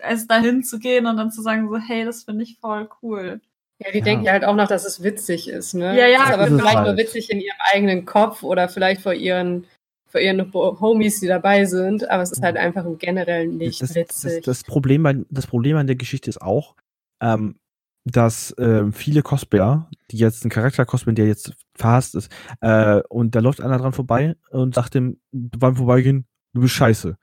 als 0.00 0.26
da 0.26 0.38
hinzugehen 0.40 1.06
und 1.06 1.16
dann 1.16 1.30
zu 1.30 1.42
sagen 1.42 1.68
so, 1.68 1.76
hey, 1.76 2.04
das 2.04 2.24
finde 2.24 2.44
ich 2.44 2.58
voll 2.58 2.88
cool. 3.02 3.40
Ja, 3.78 3.90
die 3.90 3.98
Ja. 3.98 4.04
denken 4.04 4.24
ja 4.24 4.32
halt 4.32 4.44
auch 4.44 4.54
noch, 4.54 4.68
dass 4.68 4.84
es 4.84 5.02
witzig 5.02 5.48
ist, 5.48 5.74
ne? 5.74 5.98
Ja, 5.98 6.06
ja, 6.06 6.22
Es 6.22 6.28
ist 6.28 6.34
aber 6.34 6.42
das 6.44 6.52
ist 6.52 6.60
vielleicht 6.60 6.76
halt. 6.78 6.86
nur 6.86 6.96
witzig 6.96 7.30
in 7.30 7.40
ihrem 7.40 7.56
eigenen 7.72 8.04
Kopf 8.04 8.42
oder 8.42 8.68
vielleicht 8.68 9.02
vor 9.02 9.14
ihren, 9.14 9.66
vor 10.08 10.20
ihren 10.20 10.52
Homies, 10.52 11.20
die 11.20 11.26
dabei 11.26 11.64
sind, 11.64 12.08
aber 12.08 12.22
es 12.22 12.32
ist 12.32 12.42
halt 12.42 12.56
einfach 12.56 12.84
im 12.84 12.98
Generellen 12.98 13.58
nicht 13.58 13.82
das, 13.82 13.88
das, 13.88 13.96
witzig. 13.96 14.44
das, 14.44 14.62
Problem 14.62 15.04
an, 15.06 15.26
das 15.28 15.46
Problem 15.46 15.76
an 15.76 15.86
der 15.86 15.96
Geschichte 15.96 16.30
ist 16.30 16.40
auch, 16.40 16.76
ähm, 17.20 17.56
dass 18.04 18.54
ähm, 18.58 18.92
viele 18.92 19.22
Cosplayer, 19.22 19.88
die 20.10 20.18
jetzt 20.18 20.44
einen 20.44 20.50
Charakter 20.50 20.84
cosplayen, 20.84 21.16
der 21.16 21.26
jetzt 21.26 21.54
verhasst 21.74 22.14
ist, 22.14 22.30
äh, 22.60 23.00
und 23.08 23.34
da 23.34 23.40
läuft 23.40 23.60
einer 23.60 23.78
dran 23.78 23.92
vorbei 23.92 24.36
und 24.50 24.74
sagt 24.74 24.94
dem 24.94 25.20
beim 25.32 25.76
Vorbeigehen, 25.76 26.26
du 26.52 26.60
bist 26.60 26.74
scheiße. 26.74 27.16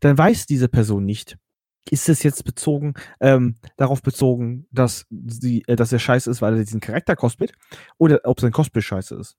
Dann 0.00 0.16
weiß 0.16 0.46
diese 0.46 0.68
Person 0.68 1.04
nicht, 1.04 1.38
ist 1.90 2.08
es 2.08 2.22
jetzt 2.22 2.44
bezogen, 2.44 2.94
ähm, 3.20 3.56
darauf 3.76 4.02
bezogen, 4.02 4.66
dass 4.70 5.06
sie, 5.10 5.64
äh, 5.66 5.76
dass 5.76 5.92
er 5.92 5.98
scheiße 5.98 6.30
ist, 6.30 6.40
weil 6.40 6.54
er 6.54 6.64
diesen 6.64 6.80
Charakter 6.80 7.16
cosplayt, 7.16 7.52
oder 7.98 8.20
ob 8.24 8.40
sein 8.40 8.52
Cosplay 8.52 8.82
scheiße 8.82 9.16
ist. 9.16 9.36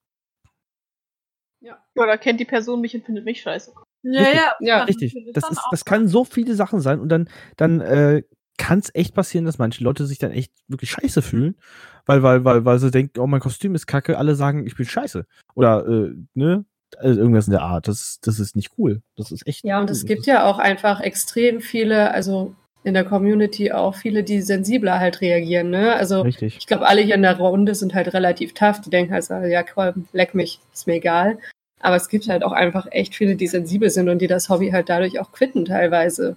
Oder 1.96 2.18
kennt 2.18 2.40
die 2.40 2.46
Person 2.46 2.82
mich 2.82 2.96
und 2.96 3.06
findet 3.06 3.26
mich 3.26 3.42
scheiße. 3.42 3.74
Ja, 4.04 4.22
Richtig. 4.22 4.40
ja, 4.40 4.54
Ja, 4.62 4.84
Richtig. 4.84 5.32
Das 5.34 5.52
ist, 5.52 5.62
das 5.72 5.84
kann 5.84 6.08
so 6.08 6.24
viele 6.24 6.56
Sachen 6.56 6.80
sein 6.80 7.00
und 7.00 7.10
dann, 7.10 7.30
dann 7.58 7.82
äh, 7.82 8.24
kann 8.60 8.80
es 8.80 8.94
echt 8.94 9.16
passieren, 9.16 9.46
dass 9.46 9.58
manche 9.58 9.84
Leute 9.84 10.06
sich 10.06 10.20
dann 10.20 10.32
echt 10.32 10.52
wirklich 10.68 10.92
scheiße 10.92 11.24
fühlen, 11.24 11.56
weil, 12.06 12.22
weil, 12.22 12.44
weil, 12.46 12.66
weil 12.66 12.78
sie 12.78 12.92
denken, 12.92 13.20
oh, 13.20 13.26
mein 13.26 13.40
Kostüm 13.40 13.74
ist 13.74 13.88
kacke, 13.88 14.18
alle 14.18 14.36
sagen, 14.36 14.68
ich 14.68 14.76
bin 14.76 14.86
scheiße. 14.86 15.26
Oder, 15.56 15.88
äh, 15.88 16.14
ne? 16.36 16.66
Also 16.98 17.20
irgendwas 17.20 17.48
in 17.48 17.52
der 17.52 17.62
Art. 17.62 17.88
Das, 17.88 18.20
das 18.22 18.40
ist 18.40 18.56
nicht 18.56 18.72
cool. 18.78 19.02
Das 19.16 19.32
ist 19.32 19.48
echt. 19.48 19.64
Ja, 19.64 19.80
und 19.80 19.90
es 19.90 20.06
gibt 20.06 20.26
ja 20.26 20.46
auch 20.46 20.60
einfach 20.60 21.00
extrem 21.02 21.62
viele, 21.62 22.12
also 22.12 22.56
in 22.84 22.94
der 22.94 23.06
Community 23.06 23.72
auch 23.72 23.96
viele, 23.96 24.24
die 24.24 24.42
sensibler 24.42 25.00
halt 25.00 25.22
reagieren, 25.22 25.70
ne? 25.70 25.94
Also 25.94 26.22
Richtig. 26.22 26.58
ich 26.58 26.68
glaube, 26.68 26.88
alle 26.88 27.02
hier 27.02 27.16
in 27.16 27.22
der 27.22 27.38
Runde 27.38 27.76
sind 27.76 27.94
halt 27.94 28.14
relativ 28.14 28.54
tough. 28.54 28.82
Die 28.82 28.90
denken 28.90 29.14
halt 29.14 29.24
so, 29.24 29.36
ja, 29.36 29.64
komm, 29.64 30.08
leck 30.14 30.34
mich, 30.34 30.60
ist 30.74 30.88
mir 30.88 30.96
egal. 30.96 31.38
Aber 31.80 31.96
es 31.96 32.10
gibt 32.10 32.28
halt 32.28 32.44
auch 32.44 32.52
einfach 32.52 32.88
echt 32.92 33.16
viele, 33.16 33.36
die 33.36 33.48
sensibel 33.48 33.90
sind 33.90 34.10
und 34.10 34.20
die 34.20 34.28
das 34.28 34.50
Hobby 34.50 34.72
halt 34.72 34.90
dadurch 34.90 35.20
auch 35.20 35.32
quitten 35.32 35.66
teilweise. 35.66 36.36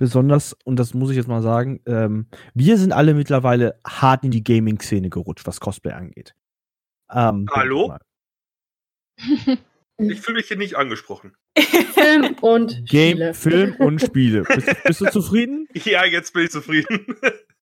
Besonders, 0.00 0.56
und 0.64 0.76
das 0.78 0.94
muss 0.94 1.10
ich 1.10 1.16
jetzt 1.18 1.28
mal 1.28 1.42
sagen, 1.42 1.82
ähm, 1.84 2.26
wir 2.54 2.78
sind 2.78 2.92
alle 2.92 3.12
mittlerweile 3.12 3.78
hart 3.86 4.24
in 4.24 4.30
die 4.30 4.42
Gaming-Szene 4.42 5.10
gerutscht, 5.10 5.46
was 5.46 5.60
Cosplay 5.60 5.92
angeht. 5.92 6.34
Ähm, 7.12 7.46
Hallo? 7.52 7.94
ich 9.98 10.20
fühle 10.22 10.38
mich 10.38 10.48
hier 10.48 10.56
nicht 10.56 10.76
angesprochen. 10.76 11.34
Film 11.92 12.34
und 12.40 12.88
Game, 12.88 13.16
Spiele. 13.18 13.34
Film 13.34 13.74
und 13.78 14.00
Spiele. 14.06 14.42
Bist, 14.44 14.68
du- 14.68 14.74
bist 14.86 15.00
du 15.02 15.10
zufrieden? 15.10 15.68
Ja, 15.74 16.06
jetzt 16.06 16.32
bin 16.32 16.44
ich 16.44 16.50
zufrieden. 16.50 17.04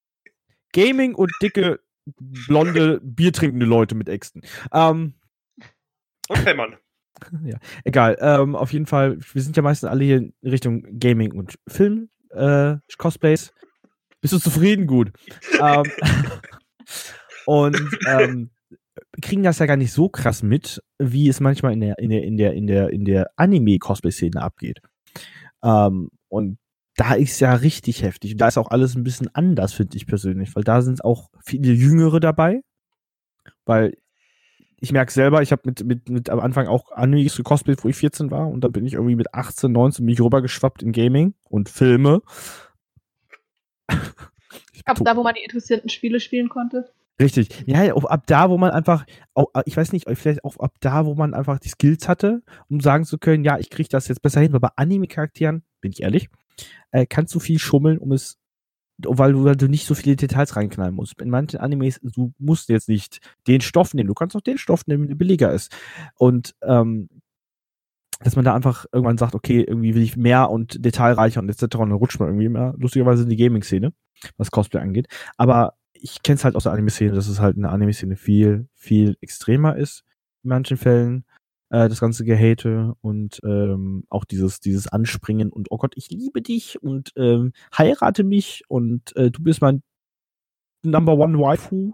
Gaming 0.73 1.17
und 1.17 1.33
dicke, 1.43 1.81
blonde, 2.21 3.01
biertrinkende 3.03 3.67
Leute 3.67 3.97
mit 3.97 4.09
Äxten. 4.09 4.43
Ähm, 4.73 5.15
Und 6.29 6.39
Fämmern. 6.39 6.77
egal. 7.83 8.17
Ähm, 8.21 8.55
auf 8.55 8.73
jeden 8.73 8.87
Fall, 8.87 9.19
wir 9.33 9.43
sind 9.43 9.57
ja 9.57 9.63
meistens 9.65 9.89
alle 9.91 10.05
hier 10.05 10.19
in 10.19 10.35
Richtung 10.45 11.01
Gaming 11.01 11.33
und 11.33 11.59
Film, 11.67 12.11
äh, 12.39 12.79
Cosplays. 12.97 13.53
Bist 14.21 14.35
du 14.35 14.39
zufrieden? 14.39 14.87
Gut. 14.87 15.13
ähm, 15.61 15.85
und 17.47 17.81
ähm, 18.09 18.51
kriegen 19.23 19.43
das 19.43 19.59
ja 19.59 19.67
gar 19.67 19.77
nicht 19.77 19.93
so 19.93 20.09
krass 20.09 20.43
mit, 20.43 20.83
wie 20.99 21.29
es 21.29 21.41
manchmal 21.41 21.73
in 21.73 21.81
der, 21.81 21.99
in 21.99 22.11
der, 22.11 22.25
in 22.25 22.37
der, 22.37 22.53
in 22.53 22.67
der, 22.67 22.91
in 22.91 23.05
der 23.05 23.31
Anime-Cosplay-Szene 23.37 24.41
abgeht. 24.41 24.81
Ähm, 25.63 26.11
und 26.29 26.59
da 26.97 27.15
ist 27.15 27.39
ja 27.41 27.55
richtig 27.55 28.03
heftig. 28.03 28.37
Da 28.37 28.49
ist 28.49 28.59
auch 28.59 28.71
alles 28.71 28.97
ein 28.97 29.05
bisschen 29.05 29.29
anders, 29.33 29.73
finde 29.73 29.97
ich 29.97 30.07
persönlich, 30.07 30.55
weil 30.57 30.65
da 30.65 30.83
sind 30.83 31.05
auch 31.05 31.29
viele 31.45 31.73
Jüngere 31.73 32.21
dabei. 32.21 32.63
Weil 33.65 33.97
ich 34.81 34.93
merke 34.93 35.13
selber, 35.13 35.43
ich 35.43 35.53
habe 35.53 35.63
mit, 35.65 35.85
mit, 35.85 36.09
mit 36.09 36.31
am 36.31 36.41
Anfang 36.41 36.69
auch 36.69 36.93
Animes 36.93 37.37
gecosplayt, 37.37 37.85
wo 37.85 37.89
ich 37.89 37.97
14 37.97 38.31
war 38.31 38.49
und 38.49 38.63
dann 38.63 38.73
bin 38.73 38.87
ich 38.87 38.95
irgendwie 38.95 39.17
mit 39.17 39.35
18, 39.35 39.73
19 39.73 40.05
mich 40.05 40.21
rübergeschwappt 40.21 40.83
in 40.83 40.93
Gaming 40.93 41.35
und 41.49 41.69
Filme. 41.69 42.23
Ich 44.73 44.87
Ab 44.87 44.99
da, 45.05 45.17
wo 45.17 45.23
man 45.23 45.35
die 45.35 45.43
interessierten 45.43 45.91
Spiele 45.91 46.21
spielen 46.21 46.49
konnte. 46.49 46.91
Richtig. 47.21 47.49
Ja, 47.67 47.83
ja, 47.83 47.95
auch 47.95 48.05
ab 48.05 48.25
da, 48.27 48.49
wo 48.49 48.59
man 48.59 48.71
einfach, 48.71 49.05
auch, 49.35 49.49
ich 49.67 49.77
weiß 49.77 49.93
nicht, 49.93 50.07
vielleicht 50.15 50.45
auch 50.45 50.57
ab 50.59 50.77
da, 50.81 51.05
wo 51.05 51.15
man 51.15 51.35
einfach 51.35 51.59
die 51.59 51.69
Skills 51.69 52.09
hatte, 52.09 52.43
um 52.69 52.81
sagen 52.81 53.05
zu 53.05 53.19
können, 53.19 53.45
ja, 53.45 53.59
ich 53.59 53.71
kriege 53.71 53.89
das 53.89 54.07
jetzt 54.09 54.23
besser 54.23 54.41
hin. 54.41 54.55
Aber 54.55 54.69
bei 54.69 54.77
Anime-Charakteren, 54.77 55.65
bin 55.81 55.91
ich 55.91 56.03
ehrlich, 56.03 56.29
äh, 56.93 57.07
kannst 57.07 57.35
du 57.35 57.41
viel 57.41 57.59
schummeln, 57.59 57.99
um 57.99 58.13
es, 58.13 58.39
weil 59.07 59.33
du, 59.33 59.45
weil 59.45 59.57
du 59.57 59.69
nicht 59.69 59.87
so 59.87 59.95
viele 59.95 60.17
Details 60.17 60.57
reinknallen 60.57 60.95
musst. 60.95 61.21
In 61.21 61.31
manchen 61.31 61.61
Animes, 61.61 62.01
du 62.03 62.33
musst 62.39 62.69
jetzt 62.69 62.89
nicht 62.89 63.21
den 63.47 63.61
Stoff 63.61 63.95
nehmen, 63.95 64.09
du 64.09 64.15
kannst 64.15 64.37
auch 64.37 64.41
den 64.41 64.59
Stoff 64.59 64.87
nehmen, 64.87 65.09
der 65.09 65.15
billiger 65.15 65.53
ist. 65.53 65.75
Und 66.17 66.55
ähm, 66.63 67.09
dass 68.21 68.35
man 68.35 68.45
da 68.45 68.55
einfach 68.55 68.87
irgendwann 68.93 69.19
sagt, 69.19 69.35
okay, 69.35 69.61
irgendwie 69.61 69.95
will 69.95 70.03
ich 70.03 70.17
mehr 70.17 70.51
und 70.51 70.85
detailreicher 70.85 71.41
und 71.41 71.49
etc. 71.49 71.63
Und 71.77 71.91
dann 71.91 71.93
rutscht 71.93 72.19
man 72.19 72.29
irgendwie 72.29 72.49
mehr, 72.49 72.75
lustigerweise 72.77 73.23
in 73.23 73.29
die 73.29 73.37
Gaming-Szene, 73.37 73.93
was 74.37 74.51
Cosplay 74.51 74.81
angeht. 74.81 75.07
Aber 75.37 75.75
ich 75.93 76.23
kenne 76.23 76.37
es 76.37 76.45
halt 76.45 76.57
aus 76.57 76.65
der 76.65 76.73
Anime-Szene, 76.73 77.13
dass 77.13 77.29
es 77.29 77.41
halt 77.41 77.57
in 77.57 77.63
der 77.63 77.73
Anime-Szene 77.73 78.17
viel, 78.17 78.69
viel 78.75 79.17
extremer 79.21 79.77
ist 79.77 80.05
in 80.43 80.49
manchen 80.49 80.77
Fällen. 80.77 81.25
Äh, 81.71 81.89
das 81.89 82.01
ganze 82.01 82.25
Gehate 82.25 82.95
und 83.03 83.41
ähm, 83.45 84.05
auch 84.09 84.25
dieses, 84.25 84.61
dieses 84.61 84.89
Anspringen 84.89 85.53
und 85.53 85.71
oh 85.71 85.77
Gott, 85.77 85.93
ich 85.97 86.09
liebe 86.09 86.41
dich 86.41 86.83
und 86.83 87.13
ähm, 87.17 87.53
heirate 87.77 88.25
mich 88.25 88.63
und 88.69 89.15
äh, 89.17 89.31
du 89.31 89.43
bist 89.43 89.61
mein 89.61 89.83
Number 90.83 91.15
One 91.15 91.39
Waifu. 91.39 91.93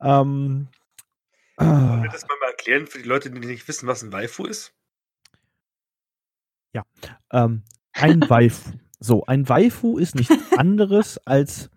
Ähm, 0.00 0.68
äh, 1.56 1.64
wir 1.64 2.10
das 2.12 2.26
mal, 2.28 2.36
erklären 2.50 2.86
für 2.86 2.98
die 2.98 3.08
Leute, 3.08 3.30
die 3.30 3.38
nicht 3.38 3.66
wissen, 3.66 3.86
was 3.86 4.02
ein 4.02 4.12
Waifu 4.12 4.44
ist? 4.44 4.74
ähm, 7.32 7.62
ein 7.92 8.28
Waifu. 8.28 8.72
So, 9.00 9.24
ein 9.26 9.48
Waifu 9.48 9.96
ist 9.96 10.16
nichts 10.16 10.34
anderes 10.56 11.18
als 11.24 11.70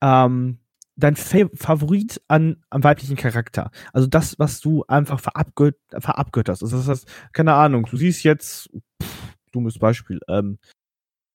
ähm, 0.00 0.60
dein 0.96 1.16
Fa 1.16 1.48
Favorit 1.54 2.20
an, 2.28 2.62
am 2.70 2.84
weiblichen 2.84 3.16
Charakter. 3.16 3.70
Also 3.92 4.06
das, 4.06 4.38
was 4.38 4.60
du 4.60 4.84
einfach 4.86 5.20
verabgöt 5.20 5.76
verabgötterst. 5.90 6.62
Also 6.62 6.76
das 6.76 6.88
heißt, 6.88 7.08
keine 7.32 7.54
Ahnung, 7.54 7.86
du 7.90 7.96
siehst 7.96 8.24
jetzt, 8.24 8.70
pff, 9.02 9.36
dummes 9.52 9.78
Beispiel, 9.78 10.20
ähm, 10.28 10.58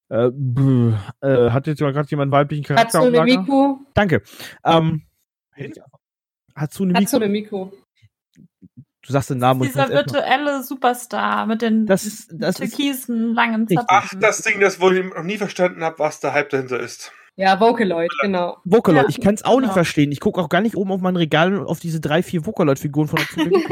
äh, 0.10 0.32
bäh, 0.34 0.94
äh, 1.22 1.52
hat 1.52 1.68
jetzt 1.68 1.80
gerade 1.80 2.10
jemand 2.10 2.28
einen 2.28 2.32
weiblichen 2.32 2.64
Charakter? 2.64 3.00
auf 3.00 3.06
Hatsune? 3.06 3.24
Miku. 3.24 3.78
Danke. 3.94 4.22
Ähm, 4.64 5.04
Hatsune 6.56 6.94
Miku. 6.94 7.02
Hatsune 7.02 7.30
Miku. 7.30 7.72
Du 9.02 9.14
sagst 9.14 9.30
den 9.30 9.38
Namen 9.38 9.62
und 9.62 9.68
Dieser 9.68 9.90
virtuelle 9.90 10.62
Superstar 10.64 11.46
mit 11.46 11.62
den 11.62 11.86
Das 11.86 12.06
ist, 12.06 12.32
das 12.34 12.60
ist 12.60 12.76
türkisen 12.76 13.34
langen 13.34 13.62
Richtig. 13.62 13.80
Ach, 13.88 14.02
Zapfen. 14.02 14.20
das 14.20 14.42
Ding, 14.42 14.60
das 14.60 14.82
wo 14.82 14.92
ich 14.92 15.06
noch 15.06 15.24
nie 15.24 15.38
verstanden 15.38 15.84
habe, 15.84 16.00
was 16.00 16.20
der 16.20 16.34
Hype 16.34 16.50
dahinter 16.50 16.80
ist. 16.80 17.12
Ja, 17.40 17.58
Vocaloid, 17.60 18.12
genau. 18.22 18.58
Vocaloid. 18.66 19.04
Ja, 19.04 19.10
ich 19.10 19.22
kann 19.22 19.34
es 19.34 19.46
auch 19.46 19.56
nicht 19.56 19.62
genau. 19.70 19.74
verstehen. 19.74 20.12
Ich 20.12 20.20
gucke 20.20 20.42
auch 20.42 20.50
gar 20.50 20.60
nicht 20.60 20.76
oben 20.76 20.92
auf 20.92 21.00
mein 21.00 21.16
Regal 21.16 21.58
und 21.58 21.66
auf 21.68 21.80
diese 21.80 22.02
drei, 22.02 22.22
vier 22.22 22.46
Vocaloid-Figuren 22.46 23.08
von 23.08 23.20
Miku. 23.38 23.56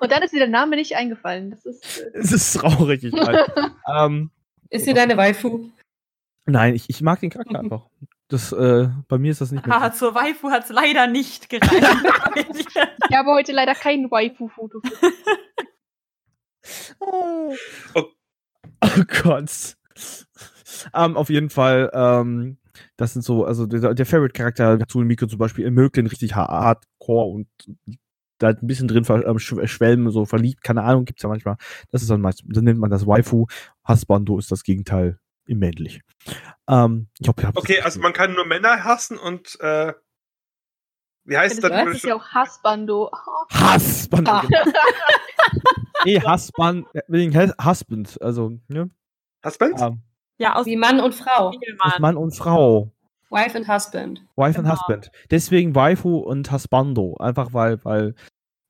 Und 0.00 0.12
dann 0.12 0.22
ist 0.22 0.32
dir 0.32 0.38
der 0.40 0.48
Name 0.48 0.76
nicht 0.76 0.96
eingefallen. 0.96 1.50
Das 1.50 1.64
ist. 1.64 1.98
Äh, 1.98 2.10
Es 2.14 2.32
ist 2.32 2.52
traurig, 2.58 3.02
ich 3.04 3.12
weiß. 3.14 3.50
ähm, 4.06 4.30
Ist 4.68 4.84
sie 4.84 4.92
deine 4.94 5.16
Waifu? 5.16 5.70
nein, 6.46 6.74
ich, 6.74 6.90
ich 6.90 7.00
mag 7.00 7.20
den 7.20 7.30
Charakter 7.30 7.58
einfach. 7.60 7.86
Das, 8.28 8.52
äh, 8.52 8.88
bei 9.08 9.16
mir 9.18 9.30
ist 9.32 9.40
das 9.40 9.50
nicht 9.50 9.64
Ah, 9.68 9.80
mehr. 9.80 9.92
zur 9.92 10.14
Waifu 10.14 10.50
hat 10.50 10.64
es 10.64 10.70
leider 10.70 11.06
nicht 11.06 11.48
gereicht. 11.48 11.72
ich 11.74 13.16
habe 13.16 13.30
heute 13.30 13.52
leider 13.52 13.74
kein 13.74 14.10
Waifu-Foto. 14.10 14.80
Oh, 17.00 17.54
Oh. 17.94 18.04
oh 18.84 19.02
Gott. 19.22 19.76
Ähm, 20.94 21.16
auf 21.16 21.30
jeden 21.30 21.50
Fall, 21.50 21.90
ähm, 21.92 22.58
das 22.96 23.12
sind 23.12 23.22
so, 23.22 23.44
also 23.44 23.66
der, 23.66 23.94
der 23.94 24.06
Favorite-Charakter, 24.06 24.78
Hatsune 24.80 25.04
Miku 25.04 25.26
zum 25.26 25.38
Beispiel, 25.38 25.64
er 25.64 25.70
mögt 25.70 25.96
den 25.96 26.06
richtig 26.06 26.34
ha- 26.36 26.48
hardcore 26.48 27.26
und 27.26 27.46
da 28.38 28.48
ein 28.48 28.58
bisschen 28.66 28.88
drin 28.88 29.04
ähm, 29.08 29.36
schw- 29.36 29.66
schwelmen, 29.66 30.10
so 30.10 30.24
verliebt, 30.24 30.62
keine 30.62 30.82
Ahnung, 30.82 31.04
gibt's 31.04 31.22
ja 31.22 31.28
manchmal. 31.28 31.56
Das 31.90 32.00
ist 32.02 32.10
dann 32.10 32.20
meist, 32.22 32.42
dann 32.46 32.64
nennt 32.64 32.78
man 32.78 32.90
das 32.90 33.06
Waifu. 33.06 33.46
Husbando 33.86 34.38
ist 34.38 34.50
das 34.50 34.62
Gegenteil 34.62 35.18
im 35.46 35.58
männlich. 35.58 36.00
Ähm, 36.68 37.08
ich 37.18 37.28
hoffe, 37.28 37.42
ihr 37.42 37.46
habt 37.48 37.58
Okay, 37.58 37.80
also 37.80 38.00
man 38.00 38.12
kann 38.14 38.32
nur 38.34 38.46
Männer 38.46 38.84
hassen 38.84 39.18
und 39.18 39.60
äh, 39.60 39.92
wie 41.24 41.36
heißt 41.36 41.62
Das 41.62 41.70
das? 41.70 41.96
ist 41.96 42.04
ja 42.04 42.14
auch 42.14 42.26
Hassbando. 42.28 43.10
Oh, 43.12 43.44
Husband. 43.74 44.28
Ah. 44.28 44.42
genau. 44.48 44.62
Nee, 46.06 46.18
Husband, 46.22 46.86
äh, 46.94 47.02
wegen 47.08 47.34
Hus- 47.34 47.54
Husband, 47.62 48.16
also, 48.22 48.58
ne? 48.68 48.88
Husband? 49.44 49.78
Ähm, 49.80 50.00
ja, 50.40 50.54
aus 50.56 50.66
Wie 50.66 50.76
Mann 50.76 51.00
und 51.00 51.14
Frau. 51.14 51.48
aus. 51.80 51.98
Mann 52.00 52.16
und 52.16 52.34
Frau. 52.34 52.90
Wife 53.30 53.56
and 53.56 53.68
Husband. 53.68 54.22
Wife 54.36 54.56
Genau. 54.60 54.70
and 54.70 54.80
Husband. 54.80 55.10
Deswegen 55.30 55.74
Waifu 55.76 56.16
und 56.18 56.50
Husbando. 56.50 57.16
Einfach 57.20 57.52
weil, 57.52 57.84
weil 57.84 58.14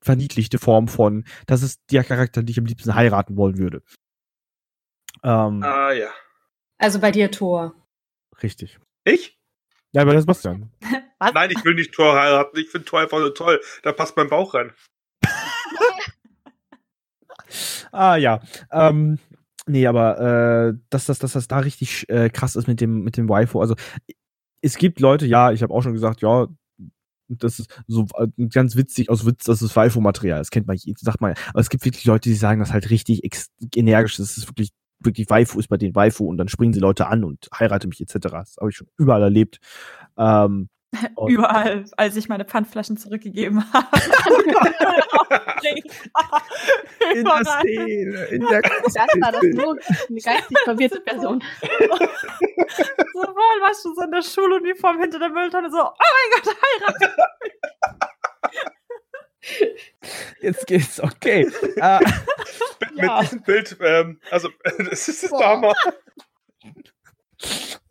verniedlichte 0.03 0.59
Form 0.59 0.87
von, 0.87 1.25
das 1.47 1.63
ist 1.63 1.81
der 1.91 2.03
Charakter, 2.03 2.41
den 2.43 2.49
ich 2.49 2.59
am 2.59 2.65
liebsten 2.65 2.93
heiraten 2.93 3.37
wollen 3.37 3.57
würde. 3.57 3.81
Ähm, 5.23 5.63
Ah 5.63 5.91
ja. 5.91 6.09
Also 6.77 6.99
bei 6.99 7.11
dir 7.11 7.31
Thor. 7.31 7.73
richtig. 8.43 8.79
Ich? 9.03 9.39
Ja, 9.93 10.01
aber 10.03 10.13
das 10.13 10.25
passt 10.25 10.45
dann. 10.45 10.71
Was? 11.19 11.33
Nein, 11.33 11.51
ich 11.51 11.63
will 11.65 11.75
nicht 11.75 11.93
Thor 11.93 12.13
heiraten. 12.19 12.57
Ich 12.59 12.69
finde 12.69 12.85
Thor 12.85 12.99
einfach 13.01 13.19
so 13.19 13.29
toll. 13.29 13.61
Da 13.83 13.91
passt 13.93 14.15
mein 14.17 14.29
Bauch 14.29 14.53
rein. 14.53 14.71
Ah 17.91 18.15
ja. 18.15 18.39
Ähm, 18.71 19.19
nee, 19.71 19.87
aber 19.87 20.19
äh, 20.69 20.77
dass, 20.89 21.05
das, 21.05 21.19
dass 21.19 21.33
das 21.33 21.47
da 21.47 21.59
richtig 21.59 22.07
äh, 22.09 22.29
krass 22.29 22.55
ist 22.55 22.67
mit 22.67 22.81
dem, 22.81 23.03
mit 23.03 23.17
dem 23.17 23.29
Waifu. 23.29 23.61
Also 23.61 23.75
es 24.61 24.77
gibt 24.77 24.99
Leute, 24.99 25.25
ja, 25.25 25.51
ich 25.51 25.63
habe 25.63 25.73
auch 25.73 25.81
schon 25.81 25.93
gesagt, 25.93 26.21
ja, 26.21 26.47
das 27.27 27.59
ist 27.59 27.81
so 27.87 28.05
äh, 28.15 28.27
ganz 28.47 28.75
witzig 28.75 29.09
aus 29.09 29.25
Witz, 29.25 29.45
das 29.45 29.61
ist 29.61 29.75
Waifu-Material. 29.75 30.39
Das 30.39 30.51
kennt 30.51 30.67
man, 30.67 30.77
sagt 30.77 31.21
man. 31.21 31.33
Aber 31.49 31.59
es 31.59 31.69
gibt 31.69 31.85
wirklich 31.85 32.05
Leute, 32.05 32.29
die 32.29 32.35
sagen 32.35 32.59
das 32.59 32.73
halt 32.73 32.89
richtig 32.89 33.21
energisch. 33.75 34.17
Das 34.17 34.37
ist 34.37 34.47
wirklich, 34.47 34.71
wirklich 34.99 35.29
Waifu 35.29 35.59
ist 35.59 35.69
bei 35.69 35.77
denen 35.77 35.95
Waifu 35.95 36.27
und 36.27 36.37
dann 36.37 36.49
springen 36.49 36.73
sie 36.73 36.79
Leute 36.79 37.07
an 37.07 37.23
und 37.23 37.47
heirate 37.57 37.87
mich 37.87 38.01
etc. 38.01 38.17
Das 38.19 38.57
habe 38.59 38.69
ich 38.69 38.75
schon 38.75 38.87
überall 38.97 39.23
erlebt. 39.23 39.59
Ähm, 40.17 40.69
und- 41.15 41.31
Überall, 41.31 41.85
als 41.97 42.15
ich 42.15 42.29
meine 42.29 42.45
Pfandflaschen 42.45 42.97
zurückgegeben 42.97 43.63
habe. 43.73 43.87
in 47.13 47.23
der 47.25 47.45
Szene, 47.45 48.23
in 48.25 48.41
der 48.47 48.61
Das 48.61 48.95
war 48.95 49.31
das 49.31 49.43
nur 49.43 49.77
eine 50.09 50.19
geistig 50.21 50.57
verwirrte 50.63 50.99
Person. 51.01 51.43
Sowohl 53.13 53.61
warst 53.61 53.85
du 53.85 53.93
so 53.93 54.01
in 54.01 54.11
der 54.11 54.21
Schuluniform 54.21 54.99
hinter 54.99 55.19
der 55.19 55.29
Mülltonne 55.29 55.69
so, 55.71 55.81
oh 55.81 55.93
mein 55.99 56.41
Gott, 56.43 56.55
heiraten. 56.61 57.15
Jetzt 60.41 60.67
geht's, 60.67 60.99
okay. 60.99 61.49
äh, 61.77 61.99
Mit, 61.99 62.09
Ja. 62.95 63.21
mit 63.21 63.23
diesem 63.23 63.41
Bild, 63.43 63.77
ähm, 63.81 64.19
also 64.29 64.49
das 64.89 65.07
ist 65.07 65.23
das 65.23 65.29
Boah. 65.31 65.73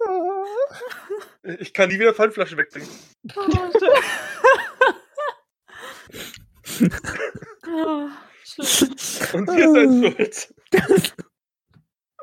Ich 1.58 1.72
kann 1.72 1.88
nie 1.88 1.98
wieder 1.98 2.14
Pfandflaschen 2.14 2.58
wegbringen. 2.58 2.88
Oh. 7.66 8.08
Und 9.32 9.48
ihr 9.56 9.72
seid 9.72 10.34
schuld. 10.34 10.54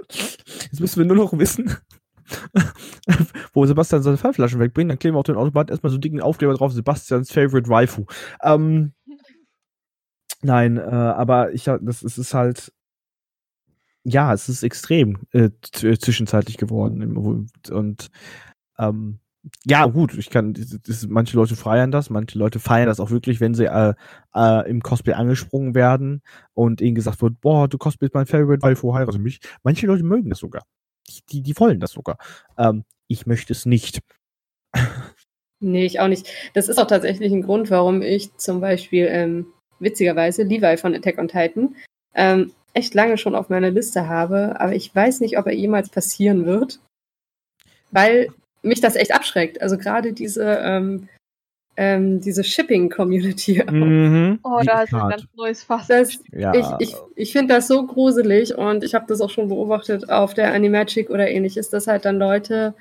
Jetzt 0.09 0.79
müssen 0.79 0.99
wir 0.99 1.05
nur 1.05 1.15
noch 1.17 1.37
wissen, 1.37 1.75
wo 3.53 3.65
Sebastian 3.65 4.03
seine 4.03 4.17
Pfandflaschen 4.17 4.59
wegbringt. 4.59 4.91
Dann 4.91 4.99
kleben 4.99 5.15
wir 5.15 5.19
auf 5.19 5.25
den 5.25 5.35
Automat 5.35 5.69
erstmal 5.69 5.91
so 5.91 5.97
dicken 5.97 6.21
Aufkleber 6.21 6.53
drauf, 6.53 6.73
Sebastians 6.73 7.31
Favorite 7.31 7.69
Waifu. 7.69 8.05
Ähm, 8.41 8.93
Nein, 10.41 10.77
äh, 10.77 10.81
aber 10.81 11.53
ich 11.53 11.63
das 11.63 12.03
es 12.03 12.17
ist 12.17 12.33
halt 12.33 12.71
ja, 14.07 14.33
es 14.33 14.47
ist 14.47 14.63
extrem 14.63 15.17
äh, 15.33 15.49
zwischenzeitlich 15.61 16.57
geworden 16.57 17.17
und 17.69 18.09
ähm, 18.79 19.19
ja, 19.65 19.85
gut, 19.85 20.17
ich 20.17 20.29
kann, 20.29 20.53
das, 20.53 21.07
manche 21.07 21.35
Leute 21.37 21.55
feiern 21.55 21.91
das, 21.91 22.09
manche 22.09 22.37
Leute 22.37 22.59
feiern 22.59 22.87
das 22.87 22.99
auch 22.99 23.11
wirklich, 23.11 23.39
wenn 23.39 23.53
sie 23.53 23.65
äh, 23.65 23.93
äh, 24.35 24.69
im 24.69 24.81
Cosplay 24.81 25.13
angesprungen 25.13 25.75
werden 25.75 26.21
und 26.53 26.81
ihnen 26.81 26.95
gesagt 26.95 27.21
wird, 27.21 27.39
boah, 27.41 27.67
du 27.67 27.77
cosplayst 27.77 28.13
mein 28.13 28.25
Favorite, 28.25 28.61
weil 28.61 28.75
du 28.75 28.93
heirate 28.93 29.19
mich. 29.19 29.39
Manche 29.63 29.87
Leute 29.87 30.03
mögen 30.03 30.29
das 30.29 30.39
sogar. 30.39 30.63
Die, 31.09 31.21
die, 31.31 31.41
die 31.41 31.57
wollen 31.59 31.79
das 31.79 31.91
sogar. 31.91 32.17
Ähm, 32.57 32.83
ich 33.07 33.25
möchte 33.25 33.53
es 33.53 33.65
nicht. 33.65 33.99
Nee, 35.59 35.85
ich 35.85 35.99
auch 35.99 36.07
nicht. 36.07 36.29
Das 36.53 36.67
ist 36.67 36.77
auch 36.77 36.87
tatsächlich 36.87 37.31
ein 37.31 37.41
Grund, 37.41 37.71
warum 37.71 38.01
ich 38.01 38.35
zum 38.37 38.61
Beispiel 38.61 39.07
ähm, 39.09 39.47
witzigerweise 39.79 40.43
Levi 40.43 40.77
von 40.77 40.93
Attack 40.93 41.17
on 41.17 41.27
Titan 41.27 41.75
ähm, 42.13 42.51
echt 42.77 42.93
lange 42.93 43.17
schon 43.17 43.35
auf 43.35 43.49
meiner 43.49 43.71
Liste 43.71 44.07
habe, 44.07 44.59
aber 44.59 44.73
ich 44.73 44.93
weiß 44.93 45.19
nicht, 45.21 45.37
ob 45.37 45.47
er 45.47 45.53
jemals 45.53 45.89
passieren 45.89 46.45
wird, 46.45 46.79
weil 47.91 48.29
mich 48.61 48.81
das 48.81 48.95
echt 48.95 49.13
abschreckt. 49.13 49.61
Also 49.61 49.77
gerade 49.77 50.13
diese, 50.13 50.43
ähm, 50.61 51.09
ähm, 51.75 52.21
diese 52.21 52.43
Shipping-Community. 52.43 53.63
Mhm. 53.69 54.39
Oh, 54.43 54.61
da 54.63 54.83
ist 54.83 54.93
ein 54.93 55.09
ganz 55.09 55.23
neues 55.35 55.63
Fass. 55.63 55.87
Das, 55.87 56.19
ja. 56.31 56.53
Ich, 56.53 56.65
ich, 56.79 56.95
ich 57.15 57.31
finde 57.31 57.55
das 57.55 57.67
so 57.67 57.85
gruselig 57.85 58.55
und 58.55 58.83
ich 58.83 58.93
habe 58.95 59.05
das 59.07 59.21
auch 59.21 59.29
schon 59.29 59.49
beobachtet 59.49 60.09
auf 60.09 60.33
der 60.33 60.53
Animagic 60.53 61.09
oder 61.09 61.27
ähnliches, 61.29 61.69
dass 61.69 61.87
halt 61.87 62.05
dann 62.05 62.17
Leute, 62.17 62.73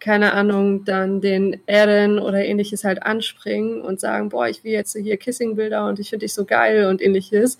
keine 0.00 0.32
Ahnung, 0.32 0.84
dann 0.84 1.20
den 1.20 1.60
Eren 1.66 2.18
oder 2.18 2.44
ähnliches 2.44 2.84
halt 2.84 3.02
anspringen 3.02 3.80
und 3.80 4.00
sagen, 4.00 4.28
boah, 4.28 4.48
ich 4.48 4.64
will 4.64 4.72
jetzt 4.72 4.96
hier 4.96 5.16
Kissing-Bilder 5.16 5.86
und 5.88 5.98
ich 5.98 6.10
finde 6.10 6.24
dich 6.24 6.34
so 6.34 6.44
geil 6.44 6.86
und 6.86 7.00
ähnliches. 7.00 7.58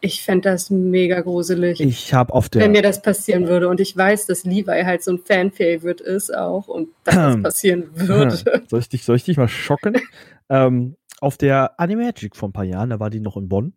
Ich 0.00 0.22
fände 0.22 0.50
das 0.50 0.70
mega 0.70 1.20
gruselig. 1.20 1.80
Ich 1.80 2.12
habe 2.12 2.34
auf 2.34 2.48
der. 2.48 2.62
Wenn 2.62 2.72
mir 2.72 2.82
das 2.82 3.00
passieren 3.00 3.48
würde. 3.48 3.68
Und 3.68 3.80
ich 3.80 3.96
weiß, 3.96 4.26
dass 4.26 4.44
Levi 4.44 4.82
halt 4.84 5.02
so 5.02 5.12
ein 5.12 5.18
Fan-Favorite 5.18 6.04
ist 6.04 6.34
auch 6.36 6.68
und 6.68 6.88
dass 7.04 7.14
das 7.14 7.36
passieren 7.42 7.88
würde. 7.94 8.62
Soll 8.68 8.80
ich 8.80 8.88
dich, 8.88 9.04
soll 9.04 9.16
ich 9.16 9.24
dich 9.24 9.36
mal 9.36 9.48
schocken? 9.48 9.96
ähm, 10.50 10.96
auf 11.20 11.38
der 11.38 11.80
Animagic 11.80 12.36
vor 12.36 12.48
ein 12.50 12.52
paar 12.52 12.64
Jahren, 12.64 12.90
da 12.90 13.00
war 13.00 13.08
die 13.08 13.20
noch 13.20 13.38
in 13.38 13.48
Bonn, 13.48 13.72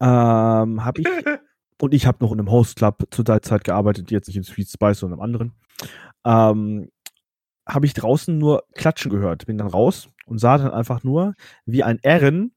ähm, 0.00 0.84
habe 0.84 1.00
ich. 1.00 1.06
und 1.80 1.94
ich 1.94 2.06
habe 2.06 2.18
noch 2.20 2.32
in 2.32 2.40
einem 2.40 2.50
Host 2.50 2.76
Club 2.76 3.04
zu 3.10 3.22
der 3.22 3.40
Zeit 3.42 3.62
gearbeitet, 3.62 4.10
jetzt 4.10 4.26
nicht 4.26 4.36
in 4.36 4.42
Sweet 4.42 4.68
Spice, 4.68 4.98
sondern 4.98 5.20
im 5.20 5.22
anderen. 5.22 5.52
Ähm, 6.24 6.90
habe 7.68 7.86
ich 7.86 7.94
draußen 7.94 8.36
nur 8.36 8.64
Klatschen 8.74 9.10
gehört. 9.10 9.46
Bin 9.46 9.58
dann 9.58 9.68
raus 9.68 10.08
und 10.26 10.38
sah 10.38 10.58
dann 10.58 10.72
einfach 10.72 11.04
nur, 11.04 11.34
wie 11.64 11.82
ein 11.82 11.98
Erin 12.02 12.52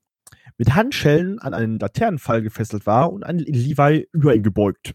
mit 0.59 0.75
Handschellen 0.75 1.39
an 1.39 1.55
einen 1.55 1.79
Laternenfall 1.79 2.43
gefesselt 2.43 2.85
war 2.85 3.11
und 3.11 3.23
ein 3.23 3.39
Levi 3.39 4.07
über 4.11 4.35
ihn 4.35 4.43
gebeugt. 4.43 4.93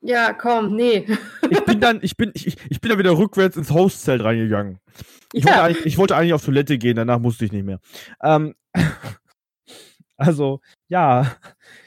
Ja, 0.00 0.32
komm, 0.32 0.76
nee. 0.76 1.06
Ich 1.50 1.64
bin 1.64 1.80
dann, 1.80 1.98
ich 2.02 2.16
bin, 2.16 2.30
ich, 2.34 2.56
ich 2.68 2.80
bin 2.80 2.90
dann 2.90 2.98
wieder 2.98 3.18
rückwärts 3.18 3.56
ins 3.56 3.70
Hostzelt 3.70 4.22
reingegangen. 4.22 4.78
Ich, 5.32 5.44
ja. 5.44 5.64
wollte 5.64 5.88
ich 5.88 5.98
wollte 5.98 6.14
eigentlich 6.14 6.32
auf 6.32 6.44
Toilette 6.44 6.78
gehen, 6.78 6.96
danach 6.96 7.18
musste 7.18 7.44
ich 7.44 7.52
nicht 7.52 7.64
mehr. 7.64 7.80
Ähm, 8.22 8.54
also, 10.16 10.60
ja, 10.88 11.36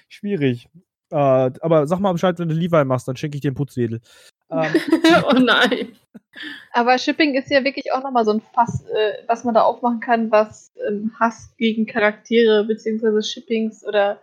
schwierig. 0.09 0.67
Äh, 1.11 1.15
aber 1.15 1.87
sag 1.87 1.99
mal 1.99 2.11
Bescheid, 2.11 2.37
wenn 2.39 2.49
du 2.49 2.55
Levi 2.55 2.83
machst, 2.83 3.07
dann 3.07 3.15
schenke 3.15 3.37
ich 3.37 3.41
dir 3.41 3.49
einen 3.49 3.55
Putzwedel. 3.55 4.01
Ähm, 4.49 4.73
oh 5.29 5.39
nein. 5.39 5.95
Aber 6.71 6.97
Shipping 6.97 7.33
ist 7.33 7.49
ja 7.49 7.63
wirklich 7.63 7.91
auch 7.91 8.03
nochmal 8.03 8.25
so 8.25 8.31
ein 8.31 8.41
Fass, 8.53 8.85
äh, 8.85 9.13
was 9.27 9.43
man 9.43 9.55
da 9.55 9.63
aufmachen 9.63 9.99
kann, 9.99 10.31
was 10.31 10.71
ähm, 10.87 11.11
Hass 11.19 11.55
gegen 11.57 11.85
Charaktere 11.85 12.63
beziehungsweise 12.63 13.23
Shippings 13.23 13.85
oder, 13.85 14.21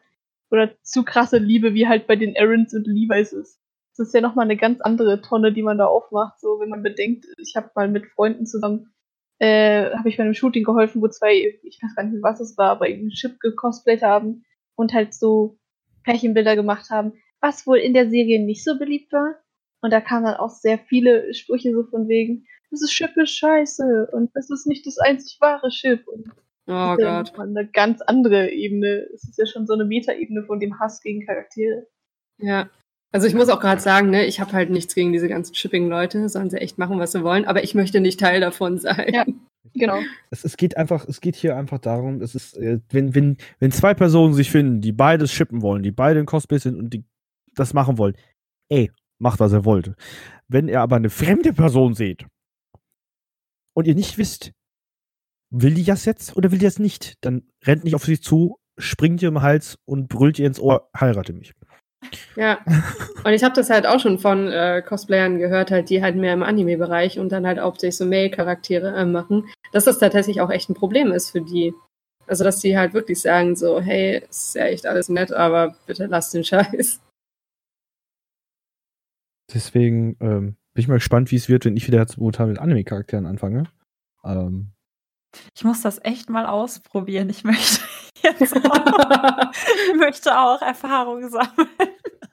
oder 0.50 0.70
zu 0.82 1.04
krasse 1.04 1.38
Liebe 1.38 1.74
wie 1.74 1.88
halt 1.88 2.06
bei 2.06 2.16
den 2.16 2.34
Errands 2.34 2.74
und 2.74 2.86
Levi's 2.86 3.32
ist. 3.32 3.60
Das 3.96 4.08
ist 4.08 4.14
ja 4.14 4.20
nochmal 4.20 4.44
eine 4.44 4.56
ganz 4.56 4.80
andere 4.80 5.20
Tonne, 5.20 5.52
die 5.52 5.62
man 5.62 5.78
da 5.78 5.86
aufmacht. 5.86 6.40
So, 6.40 6.58
wenn 6.60 6.68
man 6.68 6.82
bedenkt, 6.82 7.26
ich 7.38 7.54
habe 7.56 7.70
mal 7.74 7.88
mit 7.88 8.06
Freunden 8.06 8.46
zusammen, 8.46 8.92
äh, 9.38 9.90
habe 9.96 10.08
ich 10.08 10.16
bei 10.16 10.24
einem 10.24 10.34
Shooting 10.34 10.64
geholfen, 10.64 11.02
wo 11.02 11.08
zwei, 11.08 11.58
ich 11.62 11.80
weiß 11.82 11.94
gar 11.94 12.04
nicht, 12.04 12.22
was 12.22 12.40
es 12.40 12.56
war, 12.56 12.70
aber 12.70 12.88
irgendein 12.88 13.14
Chip 13.14 13.40
gecosplayt 13.40 14.02
haben 14.02 14.44
und 14.74 14.92
halt 14.92 15.14
so 15.14 15.58
Pärchenbilder 16.02 16.56
gemacht 16.56 16.90
haben, 16.90 17.12
was 17.40 17.66
wohl 17.66 17.78
in 17.78 17.94
der 17.94 18.08
Serie 18.08 18.44
nicht 18.44 18.64
so 18.64 18.78
beliebt 18.78 19.12
war. 19.12 19.36
Und 19.84 19.92
da 19.92 20.00
kamen 20.00 20.24
dann 20.24 20.36
auch 20.36 20.48
sehr 20.48 20.78
viele 20.78 21.34
Sprüche 21.34 21.74
so 21.74 21.84
von 21.84 22.08
wegen, 22.08 22.46
das 22.70 22.80
ist 22.80 22.94
Schiff 22.94 23.14
ist 23.18 23.36
scheiße 23.36 24.08
und 24.12 24.30
das 24.34 24.48
ist 24.48 24.66
nicht 24.66 24.86
das 24.86 24.96
einzig 24.96 25.36
wahre 25.42 25.70
Schiff. 25.70 26.00
Und 26.08 26.26
oh 26.66 26.96
Gott. 26.96 27.00
Ja 27.00 27.22
eine 27.36 27.68
ganz 27.70 28.00
andere 28.00 28.50
Ebene. 28.50 29.06
Es 29.12 29.24
ist 29.24 29.36
ja 29.36 29.44
schon 29.44 29.66
so 29.66 29.74
eine 29.74 29.84
Metaebene 29.84 30.42
von 30.44 30.58
dem 30.58 30.80
Hass 30.80 31.02
gegen 31.02 31.26
Charaktere. 31.26 31.86
Ja. 32.40 32.70
Also 33.12 33.26
ich 33.26 33.34
muss 33.34 33.50
auch 33.50 33.60
gerade 33.60 33.82
sagen, 33.82 34.08
ne, 34.08 34.24
ich 34.24 34.40
habe 34.40 34.54
halt 34.54 34.70
nichts 34.70 34.94
gegen 34.94 35.12
diese 35.12 35.28
ganzen 35.28 35.54
Shipping-Leute, 35.54 36.30
sollen 36.30 36.48
sie 36.48 36.62
echt 36.62 36.78
machen, 36.78 36.98
was 36.98 37.12
sie 37.12 37.22
wollen, 37.22 37.44
aber 37.44 37.62
ich 37.62 37.74
möchte 37.74 38.00
nicht 38.00 38.18
Teil 38.18 38.40
davon 38.40 38.78
sein. 38.78 39.12
Ja, 39.12 39.26
genau. 39.74 40.00
Es, 40.30 40.46
es 40.46 40.56
geht 40.56 40.78
einfach, 40.78 41.06
es 41.06 41.20
geht 41.20 41.36
hier 41.36 41.58
einfach 41.58 41.78
darum, 41.78 42.22
es 42.22 42.34
ist, 42.34 42.56
äh, 42.56 42.80
wenn, 42.88 43.14
wenn, 43.14 43.36
wenn 43.58 43.70
zwei 43.70 43.92
Personen 43.92 44.32
sich 44.32 44.50
finden, 44.50 44.80
die 44.80 44.92
beides 44.92 45.30
shippen 45.30 45.60
wollen, 45.60 45.82
die 45.82 45.92
beide 45.92 46.20
in 46.20 46.26
Cosplay 46.26 46.56
sind 46.56 46.78
und 46.78 46.94
die 46.94 47.04
das 47.54 47.74
machen 47.74 47.98
wollen, 47.98 48.16
ey, 48.70 48.90
macht, 49.24 49.40
was 49.40 49.52
er 49.52 49.64
wollte. 49.64 49.96
Wenn 50.46 50.68
ihr 50.68 50.80
aber 50.80 50.96
eine 50.96 51.10
fremde 51.10 51.52
Person 51.52 51.94
seht 51.94 52.26
und 53.74 53.88
ihr 53.88 53.96
nicht 53.96 54.18
wisst, 54.18 54.52
will 55.50 55.74
die 55.74 55.84
das 55.84 56.04
jetzt 56.04 56.36
oder 56.36 56.52
will 56.52 56.58
die 56.58 56.66
das 56.66 56.78
nicht, 56.78 57.14
dann 57.22 57.42
rennt 57.64 57.82
nicht 57.82 57.96
auf 57.96 58.04
sie 58.04 58.20
zu, 58.20 58.58
springt 58.78 59.22
ihr 59.22 59.28
im 59.28 59.42
Hals 59.42 59.78
und 59.84 60.08
brüllt 60.08 60.38
ihr 60.38 60.46
ins 60.46 60.60
Ohr, 60.60 60.88
heirate 60.98 61.32
mich. 61.32 61.54
Ja, 62.36 62.58
und 63.24 63.32
ich 63.32 63.42
habe 63.42 63.54
das 63.54 63.70
halt 63.70 63.86
auch 63.86 63.98
schon 63.98 64.18
von 64.18 64.48
äh, 64.48 64.82
Cosplayern 64.86 65.38
gehört, 65.38 65.70
halt, 65.70 65.88
die 65.90 66.02
halt 66.02 66.16
mehr 66.16 66.34
im 66.34 66.42
Anime-Bereich 66.42 67.18
und 67.18 67.32
dann 67.32 67.46
halt 67.46 67.58
hauptsächlich 67.58 67.96
so 67.96 68.04
Male-Charaktere 68.04 68.94
äh, 68.94 69.06
machen, 69.06 69.48
dass 69.72 69.84
das 69.84 69.98
tatsächlich 69.98 70.40
auch 70.40 70.50
echt 70.50 70.68
ein 70.68 70.74
Problem 70.74 71.12
ist 71.12 71.30
für 71.30 71.40
die. 71.40 71.72
Also, 72.26 72.42
dass 72.44 72.60
die 72.60 72.76
halt 72.76 72.94
wirklich 72.94 73.20
sagen 73.20 73.54
so, 73.54 73.80
hey, 73.80 74.22
ist 74.28 74.54
ja 74.54 74.64
echt 74.64 74.86
alles 74.86 75.08
nett, 75.08 75.32
aber 75.32 75.76
bitte 75.86 76.06
lass 76.06 76.30
den 76.30 76.44
Scheiß. 76.44 77.00
Deswegen 79.52 80.16
ähm, 80.20 80.56
bin 80.72 80.80
ich 80.80 80.88
mal 80.88 80.94
gespannt, 80.94 81.30
wie 81.30 81.36
es 81.36 81.48
wird, 81.48 81.64
wenn 81.64 81.76
ich 81.76 81.86
wieder 81.86 82.04
momentan 82.16 82.48
mit 82.48 82.58
Anime-Charakteren 82.58 83.26
anfange. 83.26 83.64
Ähm, 84.24 84.73
ich 85.54 85.64
muss 85.64 85.82
das 85.82 86.00
echt 86.04 86.30
mal 86.30 86.46
ausprobieren. 86.46 87.28
Ich 87.30 87.44
möchte 87.44 87.80
jetzt 88.22 88.56
auch, 88.56 89.52
ich 89.88 89.96
möchte 89.96 90.38
auch 90.38 90.62
Erfahrungen 90.62 91.30
sammeln. 91.30 91.68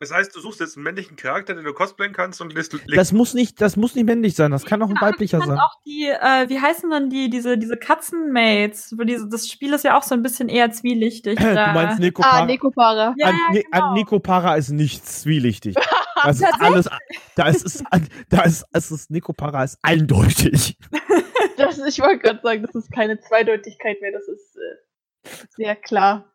Das 0.01 0.11
heißt, 0.11 0.35
du 0.35 0.39
suchst 0.39 0.59
jetzt 0.59 0.77
einen 0.77 0.83
männlichen 0.83 1.15
Charakter, 1.15 1.53
den 1.53 1.63
du 1.63 1.73
cosplayen 1.73 2.11
kannst 2.11 2.41
und 2.41 2.51
lässt. 2.55 2.75
Das 2.95 3.11
muss 3.11 3.35
nicht, 3.35 3.61
das 3.61 3.77
muss 3.77 3.93
nicht 3.93 4.05
männlich 4.05 4.35
sein. 4.35 4.49
Das 4.49 4.65
kann 4.65 4.81
auch 4.81 4.89
ein 4.89 4.95
ja, 4.95 5.01
weiblicher 5.01 5.37
sein. 5.39 5.59
auch 5.59 5.75
die, 5.85 6.07
äh, 6.07 6.49
wie 6.49 6.59
heißen 6.59 6.89
dann 6.89 7.11
die, 7.11 7.29
diese, 7.29 7.55
diese 7.55 7.77
Katzenmates? 7.77 8.95
Diese, 8.99 9.29
das 9.29 9.47
Spiel 9.47 9.73
ist 9.73 9.83
ja 9.83 9.95
auch 9.95 10.01
so 10.01 10.15
ein 10.15 10.23
bisschen 10.23 10.49
eher 10.49 10.71
zwielichtig. 10.71 11.37
du 11.39 11.53
meinst 11.53 11.99
Nekopara? 11.99 12.39
Ah, 12.39 12.45
Nekopara. 12.45 13.13
Ja, 13.15 13.27
an, 13.27 13.35
ne, 13.51 13.61
genau. 13.61 13.89
an 13.89 13.93
Nekopara 13.93 14.55
ist 14.55 14.71
nicht 14.71 15.07
zwielichtig. 15.07 15.75
Das 16.23 16.39
ist 16.39 16.53
alles, 16.59 16.87
da 17.35 17.47
ist 17.47 17.65
es, 17.65 17.83
da 18.29 18.43
ist, 18.43 18.63
es 18.71 19.09
Nekopara 19.09 19.63
ist 19.63 19.79
eindeutig. 19.81 20.77
Das, 21.61 21.77
ich 21.79 21.99
wollte 21.99 22.19
gerade 22.19 22.39
sagen, 22.41 22.63
das 22.63 22.75
ist 22.75 22.91
keine 22.91 23.19
Zweideutigkeit 23.19 24.01
mehr, 24.01 24.11
das 24.11 24.27
ist 24.27 24.55
äh, 24.57 25.29
sehr 25.55 25.75
klar. 25.75 26.25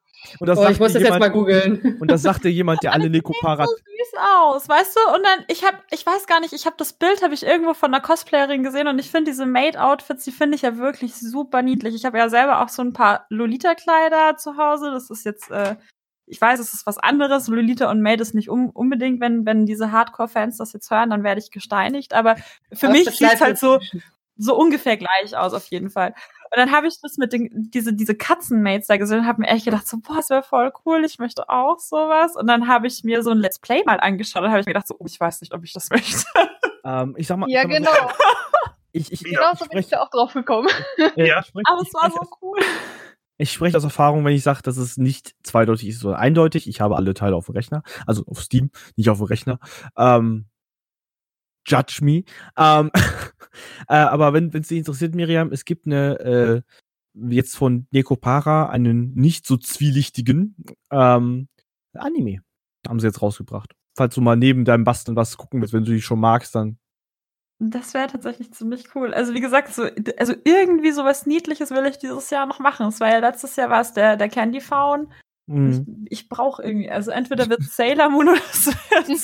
Und 0.41 0.47
das 0.49 0.59
oh, 0.59 0.69
ich 0.69 0.79
muss 0.79 0.93
das 0.93 1.03
jemand, 1.03 1.23
jetzt 1.23 1.29
mal 1.29 1.29
googeln. 1.29 1.99
Und 2.01 2.11
das 2.11 2.23
sagte 2.23 2.49
jemand, 2.49 2.83
der 2.83 2.93
alle 2.93 3.11
Nekopara. 3.11 3.67
Sieht 3.67 3.77
so 3.77 3.97
süß 3.97 4.23
aus, 4.39 4.69
weißt 4.69 4.97
du? 4.97 5.15
Und 5.15 5.23
dann, 5.25 5.45
ich 5.49 5.65
habe, 5.65 5.79
ich 5.91 6.05
weiß 6.05 6.27
gar 6.27 6.41
nicht, 6.41 6.53
ich 6.53 6.67
habe 6.67 6.77
das 6.79 6.95
Bild, 6.95 7.23
habe 7.23 7.35
ich 7.35 7.45
irgendwo 7.45 7.75
von 7.75 7.93
einer 7.93 8.03
Cosplayerin 8.03 8.63
gesehen 8.63 8.89
und 8.89 8.99
ich 8.99 9.11
finde 9.11 9.31
diese 9.31 9.47
Maid-Outfits, 9.47 10.25
die 10.25 10.33
finde 10.33 10.57
ich 10.57 10.63
ja 10.63 10.79
wirklich 10.79 11.15
super 11.15 11.63
niedlich. 11.63 11.95
Ich 11.95 12.05
habe 12.05 12.19
ja 12.19 12.29
selber 12.29 12.63
auch 12.63 12.69
so 12.69 12.83
ein 12.83 12.93
paar 12.93 13.27
Lolita-Kleider 13.29 14.37
zu 14.37 14.57
Hause. 14.57 14.91
Das 14.91 15.11
ist 15.11 15.25
jetzt 15.25 15.51
äh, 15.51 15.77
ich 16.27 16.41
weiß, 16.41 16.59
es 16.59 16.75
ist 16.75 16.87
was 16.87 16.99
anderes. 16.99 17.47
Lolita 17.47 17.91
und 17.91 18.03
Maid 18.03 18.21
ist 18.21 18.35
nicht 18.35 18.51
um, 18.51 18.71
unbedingt, 18.71 19.21
wenn, 19.21 19.47
wenn 19.47 19.65
diese 19.65 19.93
Hardcore-Fans 19.93 20.57
das 20.57 20.73
jetzt 20.73 20.91
hören, 20.91 21.11
dann 21.11 21.23
werde 21.23 21.41
ich 21.41 21.53
gesteinigt. 21.53 22.15
Aber 22.15 22.35
für 22.73 22.89
mich 22.89 23.09
sieht 23.09 23.33
es 23.33 23.41
halt 23.41 23.59
so, 23.59 23.79
so 24.37 24.57
ungefähr 24.57 24.97
gleich 24.97 25.37
aus, 25.37 25.53
auf 25.53 25.67
jeden 25.67 25.91
Fall. 25.91 26.15
Und 26.55 26.59
dann 26.59 26.71
habe 26.71 26.87
ich 26.87 27.01
das 27.03 27.17
mit 27.17 27.33
den, 27.33 27.51
diese, 27.71 27.93
diese 27.93 28.15
Katzenmates 28.15 28.87
da 28.87 28.97
gesehen 28.97 29.21
und 29.21 29.27
habe 29.27 29.41
mir 29.41 29.49
echt 29.49 29.65
gedacht, 29.65 29.87
so, 29.87 29.99
boah, 29.99 30.17
das 30.17 30.31
wäre 30.31 30.43
voll 30.43 30.73
cool, 30.85 31.05
ich 31.05 31.19
möchte 31.19 31.49
auch 31.49 31.79
sowas. 31.79 32.37
Und 32.37 32.47
dann 32.47 32.69
habe 32.69 32.87
ich 32.87 33.03
mir 33.05 33.23
so 33.23 33.31
ein 33.31 33.39
Let's 33.39 33.59
Play 33.59 33.83
mal 33.85 33.99
angeschaut 34.01 34.43
und 34.43 34.51
habe 34.51 34.61
ich 34.61 34.67
mir 34.67 34.73
gedacht, 34.73 34.87
so, 34.87 34.97
oh, 34.99 35.07
ich 35.07 35.19
weiß 35.19 35.41
nicht, 35.41 35.53
ob 35.53 35.65
ich 35.65 35.73
das 35.73 35.91
möchte. 35.91 36.25
Ähm, 36.85 37.15
ich 37.17 37.27
sag 37.27 37.39
mal. 37.39 37.51
Ja, 37.51 37.63
sag 37.63 37.71
genau. 37.71 37.91
So, 37.91 38.09
ich, 38.93 39.13
ich, 39.13 39.25
genau 39.25 39.55
so 39.55 39.67
bin 39.67 39.79
ich 39.79 39.89
da 39.89 40.01
auch 40.01 40.11
drauf 40.11 40.33
gekommen. 40.33 40.69
ja. 41.17 41.43
Aber 41.65 41.83
es 41.83 41.93
war 41.95 42.11
so 42.11 42.21
cool. 42.41 42.61
Ich 43.39 43.53
spreche 43.53 43.77
aus 43.77 43.85
Erfahrung, 43.85 44.25
wenn 44.25 44.33
ich 44.33 44.43
sage, 44.43 44.63
dass 44.63 44.79
es 44.79 44.97
nicht 44.97 45.35
zweideutig 45.43 45.91
ist, 45.91 46.01
sondern 46.01 46.21
eindeutig. 46.21 46.69
Ich 46.69 46.81
habe 46.81 46.97
alle 46.97 47.13
Teile 47.13 47.37
auf 47.37 47.47
dem 47.47 47.55
Rechner, 47.55 47.83
also 48.07 48.25
auf 48.27 48.41
Steam, 48.41 48.71
nicht 48.97 49.11
auf 49.11 49.19
dem 49.19 49.27
Rechner. 49.27 49.59
Ähm, 49.99 50.47
judge 51.67 51.99
me. 52.03 52.25
Ähm, 52.57 52.91
äh, 53.89 53.95
aber 53.95 54.33
wenn 54.33 54.49
es 54.49 54.69
dich 54.69 54.79
interessiert, 54.79 55.15
Miriam, 55.15 55.53
es 55.53 55.65
gibt 55.65 55.87
eine, 55.87 56.19
äh, 56.21 56.63
jetzt 57.31 57.57
von 57.57 57.87
Nekopara 57.91 58.69
einen 58.69 59.15
nicht 59.15 59.47
so 59.47 59.57
zwielichtigen 59.57 60.57
ähm, 60.91 61.49
Anime. 61.95 62.41
Haben 62.87 63.01
sie 63.01 63.07
jetzt 63.07 63.23
rausgebracht. 63.23 63.75
Falls 63.97 64.15
du 64.15 64.21
mal 64.21 64.37
neben 64.37 64.65
deinem 64.65 64.85
Basteln 64.85 65.17
was 65.17 65.37
gucken 65.37 65.61
willst, 65.61 65.73
wenn 65.73 65.85
du 65.85 65.93
die 65.93 66.03
schon 66.03 66.21
magst, 66.21 66.55
dann. 66.55 66.79
Das 67.59 67.95
wäre 67.95 68.09
tatsächlich 68.09 68.53
ziemlich 68.53 68.95
cool. 68.95 69.15
Also 69.15 69.33
wie 69.33 69.41
gesagt, 69.41 69.73
so, 69.73 69.89
also 70.19 70.35
irgendwie 70.45 70.91
sowas 70.91 71.25
Niedliches 71.25 71.71
will 71.71 71.87
ich 71.87 71.97
dieses 71.97 72.29
Jahr 72.29 72.45
noch 72.45 72.59
machen. 72.59 72.87
Es 72.87 73.01
war 73.01 73.09
ja 73.09 73.19
letztes 73.19 73.57
Jahr 73.57 73.71
war 73.71 73.81
es 73.81 73.95
der, 73.95 74.19
der 74.19 74.29
Candy 74.29 74.61
Faun. 74.61 75.09
Mhm. 75.49 76.07
Ich, 76.11 76.21
ich 76.23 76.29
brauche 76.29 76.63
irgendwie, 76.63 76.91
also 76.91 77.13
entweder 77.13 77.49
wird 77.49 77.63
Sailor 77.63 78.09
Moon 78.09 78.29
oder 78.31 78.41
es 78.53 78.67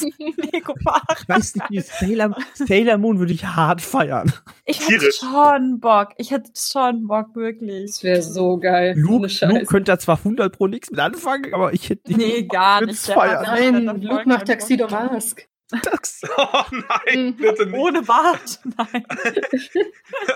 wird 0.03 0.19
Nekopara. 0.53 1.03
Ich 1.21 1.29
weiß 1.29 1.57
nicht, 1.57 1.71
wie 1.71 1.81
Sailor, 1.81 2.37
Sailor 2.55 2.99
Moon 2.99 3.19
würde 3.19 3.33
ich 3.33 3.45
hart 3.45 3.81
feiern. 3.81 4.33
Ich 4.65 4.81
hätte 4.81 5.01
Tierisch. 5.01 5.17
schon 5.17 5.81
Bock. 5.81 6.11
Ich 6.19 6.31
hätte 6.31 6.51
schon 6.57 7.09
Bock, 7.09 7.35
wirklich. 7.35 7.87
Das 7.91 8.03
wäre 8.05 8.23
so 8.23 8.57
geil. 8.59 8.95
Luke. 8.97 9.29
Luke 9.47 9.65
könnte 9.67 9.91
da 9.93 9.99
zwar 9.99 10.19
100 10.19 10.57
pro 10.57 10.69
nichts 10.69 10.91
mit 10.91 11.01
anfangen, 11.01 11.53
aber 11.55 11.73
ich 11.73 11.89
hätte 11.91 12.13
Nee, 12.17 12.45
gar 12.45 12.85
nicht. 12.85 13.01
Feiern. 13.01 13.43
Nein, 13.43 13.89
hat 13.89 14.03
Luke 14.05 14.29
macht 14.29 14.47
Tuxedo 14.47 14.87
Bock. 14.87 15.13
Mask. 15.13 15.49
Das. 15.83 16.21
Oh 16.37 16.63
nein, 16.71 17.35
bitte 17.35 17.67
nicht. 17.67 17.79
Ohne 17.81 18.03
Bart. 18.03 18.61
Nein. 18.77 19.05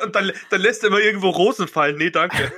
Und 0.05 0.15
dann, 0.17 0.33
dann 0.51 0.61
lässt 0.61 0.83
er 0.83 0.89
immer 0.89 0.99
irgendwo 0.99 1.29
Rosen 1.29 1.69
fallen. 1.69 1.97
Nee, 1.97 2.11
danke. 2.11 2.53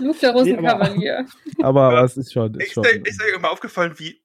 Luke 0.00 0.18
der 0.20 0.32
Rosenkavalier. 0.32 1.26
Aber, 1.62 1.82
aber 1.88 2.02
es 2.04 2.16
ist 2.16 2.32
schon. 2.32 2.54
Ist 2.54 2.66
Ist 2.68 2.72
schon 2.74 2.82
dir 2.84 2.90
ist 3.06 3.20
irgendwann 3.20 3.42
mal 3.42 3.48
aufgefallen, 3.48 3.94
wie, 3.98 4.22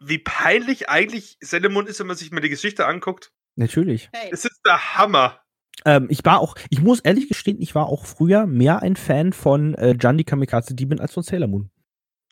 wie 0.00 0.18
peinlich 0.18 0.88
eigentlich 0.88 1.36
Sailor 1.40 1.70
Moon 1.70 1.86
ist, 1.86 1.98
wenn 2.00 2.06
man 2.06 2.16
sich 2.16 2.30
mal 2.30 2.40
die 2.40 2.48
Geschichte 2.48 2.86
anguckt? 2.86 3.32
natürlich. 3.56 4.08
Hey. 4.12 4.30
Es 4.32 4.44
ist 4.44 4.60
der 4.64 4.96
Hammer. 4.96 5.40
Ähm, 5.84 6.06
ich 6.10 6.24
war 6.24 6.38
auch, 6.40 6.54
ich 6.70 6.80
muss 6.80 7.00
ehrlich 7.00 7.26
gestehen, 7.28 7.60
ich 7.60 7.74
war 7.74 7.86
auch 7.86 8.04
früher 8.06 8.46
mehr 8.46 8.82
ein 8.82 8.94
Fan 8.94 9.32
von 9.32 9.74
äh, 9.74 9.96
Jan 10.00 10.16
die 10.16 10.22
Kamikaze 10.24 10.74
Demon 10.76 11.00
als 11.00 11.12
von 11.14 11.24
Sailor 11.24 11.48
Moon. 11.48 11.70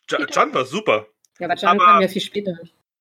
Ja, 0.09 0.19
Jan 0.29 0.53
war 0.53 0.63
super. 0.65 1.07
Ja, 1.39 1.47
aber 1.47 1.57
Jan 1.57 1.75
Aber- 1.75 1.85
kam 1.85 2.01
ja 2.01 2.07
viel 2.07 2.21
später. 2.21 2.53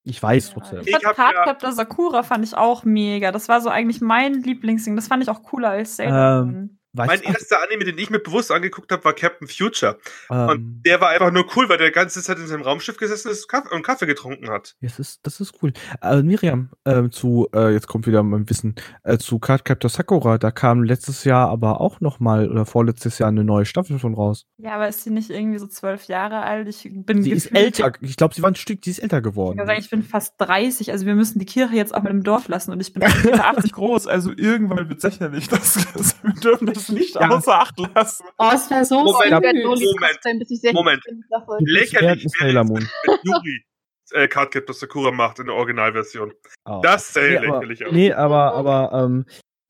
Ich 0.03 0.21
weiß 0.23 0.49
Ja, 0.49 0.55
trotzdem. 0.55 0.81
ich 0.81 0.87
Ich 0.89 0.93
fand 0.93 1.05
hab 1.05 1.19
ja- 1.19 1.33
Cardcaptor 1.33 1.73
Sakura 1.73 2.23
fand 2.25 2.45
ich 2.45 2.55
auch 2.57 2.85
mega. 2.85 3.31
Das 3.33 3.49
war 3.49 3.61
so 3.61 3.69
eigentlich 3.69 4.01
mein 4.01 4.43
Lieblingsding. 4.43 4.95
Das 4.97 5.07
fand 5.09 5.23
ich 5.23 5.29
auch 5.29 5.43
cooler 5.45 5.71
als 5.71 5.97
Sailor 5.97 6.43
Ähm, 6.43 6.76
Weißt 6.97 7.09
Mein 7.09 7.21
du, 7.21 7.27
erster 7.29 7.63
Anime, 7.63 7.85
den 7.85 7.99
ich 7.99 8.11
mir 8.11 8.19
bewusst 8.19 8.51
angeguckt 8.51 8.91
habe, 8.93 9.05
war 9.05 9.13
Captain 9.13 9.49
Future. 9.49 9.99
ähm, 10.31 10.49
Und 10.49 10.83
der 10.85 11.01
war 11.01 11.11
einfach 11.11 11.31
nur 11.33 11.45
cool, 11.57 11.69
weil 11.69 11.79
der 11.79 11.91
ganze 11.91 12.23
Zeit 12.23 12.39
in 12.39 12.47
seinem 12.47 12.63
Raumschiff 12.63 12.97
gesessen 12.97 13.31
ist 13.31 13.49
Kaff- 13.49 13.71
und 13.71 13.83
Kaffee 13.83 14.07
getrunken 14.07 14.51
hat. 14.51 14.75
das 14.81 14.99
ist, 14.99 15.21
das 15.25 15.41
ist 15.41 15.55
cool. 15.63 15.73
Äh, 16.03 16.23
Miriam, 16.23 16.71
ähm, 16.85 17.11
zu, 17.13 17.49
äh, 17.55 17.73
jetzt 17.73 17.87
kommt 17.89 18.07
wieder 18.07 18.23
mein 18.23 18.49
Wissen, 18.49 18.75
äh, 19.05 19.19
zu 19.19 19.39
Cardcaptor 19.39 19.91
Sakura, 19.91 20.39
da 20.39 20.51
kam 20.51 20.83
letztes 20.85 21.25
Jahr 21.25 21.49
aber 21.51 21.81
auch 21.81 22.01
noch 22.01 22.21
mal 22.21 22.51
oder 22.51 22.65
vorletztes 22.67 23.19
Jahr 23.19 23.29
eine 23.29 23.45
neue 23.45 23.65
Staffel 23.67 23.99
von 23.99 24.15
raus. 24.15 24.47
Ja, 24.59 24.75
aber 24.75 24.89
ist 24.89 25.03
sie 25.05 25.11
nicht 25.11 25.31
irgendwie 25.31 25.59
so 25.59 25.67
zwölf 25.67 26.05
Jahre 26.05 26.43
alt? 26.43 26.69
Ich 26.69 26.89
bin 26.93 27.23
Sie 27.23 27.31
ist 27.33 27.47
älter. 27.55 27.93
Ich 28.01 28.17
glaube, 28.17 28.35
sie 28.35 28.43
war 28.43 28.51
ein 28.51 28.55
Stück, 28.55 28.81
sie 28.85 28.91
ist 28.91 28.99
älter 29.01 29.19
Ich 29.19 29.25
geworden. 29.25 29.59
kann 29.59 29.67
sagen, 29.67 29.81
ich 29.81 29.91
bin 29.91 30.03
fast 30.03 30.35
30, 30.39 30.93
also 30.93 31.05
wir 31.07 31.15
müssen 31.15 31.39
die 31.39 31.45
Kirche 31.47 31.75
jetzt 31.75 31.95
auch 31.95 32.03
mit 32.03 32.13
dem 32.13 32.23
Dorf 32.23 32.49
lassen 32.49 32.73
und 32.73 32.81
ich 32.81 32.93
bin 32.93 33.03
80 33.03 33.73
groß, 33.73 34.07
also 34.07 34.31
irgendwann 34.37 34.89
wird 34.89 35.01
sicherlich 35.01 35.49
das, 35.49 35.77
wir 36.23 36.33
dürfen 36.35 36.67
das 36.87 36.95
nicht 36.95 37.15
Ja. 37.15 37.29
außer 37.31 37.61
Acht 37.61 37.75
lassen. 37.95 38.25
Oh, 38.39 38.51
es 38.55 38.71
wäre 38.71 38.85
so 38.85 39.03
Moment, 39.03 39.33
Moment, 39.33 39.65
Cosplay, 39.65 40.39
bis 40.39 40.51
ich 40.51 40.61
16 40.61 40.75
Moment. 40.75 41.03
Sache. 41.31 41.57
Lächerlich, 41.61 42.23
jetzt 42.25 42.41
Moon. 42.65 42.89
mit 43.07 43.21
Yuri 43.25 43.65
äh, 44.13 44.29
Cardcaptor 44.29 44.75
Sakura 44.75 45.11
macht 45.11 45.39
in 45.39 45.47
der 45.47 45.55
Originalversion. 45.55 46.33
Oh. 46.65 46.81
Das 46.83 47.13
sähe 47.13 47.41
nee, 47.41 47.47
aber, 47.47 47.65
lächerlich 47.65 47.87
aus. 47.87 47.93
nee, 47.93 48.13
aber, 48.13 48.55
aber 48.55 49.05
ähm, 49.05 49.25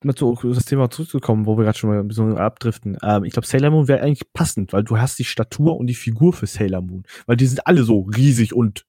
mal 0.05 0.15
zu 0.15 0.37
das 0.43 0.65
Thema 0.65 0.91
zurückzukommen, 0.91 1.47
wo 1.47 1.57
wir 1.57 1.65
gerade 1.65 1.79
schon 1.79 1.91
mal 1.91 1.99
ein 1.99 2.09
bisschen 2.09 2.37
abdriften. 2.37 2.99
Ähm, 3.03 3.25
ich 3.25 3.33
glaube, 3.33 3.47
Sailor 3.47 3.71
Moon 3.71 3.89
wäre 3.89 4.03
eigentlich 4.03 4.33
passend, 4.33 4.73
weil 4.73 4.85
du 4.85 4.99
hast 4.99 5.19
die 5.19 5.25
Statur 5.25 5.77
und 5.77 5.87
die 5.87 5.95
Figur 5.95 6.33
für 6.33 6.47
Sailor 6.47 6.83
Moon. 6.83 7.05
Weil 7.27 7.37
die 7.37 7.47
sind 7.47 7.67
alle 7.67 7.83
so 7.83 8.01
riesig 8.01 8.55
und 8.55 8.85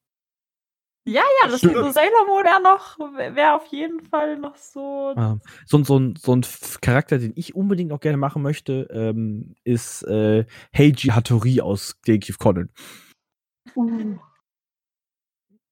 Ja, 1.07 1.21
ja, 1.43 1.49
das 1.49 1.61
so 1.61 1.69
Sailor 1.69 2.25
Moon 2.27 2.43
wäre 2.43 2.61
noch, 2.61 2.99
wäre 3.35 3.53
auf 3.55 3.65
jeden 3.67 4.01
Fall 4.05 4.37
noch 4.37 4.55
so. 4.57 5.13
ähm, 5.17 5.41
so, 5.65 5.77
ein- 5.77 5.83
so, 5.85 5.97
ein, 5.97 6.15
so 6.17 6.35
ein 6.35 6.41
Charakter, 6.81 7.17
den 7.17 7.31
ich 7.35 7.55
unbedingt 7.55 7.91
auch 7.93 7.99
gerne 8.01 8.17
machen 8.17 8.41
möchte, 8.41 8.87
ähm, 8.91 9.55
ist 9.63 10.03
äh, 10.03 10.45
Heiji 10.77 11.09
Hattori 11.11 11.61
aus 11.61 11.95
Detective 12.05 12.37
Conan. 12.37 12.69
Uh. 13.75 14.17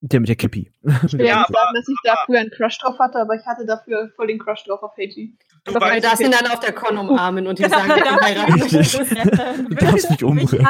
Der 0.02 0.20
mit 0.20 0.28
der 0.28 0.36
Cappy. 0.36 0.70
Ich 1.06 1.12
will 1.14 1.20
Ja, 1.20 1.26
ja 1.26 1.38
nicht 1.40 1.48
aber- 1.48 1.54
sagen, 1.58 1.74
dass 1.74 1.88
ich 1.88 1.96
da 2.04 2.14
früher 2.26 2.40
einen 2.40 2.50
Crush 2.50 2.78
drauf 2.78 2.98
hatte, 2.98 3.18
aber 3.18 3.34
ich 3.34 3.44
hatte 3.46 3.66
dafür 3.66 4.10
voll 4.14 4.28
den 4.28 4.38
Crush 4.38 4.62
drauf 4.64 4.82
auf 4.82 4.96
Heiji. 4.96 5.36
Du 5.64 5.74
weißt, 5.74 6.04
darf 6.04 6.20
ihn 6.20 6.30
dann 6.30 6.46
auf 6.50 6.60
der 6.60 6.72
Con 6.72 6.96
umarmen 6.96 7.46
und 7.46 7.58
ihm 7.60 7.68
sagen, 7.68 7.88
wir 7.88 8.04
Darf 8.04 8.20
heiraten. 8.22 9.68
Du 9.68 9.74
darfst 9.74 10.10
mich 10.10 10.22
umbringen. 10.24 10.66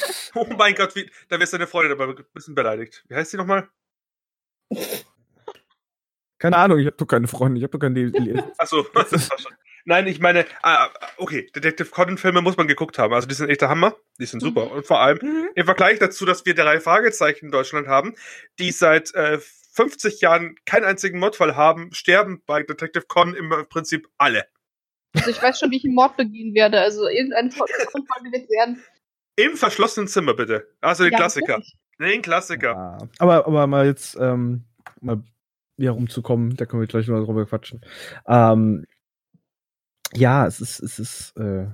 oh 0.34 0.46
mein 0.58 0.74
Gott, 0.74 0.94
wie, 0.96 1.10
da 1.28 1.38
wirst 1.40 1.52
deine 1.52 1.66
Freundin 1.66 1.92
aber 1.92 2.08
ein 2.08 2.24
bisschen 2.34 2.54
beleidigt. 2.54 3.04
Wie 3.08 3.14
heißt 3.14 3.30
sie 3.30 3.36
nochmal? 3.36 3.68
Keine 6.38 6.56
Ahnung, 6.56 6.78
ich 6.78 6.86
habe 6.86 6.96
doch 6.96 7.06
keine 7.06 7.28
Freunde, 7.28 7.58
ich 7.58 7.64
habe 7.64 7.72
doch 7.72 7.78
keine. 7.78 8.04
Le- 8.04 8.52
Achso, 8.58 8.82
das 8.94 9.12
war 9.30 9.38
schon. 9.38 9.52
Nein, 9.88 10.08
ich 10.08 10.18
meine, 10.18 10.44
ah, 10.62 10.88
okay, 11.16 11.48
Detective 11.54 11.88
Conan-Filme 11.90 12.42
muss 12.42 12.56
man 12.56 12.66
geguckt 12.66 12.98
haben. 12.98 13.14
Also 13.14 13.28
die 13.28 13.34
sind 13.34 13.48
echt 13.48 13.60
der 13.60 13.68
Hammer. 13.68 13.94
Die 14.18 14.26
sind 14.26 14.40
super. 14.40 14.70
Und 14.72 14.84
vor 14.84 14.98
allem 15.00 15.18
Mhm. 15.22 15.48
im 15.54 15.64
Vergleich 15.64 16.00
dazu, 16.00 16.26
dass 16.26 16.44
wir 16.44 16.56
drei 16.56 16.80
Fragezeichen 16.80 17.46
in 17.46 17.50
Deutschland 17.52 17.86
haben, 17.86 18.16
die 18.58 18.72
seit 18.72 19.14
äh, 19.14 19.38
50 19.74 20.20
Jahren 20.20 20.56
keinen 20.66 20.84
einzigen 20.86 21.20
Mordfall 21.20 21.54
haben, 21.54 21.92
sterben 21.92 22.42
bei 22.46 22.64
Detective 22.64 23.04
Conan 23.06 23.34
im 23.36 23.50
Prinzip 23.68 24.08
alle. 24.18 24.46
Also 25.14 25.30
ich 25.30 25.40
weiß 25.40 25.60
schon, 25.60 25.70
wie 25.70 25.76
ich 25.76 25.84
einen 25.84 25.94
Mord 25.94 26.16
begehen 26.16 26.52
werde. 26.52 26.80
Also 26.80 27.08
irgendeine 27.08 27.52
Folge 27.52 27.72
wird 28.32 28.50
werden. 28.50 28.82
Im 29.36 29.56
verschlossenen 29.56 30.08
Zimmer, 30.08 30.34
bitte. 30.34 30.66
Also 30.80 31.04
den 31.04 31.12
Ja, 31.12 31.18
Klassiker. 31.18 31.48
wirklich. 31.58 31.76
Den 31.98 32.22
Klassiker. 32.22 32.72
Ja. 32.72 32.98
Aber, 33.18 33.46
aber 33.46 33.66
mal 33.66 33.86
jetzt, 33.86 34.16
ähm, 34.20 34.64
mal 35.00 35.22
wieder 35.76 35.92
rumzukommen, 35.92 36.56
da 36.56 36.64
können 36.66 36.80
wir 36.82 36.86
gleich 36.86 37.06
noch 37.08 37.24
drüber 37.24 37.46
quatschen. 37.46 37.80
Ähm, 38.26 38.84
ja, 40.14 40.46
es 40.46 40.60
ist, 40.60 40.80
es 40.80 40.98
ist 40.98 41.36
äh, 41.36 41.66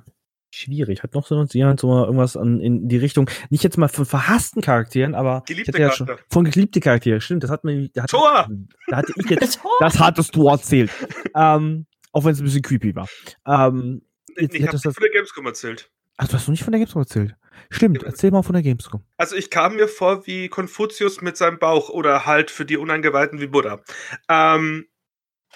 schwierig. 0.53 1.03
Hat 1.03 1.15
noch 1.15 1.27
so 1.27 1.43
jemand 1.53 1.81
so 1.81 1.89
mal 1.89 2.05
irgendwas 2.05 2.37
an, 2.37 2.61
in 2.61 2.89
die 2.89 2.97
Richtung, 2.97 3.29
nicht 3.51 3.63
jetzt 3.63 3.79
mal 3.79 3.89
von 3.89 4.05
verhassten 4.05 4.61
Charakteren, 4.63 5.15
aber 5.15 5.43
Geliebte 5.47 5.73
hatte 5.73 5.83
ja 5.83 5.91
schon, 5.93 6.11
von 6.31 6.45
geliebte 6.45 6.81
Charaktere, 6.81 7.21
stimmt, 7.21 7.43
das 7.45 7.51
hat 7.51 7.65
mir, 7.65 7.89
da, 7.91 8.03
hat, 8.05 8.11
Tor! 8.11 8.49
da 8.89 8.97
hatte 8.97 9.13
ich 9.17 9.27
jetzt, 9.31 9.61
das 9.81 9.99
hattest 10.01 10.35
du 10.35 10.49
erzählt. 10.49 10.91
ähm, 11.35 11.87
auch 12.13 12.25
wenn 12.25 12.33
es 12.33 12.41
ein 12.41 12.45
bisschen 12.45 12.63
creepy 12.63 12.95
war. 12.95 13.09
Ähm, 13.47 14.03
jetzt, 14.37 14.55
Ich 14.55 14.63
habe 14.67 14.75
ist 14.77 14.85
nicht 14.85 14.87
das, 14.87 14.95
von 14.95 15.03
der 15.03 15.11
Gamescom 15.13 15.47
erzählt. 15.47 15.91
ach, 16.19 16.29
du 16.29 16.35
hast 16.35 16.43
noch 16.49 16.53
nicht 16.53 16.65
von 16.65 16.73
der 16.73 16.81
Gamescom 16.81 17.03
erzählt. 17.03 17.37
Stimmt, 17.71 18.03
erzähl 18.03 18.31
mal 18.31 18.43
von 18.43 18.53
der 18.55 18.63
Gamescom. 18.63 19.03
Also 19.17 19.37
ich 19.37 19.51
kam 19.51 19.77
mir 19.77 19.89
vor 19.89 20.27
wie 20.27 20.49
Konfuzius 20.49 21.21
mit 21.21 21.37
seinem 21.37 21.59
Bauch 21.59 21.89
oder 21.89 22.27
halt 22.27 22.51
für 22.51 22.65
die 22.65 22.77
Uneingeweihten 22.77 23.41
wie 23.41 23.47
Buddha. 23.47 23.83
Ähm, 24.29 24.87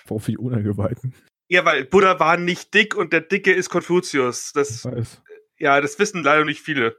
Warum 0.07 0.21
für 0.21 0.31
die 0.31 0.39
Uneingeweihten? 0.39 1.15
ja, 1.49 1.65
weil 1.65 1.85
Buddha 1.85 2.19
war 2.19 2.37
nicht 2.37 2.75
dick 2.75 2.95
und 2.95 3.13
der 3.13 3.21
Dicke 3.21 3.53
ist 3.53 3.69
Konfuzius. 3.71 4.53
Das, 4.53 4.89
ja, 5.59 5.81
das 5.81 5.99
wissen 5.99 6.23
leider 6.23 6.45
nicht 6.45 6.61
viele. 6.61 6.97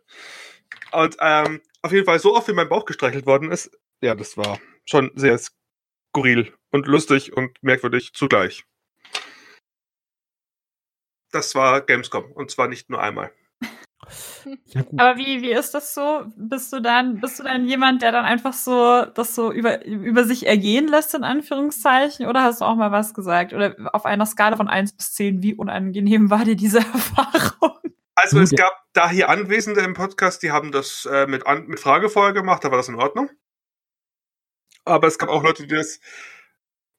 Und 0.91 1.17
ähm, 1.19 1.61
auf 1.81 1.91
jeden 1.91 2.05
Fall 2.05 2.19
so 2.19 2.35
oft 2.35 2.47
wie 2.47 2.53
mein 2.53 2.69
Bauch 2.69 2.85
gestreichelt 2.85 3.25
worden 3.25 3.51
ist, 3.51 3.71
ja, 4.01 4.15
das 4.15 4.37
war 4.37 4.59
schon 4.85 5.11
sehr 5.15 5.39
skurril 5.39 6.53
und 6.71 6.87
lustig 6.87 7.35
und 7.35 7.61
merkwürdig 7.61 8.13
zugleich. 8.13 8.65
Das 11.31 11.55
war 11.55 11.81
Gamescom 11.81 12.31
und 12.31 12.51
zwar 12.51 12.67
nicht 12.67 12.89
nur 12.89 13.01
einmal. 13.01 13.31
Ja, 14.67 14.81
gut. 14.81 14.99
Aber 14.99 15.17
wie, 15.17 15.41
wie 15.41 15.51
ist 15.51 15.73
das 15.73 15.93
so? 15.93 16.23
Bist 16.35 16.71
du 16.73 16.81
dann, 16.81 17.19
bist 17.19 17.39
du 17.39 17.43
dann 17.43 17.67
jemand, 17.67 18.01
der 18.01 18.11
dann 18.11 18.25
einfach 18.25 18.53
so 18.53 19.05
das 19.05 19.33
so 19.35 19.51
über, 19.51 19.85
über 19.85 20.23
sich 20.23 20.45
ergehen 20.45 20.87
lässt, 20.87 21.13
in 21.13 21.23
Anführungszeichen? 21.23 22.27
Oder 22.27 22.43
hast 22.43 22.61
du 22.61 22.65
auch 22.65 22.75
mal 22.75 22.91
was 22.91 23.13
gesagt? 23.13 23.53
Oder 23.53 23.75
auf 23.93 24.05
einer 24.05 24.25
Skala 24.25 24.55
von 24.55 24.67
1 24.67 24.93
bis 24.93 25.13
10, 25.13 25.41
wie 25.41 25.53
unangenehm 25.53 26.29
war 26.29 26.43
dir 26.43 26.55
diese 26.55 26.79
Erfahrung? 26.93 27.77
Also 28.15 28.39
es 28.39 28.51
gab 28.51 28.73
da 28.93 29.09
hier 29.09 29.29
Anwesende 29.29 29.81
im 29.81 29.93
Podcast, 29.93 30.41
die 30.41 30.51
haben 30.51 30.71
das 30.71 31.05
äh, 31.05 31.27
mit, 31.27 31.45
an, 31.45 31.67
mit 31.67 31.79
Frage 31.79 32.09
vorher 32.09 32.33
gemacht, 32.33 32.63
da 32.63 32.71
war 32.71 32.77
das 32.77 32.89
in 32.89 32.95
Ordnung. 32.95 33.29
Aber 34.85 35.07
es 35.07 35.19
gab 35.19 35.29
auch 35.29 35.43
Leute, 35.43 35.67
die 35.67 35.75
das 35.75 35.99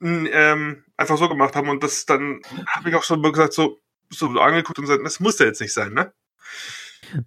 ähm, 0.00 0.84
einfach 0.96 1.18
so 1.18 1.28
gemacht 1.28 1.56
haben 1.56 1.68
und 1.68 1.82
das 1.82 2.06
dann 2.06 2.40
habe 2.68 2.88
ich 2.88 2.94
auch 2.94 3.02
schon 3.02 3.20
mal 3.20 3.32
gesagt, 3.32 3.52
so, 3.52 3.80
so 4.10 4.28
angeguckt 4.28 4.78
und 4.78 4.84
gesagt, 4.84 5.04
das 5.04 5.20
muss 5.20 5.38
ja 5.38 5.46
jetzt 5.46 5.60
nicht 5.60 5.72
sein, 5.72 5.92
ne? 5.92 6.12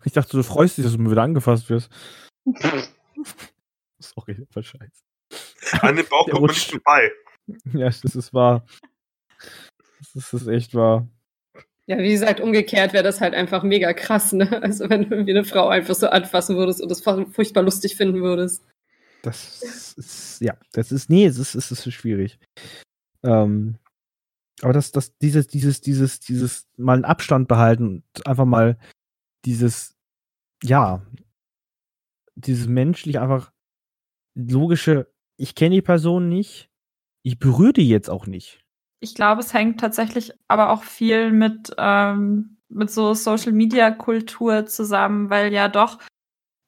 Ich 0.04 0.14
dachte, 0.14 0.38
du 0.38 0.44
freust 0.44 0.78
dich, 0.78 0.86
dass 0.86 0.94
du 0.94 1.00
mal 1.00 1.12
wieder 1.12 1.24
angefasst 1.24 1.70
wirst. 1.70 1.90
Sorry, 4.00 4.46
war 4.54 4.64
scheiße. 4.64 5.04
An 5.82 5.96
den 5.96 6.06
Bauch 6.08 6.26
Der 6.26 6.34
kommt 6.34 6.48
man 6.48 6.56
nicht 6.56 6.72
vorbei. 6.72 7.12
Ja, 7.74 7.86
das 7.86 8.04
ist 8.04 8.34
wahr. 8.34 8.66
Das 10.00 10.16
ist, 10.16 10.34
das 10.34 10.42
ist 10.42 10.48
echt 10.48 10.74
wahr. 10.74 11.08
Ja, 11.88 11.98
wie 11.98 12.12
gesagt, 12.12 12.40
umgekehrt 12.40 12.94
wäre 12.94 13.04
das 13.04 13.22
halt 13.22 13.34
einfach 13.34 13.64
mega 13.64 13.94
krass, 13.94 14.34
ne? 14.34 14.62
Also 14.62 14.90
wenn 14.90 15.04
du 15.04 15.16
irgendwie 15.16 15.32
eine 15.32 15.44
Frau 15.44 15.68
einfach 15.68 15.96
so 15.96 16.08
anfassen 16.08 16.56
würdest 16.56 16.82
und 16.82 16.90
das 16.90 17.02
furchtbar 17.02 17.64
lustig 17.64 17.96
finden 17.96 18.22
würdest. 18.22 18.64
Das 19.24 19.62
ist, 19.98 20.42
ja, 20.42 20.58
das 20.74 20.92
ist, 20.92 21.10
nee, 21.10 21.26
es 21.26 21.38
ist, 21.38 21.54
es 21.54 21.72
ist 21.72 21.94
schwierig. 21.94 22.40
Ähm, 23.24 23.78
aber 24.62 24.74
das, 24.74 24.92
das, 24.92 25.18
dieses, 25.18 25.48
dieses, 25.48 25.82
dieses, 25.82 26.20
dieses 26.20 26.68
mal 26.78 26.94
einen 26.94 27.06
Abstand 27.06 27.48
behalten 27.48 28.04
und 28.16 28.28
einfach 28.28 28.46
mal 28.46 28.78
dieses, 29.46 29.98
ja, 30.64 31.02
dieses 32.36 32.68
menschlich 32.68 33.20
einfach 33.20 33.52
logische, 34.36 35.12
ich 35.38 35.56
kenne 35.56 35.76
die 35.76 35.82
Person 35.82 36.30
nicht, 36.30 36.70
ich 37.24 37.40
berühre 37.40 37.74
die 37.74 37.90
jetzt 37.90 38.10
auch 38.10 38.28
nicht. 38.28 38.64
Ich 39.00 39.16
glaube, 39.16 39.42
es 39.42 39.54
hängt 39.54 39.80
tatsächlich 39.80 40.34
aber 40.48 40.70
auch 40.70 40.84
viel 40.84 41.32
mit, 41.32 41.74
ähm, 41.78 42.58
mit 42.70 42.92
so 42.92 43.14
Social 43.14 43.52
Media 43.52 43.92
Kultur 43.92 44.66
zusammen, 44.66 45.30
weil 45.30 45.52
ja 45.52 45.68
doch 45.68 46.00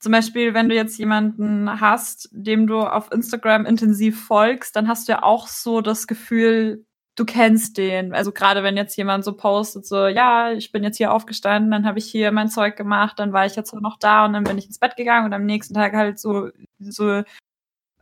zum 0.04 0.12
Beispiel, 0.12 0.54
wenn 0.54 0.68
du 0.68 0.76
jetzt 0.76 0.98
jemanden 0.98 1.80
hast, 1.80 2.28
dem 2.34 2.68
du 2.68 2.82
auf 2.82 3.10
Instagram 3.14 3.66
intensiv 3.66 4.22
folgst, 4.26 4.76
dann 4.76 4.90
hast 4.90 5.08
du 5.08 5.14
ja 5.14 5.24
auch 5.24 5.48
so 5.48 5.80
das 5.80 6.08
Gefühl, 6.08 6.86
du 7.16 7.26
kennst 7.26 7.78
den. 7.78 8.14
Also 8.14 8.32
gerade 8.32 8.64
wenn 8.64 8.78
jetzt 8.78 8.95
jemand 8.97 9.24
so 9.24 9.34
postet, 9.34 9.86
so, 9.86 10.07
ja, 10.07 10.51
ich 10.51 10.72
bin 10.72 10.84
jetzt 10.84 10.97
hier 10.97 11.11
aufgestanden, 11.11 11.72
dann 11.72 11.86
habe 11.86 11.99
ich 11.99 12.05
hier 12.05 12.32
mein 12.32 12.49
Zeug 12.49 12.76
gemacht, 12.76 13.20
dann 13.20 13.34
war 13.34 13.45
ich 13.45 13.55
jetzt 13.55 13.74
noch 13.74 13.97
da 13.99 14.26
und 14.26 14.34
dann 14.34 14.43
bin 14.43 14.57
ich 14.57 14.66
ins 14.66 14.80
Bett 14.80 14.95
gegangen 14.95 15.26
und 15.26 15.34
am 15.34 15.45
nächsten 15.45 15.74
Tag 15.74 15.93
halt 15.93 16.20
so, 16.20 16.49
so, 16.80 17.24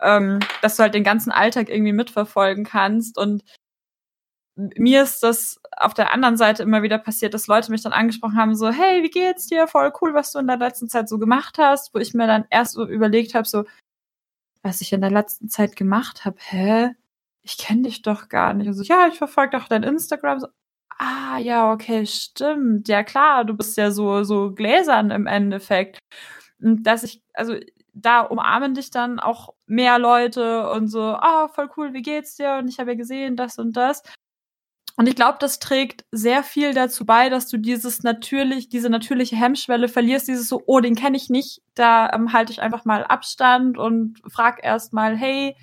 ähm, 0.02 0.40
dass 0.62 0.78
du 0.78 0.84
halt 0.84 0.94
den 0.96 1.04
ganzen 1.04 1.32
Alltag 1.32 1.70
irgendwie 1.70 1.94
mitverfolgen 1.94 2.64
kannst. 2.66 3.18
Und 3.18 3.44
mir 4.56 5.04
ist 5.04 5.24
das 5.24 5.60
auf 5.78 5.94
der 5.94 6.14
anderen 6.14 6.38
Seite 6.38 6.64
immer 6.64 6.84
wieder 6.84 6.98
passiert, 6.98 7.34
dass 7.34 7.48
Leute 7.48 7.72
mich 7.72 7.84
dann 7.84 7.94
angesprochen 7.94 8.38
haben, 8.38 8.56
so, 8.56 8.70
hey, 8.70 9.04
wie 9.04 9.10
geht's 9.10 9.48
dir? 9.48 9.68
Voll 9.68 9.92
cool, 10.02 10.14
was 10.14 10.32
du 10.32 10.40
in 10.40 10.48
der 10.48 10.58
letzten 10.58 10.90
Zeit 10.90 11.10
so 11.10 11.20
gemacht 11.20 11.58
hast, 11.58 11.94
wo 11.94 12.00
ich 12.00 12.14
mir 12.14 12.28
dann 12.28 12.46
erst 12.50 12.74
so 12.74 12.88
überlegt 12.88 13.36
habe, 13.36 13.48
so, 13.48 13.66
was 14.64 14.82
ich 14.82 14.94
in 14.94 15.02
der 15.02 15.12
letzten 15.12 15.50
Zeit 15.50 15.76
gemacht 15.76 16.26
habe, 16.26 16.38
hä? 16.40 16.92
Ich 17.44 17.58
kenne 17.58 17.84
dich 17.84 18.02
doch 18.02 18.30
gar 18.30 18.54
nicht. 18.54 18.68
Und 18.68 18.74
so, 18.74 18.84
ja, 18.84 19.08
ich 19.08 19.18
verfolge 19.18 19.58
doch 19.58 19.68
dein 19.68 19.84
Instagram. 19.84 20.40
So, 20.40 20.48
ah, 20.98 21.38
ja, 21.40 21.72
okay, 21.72 22.06
stimmt. 22.06 22.88
Ja, 22.88 23.04
klar, 23.04 23.46
du 23.46 23.56
bist 23.56 23.78
ja 23.78 23.92
so, 23.92 24.24
so 24.24 24.52
gläsern 24.54 25.12
im 25.12 25.28
Endeffekt. 25.28 26.00
Und 26.62 26.84
dass 26.84 27.04
ich, 27.04 27.24
also 27.34 27.56
da 27.94 28.22
umarmen 28.22 28.74
dich 28.74 28.92
dann 28.92 29.20
auch 29.20 29.54
mehr 29.66 30.00
Leute 30.00 30.70
und 30.72 30.88
so, 30.88 31.02
ah, 31.02 31.50
voll 31.50 31.70
cool, 31.78 31.94
wie 31.94 32.02
geht's 32.04 32.36
dir? 32.36 32.58
Und 32.60 32.68
ich 32.68 32.80
habe 32.80 32.92
ja 32.92 32.98
gesehen, 32.98 33.36
das 33.36 33.58
und 33.58 33.76
das. 33.76 34.04
Und 34.98 35.08
ich 35.08 35.16
glaube, 35.16 35.38
das 35.40 35.60
trägt 35.60 36.06
sehr 36.12 36.44
viel 36.44 36.74
dazu 36.74 37.06
bei, 37.06 37.30
dass 37.30 37.48
du 37.48 37.58
dieses 37.58 38.04
natürlich, 38.04 38.70
diese 38.70 38.90
natürliche 38.90 39.36
Hemmschwelle 39.36 39.88
verlierst, 39.88 40.28
dieses 40.28 40.48
so, 40.48 40.62
oh, 40.68 40.80
den 40.80 40.96
kenne 40.96 41.18
ich 41.18 41.30
nicht, 41.30 41.62
da 41.74 42.12
ähm, 42.14 42.34
halte 42.34 42.52
ich 42.52 42.62
einfach 42.62 42.86
mal 42.86 43.04
Abstand 43.04 43.78
und 43.78 44.22
frag 44.30 44.60
erst 44.64 44.94
mal, 44.94 45.18
hey, 45.18 45.56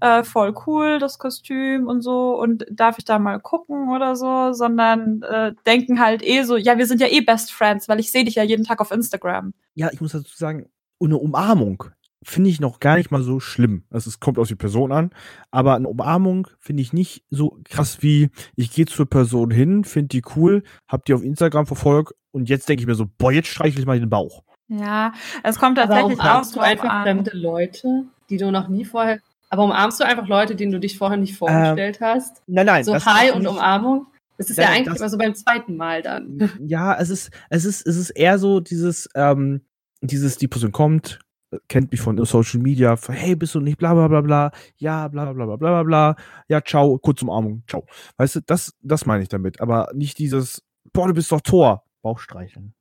äh, 0.00 0.24
voll 0.24 0.54
cool, 0.66 0.98
das 0.98 1.18
Kostüm 1.18 1.86
und 1.86 2.02
so, 2.02 2.38
und 2.40 2.66
darf 2.70 2.98
ich 2.98 3.04
da 3.04 3.18
mal 3.18 3.40
gucken 3.40 3.90
oder 3.90 4.16
so, 4.16 4.52
sondern 4.52 5.22
äh, 5.22 5.52
denken 5.66 6.00
halt 6.00 6.22
eh 6.22 6.42
so, 6.42 6.56
ja, 6.56 6.78
wir 6.78 6.86
sind 6.86 7.00
ja 7.00 7.08
eh 7.08 7.20
Best 7.20 7.52
Friends, 7.52 7.88
weil 7.88 8.00
ich 8.00 8.12
sehe 8.12 8.24
dich 8.24 8.36
ja 8.36 8.42
jeden 8.42 8.64
Tag 8.64 8.80
auf 8.80 8.90
Instagram. 8.90 9.54
Ja, 9.74 9.90
ich 9.92 10.00
muss 10.00 10.12
dazu 10.12 10.36
sagen, 10.36 10.68
eine 11.00 11.18
Umarmung 11.18 11.84
finde 12.22 12.50
ich 12.50 12.60
noch 12.60 12.80
gar 12.80 12.96
nicht 12.96 13.10
mal 13.10 13.22
so 13.22 13.38
schlimm. 13.38 13.84
Also 13.90 14.08
es 14.08 14.18
kommt 14.18 14.38
auf 14.38 14.48
die 14.48 14.54
Person 14.54 14.92
an, 14.92 15.10
aber 15.50 15.74
eine 15.74 15.88
Umarmung 15.88 16.48
finde 16.58 16.82
ich 16.82 16.92
nicht 16.92 17.24
so 17.30 17.58
krass 17.64 18.02
wie 18.02 18.30
ich 18.56 18.72
gehe 18.72 18.86
zur 18.86 19.08
Person 19.08 19.50
hin, 19.50 19.84
finde 19.84 20.08
die 20.08 20.22
cool, 20.34 20.62
hab 20.88 21.04
die 21.04 21.14
auf 21.14 21.22
Instagram 21.22 21.66
verfolgt 21.66 22.14
und 22.32 22.48
jetzt 22.48 22.68
denke 22.68 22.82
ich 22.82 22.86
mir 22.86 22.94
so, 22.94 23.06
boah, 23.18 23.30
jetzt 23.30 23.48
streichle 23.48 23.80
ich 23.80 23.86
mal 23.86 24.00
den 24.00 24.10
Bauch. 24.10 24.42
Ja, 24.68 25.12
es 25.42 25.58
kommt 25.58 25.76
tatsächlich 25.76 26.18
aber 26.18 26.40
auch 26.40 26.50
du 26.50 26.60
einfach 26.60 26.88
an. 26.88 27.02
fremde 27.02 27.36
Leute, 27.36 28.04
die 28.30 28.38
du 28.38 28.50
noch 28.50 28.68
nie 28.68 28.84
vorher. 28.84 29.20
Aber 29.50 29.64
umarmst 29.64 30.00
du 30.00 30.04
einfach 30.04 30.26
Leute, 30.26 30.56
denen 30.56 30.72
du 30.72 30.80
dich 30.80 30.98
vorher 30.98 31.16
nicht 31.16 31.36
vorgestellt 31.36 31.98
ähm, 32.00 32.06
hast? 32.06 32.42
Nein, 32.46 32.66
nein. 32.66 32.84
So 32.84 32.94
Hi 32.94 33.30
und 33.30 33.46
Umarmung. 33.46 34.06
Das 34.36 34.50
ist 34.50 34.56
nein, 34.56 34.66
ja 34.66 34.72
eigentlich 34.74 34.96
immer 34.96 35.08
so 35.08 35.18
beim 35.18 35.34
zweiten 35.34 35.76
Mal 35.76 36.02
dann. 36.02 36.50
Ja, 36.66 36.94
es 36.98 37.10
ist, 37.10 37.30
es 37.50 37.64
ist, 37.64 37.86
es 37.86 37.96
ist 37.96 38.10
eher 38.10 38.38
so 38.38 38.60
dieses, 38.60 39.08
ähm, 39.14 39.60
dieses, 40.00 40.38
die 40.38 40.48
Person 40.48 40.72
kommt, 40.72 41.20
kennt 41.68 41.92
mich 41.92 42.00
von 42.00 42.22
Social 42.24 42.60
Media, 42.60 42.96
hey, 43.08 43.36
bist 43.36 43.54
du 43.54 43.60
nicht 43.60 43.78
bla 43.78 43.94
bla 43.94 44.08
bla 44.08 44.20
bla, 44.22 44.50
ja, 44.76 45.08
bla 45.08 45.32
bla 45.32 45.46
bla 45.46 45.56
bla 45.56 45.56
bla 45.56 45.82
bla, 45.84 46.16
ja, 46.48 46.60
ciao, 46.62 46.98
kurz 46.98 47.22
Umarmung, 47.22 47.62
ciao. 47.68 47.86
Weißt 48.16 48.36
du, 48.36 48.40
das, 48.40 48.74
das 48.82 49.06
meine 49.06 49.22
ich 49.22 49.28
damit, 49.28 49.60
aber 49.60 49.90
nicht 49.94 50.18
dieses, 50.18 50.64
boah, 50.92 51.06
du 51.06 51.14
bist 51.14 51.30
doch 51.30 51.40
Tor, 51.40 51.84
Bauchstreicheln. 52.02 52.74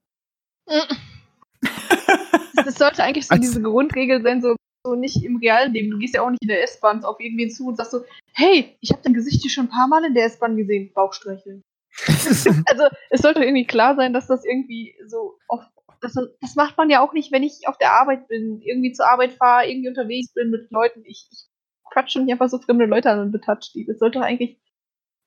das 2.56 2.76
sollte 2.76 3.04
eigentlich 3.04 3.28
so 3.28 3.34
Als, 3.34 3.42
diese 3.42 3.62
Grundregel 3.62 4.24
sein, 4.24 4.42
so, 4.42 4.56
so 4.84 4.96
nicht 4.96 5.24
im 5.24 5.38
realen 5.38 5.74
Leben. 5.74 5.92
Du 5.92 5.98
gehst 5.98 6.16
ja 6.16 6.22
auch 6.22 6.30
nicht 6.30 6.42
in 6.42 6.50
der 6.50 6.64
S-Bahn 6.64 7.04
auf 7.04 7.20
irgendwen 7.20 7.50
zu 7.50 7.68
und 7.68 7.78
sagst 7.78 7.92
so, 7.92 8.04
hey, 8.34 8.76
ich 8.82 8.92
habe 8.92 9.02
dein 9.04 9.14
Gesicht 9.14 9.42
hier 9.42 9.52
schon 9.52 9.66
ein 9.66 9.70
paar 9.70 9.88
Mal 9.88 10.06
in 10.06 10.14
der 10.14 10.26
S-Bahn 10.26 10.58
gesehen, 10.58 10.92
Bauchstreicheln. 10.94 11.62
also 12.08 12.84
es 13.12 13.22
sollte 13.22 13.44
irgendwie 13.44 13.68
klar 13.68 13.96
sein, 13.96 14.14
dass 14.14 14.28
das 14.28 14.44
irgendwie 14.46 14.96
so 15.08 15.38
oft 15.48 15.70
das, 16.04 16.16
das 16.42 16.56
macht 16.56 16.78
man 16.78 16.90
ja 16.90 17.00
auch 17.02 17.14
nicht, 17.14 17.32
wenn 17.32 17.44
ich 17.44 17.62
auf 17.66 17.78
der 17.78 17.94
Arbeit 17.94 18.28
bin, 18.28 18.62
irgendwie 18.62 18.92
zur 18.92 19.08
Arbeit 19.08 19.34
fahre, 19.34 19.70
irgendwie 19.70 19.88
unterwegs 19.88 20.34
bin 20.34 20.50
mit 20.50 20.70
Leuten. 20.70 21.04
Ich, 21.06 21.28
ich 21.32 21.46
quatsche 21.92 22.20
nicht 22.20 22.32
einfach 22.32 22.50
so 22.50 22.60
fremde 22.60 22.86
Leute 22.86 23.10
an 23.10 23.20
und 23.20 23.32
betatsche 23.32 23.72
die. 23.74 23.86
Das 23.86 24.00
sollte 24.00 24.20
doch 24.20 24.26
eigentlich 24.26 24.60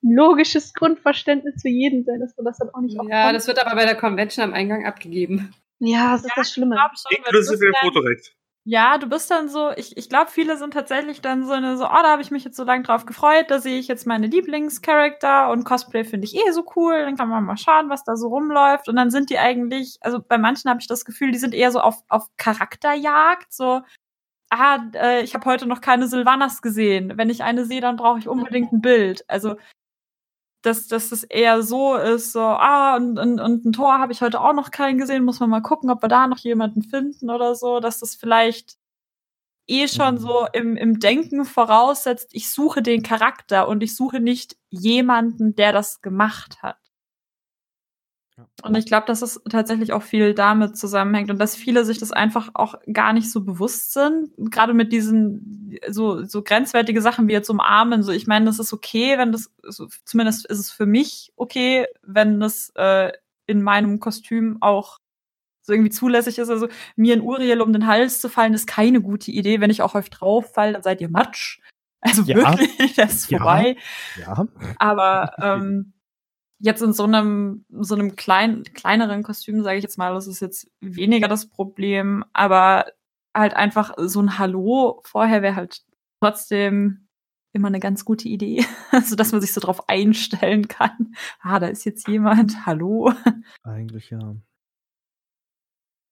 ein 0.03 0.15
logisches 0.15 0.73
Grundverständnis 0.73 1.61
für 1.61 1.69
jeden 1.69 2.05
sein, 2.05 2.19
dass 2.19 2.37
man 2.37 2.45
das 2.45 2.59
dann 2.59 2.69
auch 2.69 2.81
nicht 2.81 2.95
Ja, 3.09 3.33
das 3.33 3.47
wird 3.47 3.65
aber 3.65 3.75
bei 3.75 3.85
der 3.85 3.95
Convention 3.95 4.45
am 4.45 4.53
Eingang 4.53 4.85
abgegeben. 4.85 5.51
Ja, 5.79 6.11
das 6.11 6.21
ist 6.21 6.29
ja, 6.29 6.33
das 6.35 6.53
Schlimme. 6.53 6.75
Inklusive 7.09 7.71
Fotorecht. 7.79 8.36
Ja, 8.69 8.97
du 8.97 9.07
bist 9.07 9.31
dann 9.31 9.47
so, 9.47 9.71
ich, 9.77 9.95
ich 9.95 10.09
glaube, 10.09 10.29
viele 10.29 10.57
sind 10.57 10.73
tatsächlich 10.73 11.21
dann 11.21 11.45
so 11.45 11.53
eine, 11.53 11.77
so, 11.77 11.85
oh, 11.85 12.01
da 12.03 12.11
habe 12.11 12.21
ich 12.21 12.31
mich 12.31 12.43
jetzt 12.43 12.57
so 12.57 12.65
lange 12.65 12.83
drauf 12.83 13.05
gefreut, 13.05 13.45
da 13.47 13.59
sehe 13.59 13.79
ich 13.79 13.87
jetzt 13.87 14.05
meine 14.05 14.27
Lieblingscharakter 14.27 15.49
und 15.51 15.63
Cosplay 15.63 16.03
finde 16.03 16.25
ich 16.25 16.35
eh 16.35 16.51
so 16.51 16.65
cool, 16.75 16.97
dann 17.05 17.15
kann 17.15 17.29
man 17.29 17.45
mal 17.45 17.55
schauen, 17.55 17.89
was 17.89 18.03
da 18.03 18.17
so 18.17 18.27
rumläuft. 18.27 18.89
Und 18.89 18.97
dann 18.97 19.09
sind 19.09 19.29
die 19.29 19.39
eigentlich, 19.39 19.97
also 20.01 20.19
bei 20.21 20.37
manchen 20.37 20.69
habe 20.69 20.81
ich 20.81 20.87
das 20.87 21.05
Gefühl, 21.05 21.31
die 21.31 21.37
sind 21.37 21.53
eher 21.53 21.71
so 21.71 21.79
auf, 21.79 22.03
auf 22.09 22.27
Charakterjagd, 22.35 23.53
so, 23.53 23.83
ah, 24.49 24.79
äh, 24.95 25.23
ich 25.23 25.33
habe 25.35 25.45
heute 25.45 25.67
noch 25.67 25.81
keine 25.81 26.07
Sylvanas 26.07 26.61
gesehen. 26.61 27.13
Wenn 27.17 27.29
ich 27.29 27.43
eine 27.43 27.65
sehe, 27.65 27.81
dann 27.81 27.97
brauche 27.97 28.19
ich 28.19 28.27
unbedingt 28.29 28.73
ein 28.73 28.81
Bild. 28.81 29.23
Also 29.29 29.55
dass, 30.61 30.87
dass 30.87 31.09
das 31.09 31.23
eher 31.23 31.61
so 31.61 31.95
ist, 31.95 32.33
so, 32.33 32.41
ah, 32.41 32.95
und, 32.97 33.19
und, 33.19 33.39
und 33.39 33.65
ein 33.65 33.73
Tor 33.73 33.99
habe 33.99 34.11
ich 34.11 34.21
heute 34.21 34.41
auch 34.41 34.53
noch 34.53 34.71
keinen 34.71 34.97
gesehen, 34.97 35.23
muss 35.23 35.39
man 35.39 35.49
mal 35.49 35.61
gucken, 35.61 35.89
ob 35.89 36.01
wir 36.01 36.09
da 36.09 36.27
noch 36.27 36.39
jemanden 36.39 36.81
finden 36.81 37.29
oder 37.29 37.55
so, 37.55 37.79
dass 37.79 37.99
das 37.99 38.15
vielleicht 38.15 38.77
eh 39.67 39.87
schon 39.87 40.15
mhm. 40.15 40.19
so 40.19 40.47
im, 40.53 40.77
im 40.77 40.99
Denken 40.99 41.45
voraussetzt, 41.45 42.29
ich 42.33 42.49
suche 42.49 42.81
den 42.81 43.03
Charakter 43.03 43.67
und 43.67 43.83
ich 43.83 43.95
suche 43.95 44.19
nicht 44.19 44.57
jemanden, 44.69 45.55
der 45.55 45.73
das 45.73 46.01
gemacht 46.01 46.61
hat. 46.63 46.77
Und 48.61 48.77
ich 48.77 48.85
glaube, 48.85 49.07
dass 49.07 49.21
es 49.21 49.41
tatsächlich 49.49 49.93
auch 49.93 50.03
viel 50.03 50.33
damit 50.33 50.77
zusammenhängt 50.77 51.31
und 51.31 51.39
dass 51.39 51.55
viele 51.55 51.85
sich 51.85 51.97
das 51.97 52.11
einfach 52.11 52.51
auch 52.53 52.75
gar 52.91 53.13
nicht 53.13 53.31
so 53.31 53.43
bewusst 53.43 53.93
sind. 53.93 54.31
Gerade 54.37 54.73
mit 54.73 54.91
diesen 54.91 55.77
so, 55.87 56.23
so 56.23 56.43
grenzwertige 56.43 57.01
Sachen 57.01 57.27
wie 57.27 57.33
jetzt 57.33 57.49
umarmen. 57.49 58.03
So, 58.03 58.11
ich 58.11 58.27
meine, 58.27 58.45
das 58.45 58.59
ist 58.59 58.73
okay, 58.73 59.17
wenn 59.17 59.31
das, 59.31 59.51
so, 59.63 59.87
zumindest 60.05 60.45
ist 60.45 60.59
es 60.59 60.71
für 60.71 60.85
mich 60.85 61.33
okay, 61.35 61.87
wenn 62.03 62.39
das 62.39 62.71
äh, 62.75 63.11
in 63.47 63.63
meinem 63.63 63.99
Kostüm 63.99 64.57
auch 64.61 64.99
so 65.61 65.73
irgendwie 65.73 65.91
zulässig 65.91 66.37
ist. 66.37 66.49
Also 66.49 66.67
mir 66.95 67.13
in 67.13 67.21
Uriel 67.21 67.61
um 67.61 67.73
den 67.73 67.87
Hals 67.87 68.21
zu 68.21 68.29
fallen, 68.29 68.53
ist 68.53 68.67
keine 68.67 69.01
gute 69.01 69.31
Idee. 69.31 69.61
Wenn 69.61 69.69
ich 69.69 69.81
auch 69.81 69.95
euch 69.95 70.09
drauf 70.09 70.53
falle, 70.53 70.73
dann 70.73 70.83
seid 70.83 71.01
ihr 71.01 71.09
Matsch. 71.09 71.59
Also 72.01 72.21
ja. 72.23 72.37
wirklich, 72.37 72.93
das 72.95 73.13
ist 73.13 73.29
vorbei. 73.29 73.77
Ja. 74.19 74.33
ja. 74.33 74.47
Aber 74.77 75.31
ähm, 75.41 75.93
jetzt 76.59 76.81
in 76.81 76.93
so 76.93 77.03
einem 77.03 77.65
so 77.69 77.95
einem 77.95 78.15
kleinen 78.15 78.63
kleineren 78.63 79.23
Kostüm 79.23 79.63
sage 79.63 79.77
ich 79.77 79.83
jetzt 79.83 79.97
mal, 79.97 80.13
das 80.13 80.27
ist 80.27 80.39
jetzt 80.39 80.69
weniger 80.81 81.27
das 81.27 81.47
Problem, 81.47 82.23
aber 82.33 82.85
halt 83.35 83.55
einfach 83.55 83.93
so 83.97 84.21
ein 84.21 84.39
Hallo 84.39 85.01
vorher 85.03 85.41
wäre 85.41 85.55
halt 85.55 85.83
trotzdem 86.21 87.07
immer 87.53 87.67
eine 87.67 87.79
ganz 87.79 88.05
gute 88.05 88.27
Idee, 88.27 88.65
also 88.91 89.15
dass 89.15 89.31
man 89.31 89.41
sich 89.41 89.53
so 89.53 89.61
drauf 89.61 89.89
einstellen 89.89 90.67
kann. 90.67 91.15
Ah, 91.41 91.59
da 91.59 91.67
ist 91.67 91.85
jetzt 91.85 92.07
jemand. 92.07 92.65
Hallo. 92.65 93.11
Eigentlich 93.63 94.09
ja. 94.09 94.35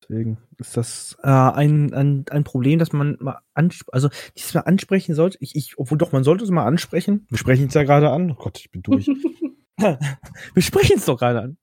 Deswegen 0.07 0.37
ist 0.59 0.77
das 0.77 1.17
äh, 1.23 1.29
ein, 1.29 1.91
ein, 1.93 2.25
ein 2.29 2.43
Problem, 2.43 2.77
dass 2.77 2.93
man 2.93 3.17
mal 3.19 3.39
ansp 3.55 3.89
also 3.91 4.09
dieses 4.37 4.53
mal 4.53 4.61
ansprechen 4.61 5.15
sollte. 5.15 5.39
Ich, 5.41 5.55
ich, 5.55 5.79
obwohl 5.79 5.97
doch, 5.97 6.11
man 6.11 6.23
sollte 6.23 6.43
es 6.43 6.51
mal 6.51 6.65
ansprechen. 6.65 7.25
Wir 7.29 7.39
sprechen 7.39 7.67
es 7.67 7.73
ja 7.73 7.83
gerade 7.83 8.11
an. 8.11 8.29
Oh 8.29 8.35
Gott, 8.35 8.59
ich 8.59 8.69
bin 8.69 8.83
durch. 8.83 9.09
Wir 10.53 10.61
sprechen 10.61 10.97
es 10.97 11.05
doch 11.05 11.17
gerade 11.17 11.41
an. 11.41 11.57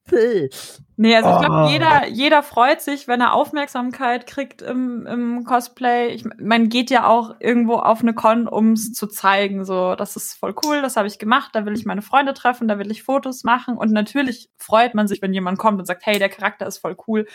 Nee, 0.97 1.17
also 1.17 1.31
ich 1.31 1.39
glaube, 1.39 1.67
oh. 1.67 1.73
jeder, 1.73 2.07
jeder 2.09 2.43
freut 2.43 2.81
sich, 2.83 3.09
wenn 3.09 3.21
er 3.21 3.33
Aufmerksamkeit 3.33 4.27
kriegt 4.27 4.61
im, 4.61 5.07
im 5.07 5.45
Cosplay. 5.45 6.09
Ich, 6.09 6.25
man 6.39 6.69
geht 6.69 6.91
ja 6.91 7.07
auch 7.07 7.35
irgendwo 7.41 7.77
auf 7.77 8.03
eine 8.03 8.15
Con, 8.15 8.47
um 8.47 8.73
es 8.73 8.93
zu 8.93 9.07
zeigen. 9.07 9.65
So, 9.65 9.95
das 9.95 10.15
ist 10.15 10.35
voll 10.35 10.55
cool, 10.65 10.83
das 10.83 10.97
habe 10.97 11.09
ich 11.09 11.19
gemacht, 11.19 11.51
da 11.55 11.65
will 11.65 11.73
ich 11.73 11.87
meine 11.87 12.03
Freunde 12.03 12.35
treffen, 12.35 12.69
da 12.69 12.79
will 12.79 12.91
ich 12.91 13.03
Fotos 13.03 13.43
machen. 13.45 13.77
Und 13.77 13.93
natürlich 13.93 14.51
freut 14.59 14.95
man 14.95 15.09
sich, 15.09 15.23
wenn 15.23 15.33
jemand 15.33 15.59
kommt 15.59 15.81
und 15.81 15.87
sagt, 15.87 16.05
hey, 16.05 16.19
der 16.19 16.29
Charakter 16.29 16.67
ist 16.67 16.79
voll 16.79 16.97
cool. 17.09 17.27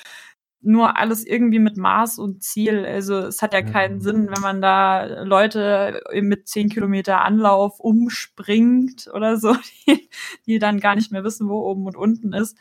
Nur 0.61 0.97
alles 0.97 1.25
irgendwie 1.25 1.59
mit 1.59 1.77
Maß 1.77 2.19
und 2.19 2.43
Ziel. 2.43 2.85
Also 2.85 3.17
es 3.19 3.41
hat 3.41 3.53
ja 3.53 3.61
keinen 3.61 4.01
Sinn, 4.01 4.29
wenn 4.29 4.41
man 4.41 4.61
da 4.61 5.23
Leute 5.23 6.01
mit 6.13 6.47
zehn 6.47 6.69
Kilometer 6.69 7.23
Anlauf 7.23 7.79
umspringt 7.79 9.09
oder 9.13 9.37
so, 9.37 9.55
die, 9.87 10.09
die 10.45 10.59
dann 10.59 10.79
gar 10.79 10.95
nicht 10.95 11.11
mehr 11.11 11.23
wissen, 11.23 11.47
wo 11.49 11.61
oben 11.61 11.85
und 11.85 11.95
unten 11.95 12.33
ist. 12.33 12.57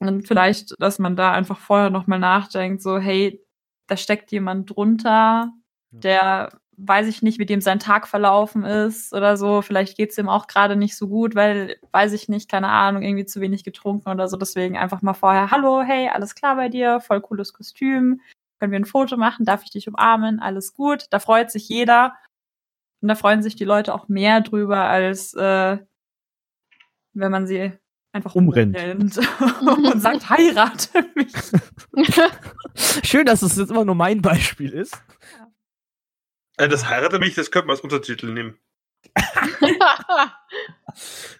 Und 0.00 0.28
vielleicht, 0.28 0.74
dass 0.80 0.98
man 0.98 1.16
da 1.16 1.32
einfach 1.32 1.58
vorher 1.58 1.90
nochmal 1.90 2.18
nachdenkt, 2.18 2.82
so, 2.82 2.98
hey, 2.98 3.42
da 3.86 3.96
steckt 3.96 4.32
jemand 4.32 4.70
drunter, 4.70 5.52
der 5.90 6.50
weiß 6.76 7.06
ich 7.08 7.22
nicht, 7.22 7.38
wie 7.38 7.46
dem 7.46 7.60
sein 7.60 7.78
Tag 7.78 8.08
verlaufen 8.08 8.64
ist 8.64 9.12
oder 9.12 9.36
so. 9.36 9.62
Vielleicht 9.62 9.96
geht's 9.96 10.18
ihm 10.18 10.28
auch 10.28 10.46
gerade 10.46 10.76
nicht 10.76 10.96
so 10.96 11.08
gut, 11.08 11.34
weil, 11.34 11.76
weiß 11.92 12.12
ich 12.12 12.28
nicht, 12.28 12.50
keine 12.50 12.68
Ahnung, 12.68 13.02
irgendwie 13.02 13.24
zu 13.24 13.40
wenig 13.40 13.64
getrunken 13.64 14.08
oder 14.08 14.28
so. 14.28 14.36
Deswegen 14.36 14.76
einfach 14.76 15.02
mal 15.02 15.14
vorher, 15.14 15.50
hallo, 15.50 15.82
hey, 15.82 16.08
alles 16.08 16.34
klar 16.34 16.56
bei 16.56 16.68
dir, 16.68 17.00
voll 17.00 17.20
cooles 17.20 17.52
Kostüm. 17.52 18.20
Können 18.58 18.72
wir 18.72 18.78
ein 18.78 18.84
Foto 18.84 19.16
machen? 19.16 19.44
Darf 19.44 19.62
ich 19.64 19.70
dich 19.70 19.88
umarmen? 19.88 20.40
Alles 20.40 20.74
gut. 20.74 21.06
Da 21.10 21.18
freut 21.18 21.50
sich 21.50 21.68
jeder. 21.68 22.14
Und 23.02 23.08
da 23.08 23.14
freuen 23.14 23.42
sich 23.42 23.56
die 23.56 23.64
Leute 23.64 23.92
auch 23.94 24.08
mehr 24.08 24.40
drüber, 24.40 24.84
als 24.84 25.34
äh, 25.34 25.78
wenn 27.12 27.30
man 27.30 27.46
sie 27.46 27.72
einfach 28.12 28.34
Umrennt. 28.34 28.76
und 28.96 30.00
sagt, 30.00 30.30
heirate 30.30 31.04
mich. 31.14 31.32
Schön, 33.04 33.26
dass 33.26 33.42
es 33.42 33.56
jetzt 33.56 33.70
immer 33.70 33.84
nur 33.84 33.94
mein 33.94 34.22
Beispiel 34.22 34.72
ist. 34.72 34.96
Äh, 36.56 36.68
das 36.68 36.88
heirate 36.88 37.18
mich, 37.18 37.34
das 37.34 37.50
könnte 37.50 37.66
man 37.66 37.76
als 37.76 37.82
Untertitel 37.82 38.32
nehmen. 38.32 38.58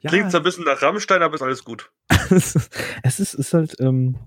Ja, 0.01 0.11
Klingt 0.11 0.31
zwar 0.31 0.41
ein 0.41 0.45
bisschen 0.45 0.65
nach 0.65 0.83
Rammstein, 0.83 1.23
aber 1.23 1.37
ist 1.37 1.43
alles 1.43 1.65
gut. 1.65 1.93
es 2.09 3.21
ist, 3.21 3.35
ist 3.35 3.55
halt 3.55 3.79
ähm, 3.81 4.19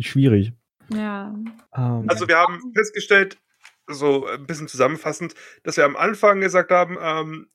schwierig. 0.00 0.52
Ja. 0.88 1.34
Ähm, 1.76 2.04
Also 2.08 2.26
wir 2.26 2.38
haben 2.38 2.72
festgestellt, 2.74 3.38
so 3.86 4.26
ein 4.26 4.46
bisschen 4.46 4.68
zusammenfassend, 4.68 5.34
dass 5.62 5.76
wir 5.76 5.84
am 5.84 5.96
Anfang 5.96 6.40
gesagt 6.40 6.70
haben, 6.70 6.96
ähm, 7.00 7.50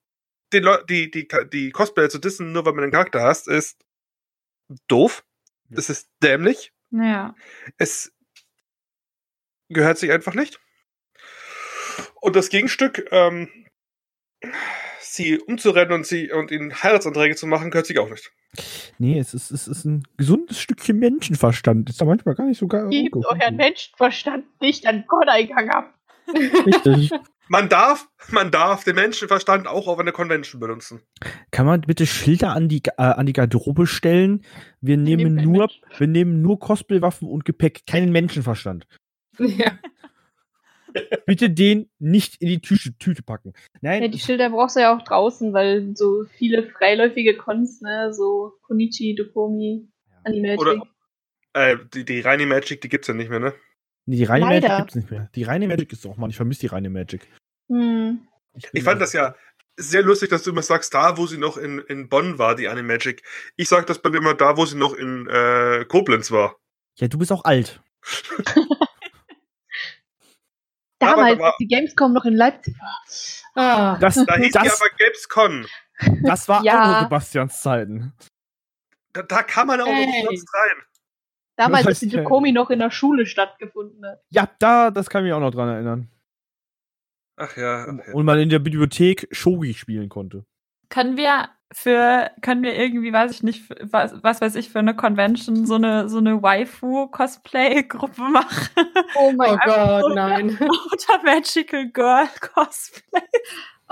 Leu 0.54 0.84
die, 0.84 1.12
die, 1.12 1.28
die 1.52 1.72
Cosplayer 1.72 2.10
zu 2.10 2.18
dissen, 2.20 2.52
nur 2.52 2.66
weil 2.66 2.74
man 2.74 2.84
einen 2.84 2.92
Charakter 2.92 3.22
hast, 3.22 3.48
ist 3.48 3.84
doof. 4.88 5.24
Das 5.70 5.90
ist 5.90 6.10
dämlich. 6.24 6.74
Ja. 6.92 7.36
Es 7.78 8.12
gehört 9.70 10.00
sich 10.00 10.12
einfach 10.12 10.34
nicht. 10.34 10.60
Und 12.22 12.36
das 12.36 12.50
Gegenstück, 12.50 13.08
ähm, 13.12 13.50
sie 15.00 15.40
umzurennen 15.40 15.94
und 15.94 16.06
sie 16.06 16.32
und 16.32 16.52
ihnen 16.52 16.84
Heiratsanträge 16.84 17.36
zu 17.36 17.48
machen, 17.48 17.72
gehört 17.72 17.88
sich 17.88 18.00
auch 18.00 18.10
nicht. 18.10 18.32
nee, 18.98 19.20
es 19.20 19.34
ist, 19.34 19.52
es 19.52 19.68
ist 19.68 19.86
ein 19.86 20.08
gesundes 20.18 20.60
Stückchen 20.60 21.00
Menschenverstand. 21.00 21.90
Ist 21.90 22.02
da 22.02 22.06
manchmal 22.06 22.36
gar 22.36 22.46
nicht 22.46 22.60
so 22.60 22.68
geil. 22.68 22.90
Gebt 22.90 23.16
euren 23.16 23.56
Menschenverstand 23.56 24.46
nicht 24.62 24.86
an 24.86 25.06
Gott-Eingang 25.08 25.70
ab. 25.70 25.94
Richtig. 26.66 27.12
Man 27.52 27.68
darf, 27.68 28.08
man 28.30 28.52
darf 28.52 28.84
den 28.84 28.94
Menschenverstand 28.94 29.68
auch 29.68 29.88
auf 29.88 29.98
einer 29.98 30.12
Convention 30.12 30.60
benutzen. 30.60 31.02
Kann 31.50 31.66
man 31.66 31.82
bitte 31.82 32.06
Schilder 32.06 32.54
an 32.54 32.70
die, 32.70 32.84
äh, 32.86 33.02
an 33.02 33.26
die 33.26 33.34
Garderobe 33.34 33.88
stellen? 33.88 34.46
Wir 34.82 34.98
nehmen 34.98 35.24
nehmen 35.24 35.38
keinen 35.38 35.52
nur, 35.52 35.70
wir 35.98 36.08
nehmen 36.08 36.42
nur 36.44 36.60
Cosplaywaffen 36.60 37.28
und 37.28 37.46
Gepäck, 37.46 37.88
keinen 37.88 38.12
Menschenverstand. 38.12 38.86
Ja. 39.40 39.80
Bitte 41.26 41.50
den 41.50 41.90
nicht 42.00 42.42
in 42.42 42.48
die 42.48 42.62
Tüte, 42.62 42.98
Tüte 42.98 43.22
packen. 43.24 43.54
Nein, 43.82 44.02
Ja, 44.04 44.08
die 44.08 44.20
Schilder 44.20 44.50
brauchst 44.50 44.76
du 44.76 44.80
ja 44.82 44.96
auch 44.96 45.04
draußen, 45.04 45.54
weil 45.54 45.96
so 45.96 46.26
viele 46.38 46.64
freiläufige 46.72 47.38
Cons, 47.38 47.82
ne, 47.82 48.14
so 48.14 48.54
Konichi, 48.64 49.16
Dokomi, 49.16 49.88
Animagic. 50.24 50.60
Oder- 50.60 50.84
Äh, 51.54 51.78
die, 51.94 52.06
die 52.06 52.20
reine 52.22 52.46
Magic, 52.46 52.82
die 52.82 52.90
gibt's 52.90 53.08
ja 53.08 53.14
nicht 53.14 53.30
mehr, 53.30 53.40
ne? 53.40 53.54
nee, 54.06 54.18
die 54.18 54.24
reine 54.24 54.46
Magic 54.46 54.64
Leider. 54.64 54.78
gibt's 54.78 54.96
nicht 54.96 55.12
mehr. 55.12 55.30
Die 55.36 55.44
reine 55.44 55.68
Magic 55.68 55.92
ist 55.92 56.06
auch, 56.06 56.18
Mann, 56.18 56.30
ich 56.32 56.36
vermisse 56.36 56.62
die 56.62 56.68
reine 56.68 56.90
Magic. 56.90 57.28
Hm. 57.70 58.28
Ich 58.74 58.84
fand 58.84 59.00
das 59.02 59.14
ja 59.14 59.36
sehr 59.78 60.02
lustig, 60.02 60.30
dass 60.30 60.44
du 60.44 60.50
immer 60.52 60.62
sagst, 60.64 60.94
da, 60.94 61.18
wo 61.18 61.26
sie 61.28 61.38
noch 61.38 61.56
in, 61.58 61.80
in 61.88 62.10
Bonn 62.10 62.38
war, 62.38 62.56
die 62.56 62.68
Animagic. 62.68 63.24
Ich 63.56 63.70
sag 63.70 63.88
das 63.88 64.00
bei 64.02 64.10
mir 64.10 64.18
immer 64.18 64.34
da, 64.34 64.58
wo 64.58 64.66
sie 64.66 64.78
noch 64.78 64.94
in 64.94 65.28
äh, 65.28 65.86
Koblenz 65.88 66.32
war. 66.32 66.56
Ja, 66.98 67.08
du 67.08 67.18
bist 67.18 67.32
auch 67.32 67.46
alt. 67.46 67.82
Damals, 71.00 71.40
als 71.42 71.56
die 71.60 71.68
Gamescom 71.68 72.14
noch 72.14 72.26
in 72.26 72.34
Leipzig 72.36 72.76
war. 72.80 73.02
Ah, 73.56 73.98
Das, 74.00 74.16
Da 74.16 74.36
hieß 74.36 74.46
die 74.48 74.52
das, 74.52 74.82
aber 74.82 74.90
Gamescon. 74.98 75.66
das 76.24 76.48
war 76.48 76.64
Ja. 76.64 76.82
auch 76.84 76.88
noch 76.94 77.02
Sebastians 77.04 77.62
Zeiten. 77.62 78.14
Da, 79.14 79.24
da 79.24 79.44
kann 79.44 79.68
man 79.68 79.82
auch 79.82 79.86
noch 79.88 79.94
Hey. 79.94 80.22
umsonst 80.22 80.48
rein. 80.54 80.84
Damals, 81.56 81.88
als 81.88 82.00
die? 82.00 82.10
Dokomi 82.10 82.52
noch 82.54 82.70
in 82.70 82.80
der 82.80 82.92
Schule 82.92 83.26
stattgefunden 83.26 84.06
hat. 84.06 84.22
Ja, 84.30 84.50
da, 84.60 84.92
das 84.92 85.10
kann 85.10 85.24
ich 85.24 85.30
mich 85.30 85.34
auch 85.34 85.42
noch 85.42 85.52
dran 85.52 85.68
erinnern. 85.68 86.10
Ach 87.36 87.56
ja. 87.58 87.86
Ach 87.88 88.08
ja. 88.08 88.14
Und 88.14 88.26
man 88.26 88.40
in 88.40 88.50
der 88.50 88.60
Bibliothek 88.60 89.28
Shogi 89.32 89.74
spielen 89.74 90.08
konnte. 90.10 90.46
Können 90.90 91.18
wir 91.18 91.50
für, 91.72 92.32
können 92.42 92.64
wir 92.64 92.76
irgendwie, 92.76 93.14
weiß 93.14 93.32
ich 93.32 93.44
nicht, 93.44 93.64
was, 93.92 94.24
was 94.24 94.42
weiß 94.42 94.56
ich, 94.56 94.70
für 94.70 94.80
eine 94.80 94.96
Convention 94.96 95.68
so 95.68 95.76
eine, 95.76 96.10
so 96.10 96.18
eine 96.18 96.42
Waifu-Cosplay-Gruppe 96.42 98.22
machen? 98.22 98.88
Oh 99.16 99.32
mein 99.36 99.58
Gott, 99.64 100.16
nein. 100.16 100.58
Oder 100.60 101.24
Magical 101.24 101.88
Girl 101.92 102.28
Cosplay? 102.42 103.22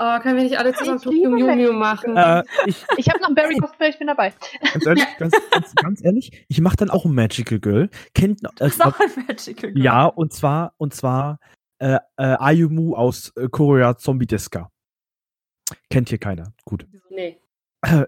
Oh, 0.00 0.18
können 0.20 0.36
wir 0.36 0.44
nicht 0.44 0.58
alle 0.58 0.72
zusammen 0.74 1.00
Tokyo 1.00 1.28
Mew 1.30 1.54
Mew 1.54 1.72
machen? 1.72 2.16
Äh, 2.16 2.44
ich, 2.66 2.84
Ich 2.96 3.08
habe 3.08 3.18
noch 3.20 3.28
einen 3.28 3.34
Barry 3.34 3.56
Cosplay, 3.56 3.90
ich 3.90 3.98
bin 3.98 4.06
dabei. 4.08 4.32
ganz 4.72 4.86
ehrlich, 4.86 5.04
ganz, 5.18 5.36
ganz, 5.50 5.74
ganz 5.74 6.04
ehrlich, 6.04 6.44
ich 6.48 6.60
mache 6.60 6.76
dann 6.76 6.90
auch 6.90 7.04
ein 7.04 7.14
Magical 7.14 7.58
Girl. 7.60 7.90
Kennt, 8.14 8.44
äh, 8.44 8.48
Das 8.56 8.72
ist 8.74 8.84
auch 8.84 8.98
ein 8.98 9.10
Magical 9.26 9.72
Girl. 9.72 9.84
ja, 9.84 10.06
und 10.06 10.32
zwar, 10.32 10.72
und 10.78 10.94
zwar 10.94 11.38
äh, 11.78 11.94
äh, 11.94 11.98
Ayumu 12.16 12.94
aus 12.94 13.32
äh, 13.36 13.48
Korea 13.48 13.96
Zombie 13.96 14.26
Deska. 14.26 14.70
Kennt 15.90 16.08
hier 16.08 16.18
keiner. 16.18 16.52
Gut. 16.64 16.86
Nee. 17.10 17.38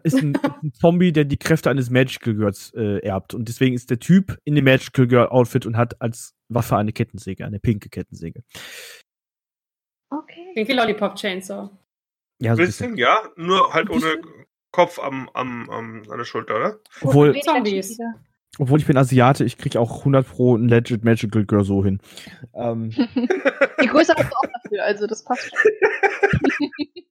Ist 0.02 0.16
ein, 0.16 0.36
ein 0.62 0.72
Zombie, 0.72 1.12
der 1.12 1.24
die 1.24 1.36
Kräfte 1.36 1.70
eines 1.70 1.90
Magical 1.90 2.34
Girls 2.34 2.72
äh, 2.74 2.98
erbt. 2.98 3.34
Und 3.34 3.48
deswegen 3.48 3.74
ist 3.74 3.90
der 3.90 4.00
Typ 4.00 4.38
in 4.44 4.54
dem 4.54 4.64
Magical 4.64 5.06
Girl 5.06 5.28
Outfit 5.28 5.64
und 5.66 5.76
hat 5.76 6.00
als 6.00 6.34
Waffe 6.48 6.76
eine 6.76 6.92
Kettensäge, 6.92 7.44
eine 7.44 7.60
pinke 7.60 7.88
Kettensäge. 7.88 8.42
Okay. 10.10 10.52
Pinky 10.54 10.72
Lollipop 10.72 11.14
Chainsaw. 11.14 11.70
Ja, 12.40 12.56
so 12.56 12.62
ein 12.62 12.66
Bisschen, 12.66 12.90
bisschen. 12.92 12.96
ja, 12.96 13.22
nur 13.36 13.72
halt 13.72 13.90
ohne 13.90 14.20
Kopf 14.72 14.98
am, 14.98 15.28
am, 15.34 15.68
am, 15.70 16.02
an 16.10 16.18
der 16.18 16.24
Schulter, 16.24 16.56
oder? 16.56 16.80
Obwohl, 17.02 17.30
Wenig 17.30 17.44
Zombies. 17.44 17.98
Obwohl 18.58 18.80
ich 18.80 18.86
bin 18.86 18.96
Asiate, 18.96 19.44
ich 19.44 19.56
krieg 19.56 19.76
auch 19.76 19.98
100 19.98 20.26
pro 20.26 20.56
ein 20.56 20.68
Legit 20.68 21.04
Magical 21.04 21.44
Girl 21.44 21.64
so 21.64 21.84
hin. 21.84 22.00
Ähm. 22.54 22.90
Die 22.90 23.86
Größe 23.86 24.14
hast 24.16 24.30
du 24.30 24.36
auch 24.36 24.52
dafür, 24.62 24.84
also 24.84 25.06
das 25.06 25.24
passt 25.24 25.50
schon. 25.50 26.68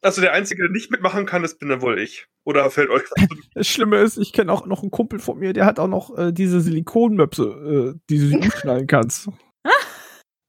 Also 0.00 0.20
der 0.20 0.32
Einzige, 0.32 0.62
der 0.62 0.70
nicht 0.70 0.90
mitmachen 0.90 1.26
kann, 1.26 1.42
das 1.42 1.58
bin 1.58 1.68
dann 1.68 1.82
wohl 1.82 1.98
ich. 1.98 2.26
Oder 2.44 2.70
fällt 2.70 2.88
euch 2.90 3.02
was 3.10 3.28
zu- 3.28 3.36
Das 3.54 3.66
Schlimme 3.66 3.98
ist, 3.98 4.16
ich 4.16 4.32
kenne 4.32 4.52
auch 4.52 4.64
noch 4.66 4.82
einen 4.82 4.90
Kumpel 4.92 5.18
von 5.18 5.38
mir, 5.38 5.52
der 5.52 5.66
hat 5.66 5.78
auch 5.80 5.88
noch 5.88 6.16
äh, 6.16 6.32
diese 6.32 6.60
Silikonmöpse, 6.60 7.94
äh, 7.96 8.00
die 8.08 8.18
du 8.18 8.26
sie 8.28 8.36
umschneiden 8.36 8.86
kannst. 8.86 9.28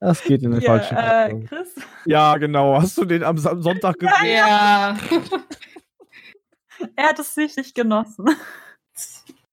Das 0.02 0.24
geht 0.24 0.44
in 0.44 0.52
den 0.52 0.62
Hier, 0.62 0.70
falschen 0.70 0.96
äh, 0.96 1.24
Richtung. 1.24 1.46
Chris? 1.48 1.76
Ja, 2.06 2.38
genau. 2.38 2.82
Hast 2.82 2.98
du 2.98 3.04
den 3.04 3.22
am, 3.22 3.38
am 3.46 3.62
Sonntag 3.62 4.00
gesehen? 4.00 4.34
Ja. 4.34 4.98
Er 6.96 7.10
hat 7.10 7.20
es 7.20 7.36
sichtlich 7.36 7.74
genossen. 7.74 8.26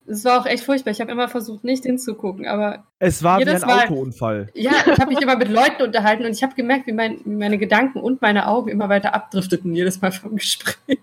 Es 0.09 0.23
war 0.25 0.41
auch 0.41 0.45
echt 0.45 0.63
furchtbar. 0.63 0.91
Ich 0.91 1.01
habe 1.01 1.11
immer 1.11 1.27
versucht, 1.27 1.63
nicht 1.63 1.83
hinzugucken, 1.83 2.47
aber 2.47 2.87
Es 2.99 3.23
war 3.23 3.39
wie 3.39 3.45
ein 3.45 3.61
Mal. 3.61 3.83
Autounfall. 3.83 4.49
ja, 4.53 4.71
ich 4.85 4.99
habe 4.99 5.07
mich 5.11 5.21
immer 5.21 5.35
mit 5.35 5.49
Leuten 5.49 5.81
unterhalten 5.83 6.25
und 6.25 6.31
ich 6.31 6.43
habe 6.43 6.55
gemerkt, 6.55 6.87
wie, 6.87 6.93
mein, 6.93 7.19
wie 7.25 7.35
meine 7.35 7.57
Gedanken 7.57 7.99
und 7.99 8.21
meine 8.21 8.47
Augen 8.47 8.69
immer 8.69 8.87
weiter 8.89 9.13
abdrifteten, 9.13 9.75
jedes 9.75 10.01
Mal 10.01 10.11
vom 10.11 10.35
Gespräch. 10.37 10.97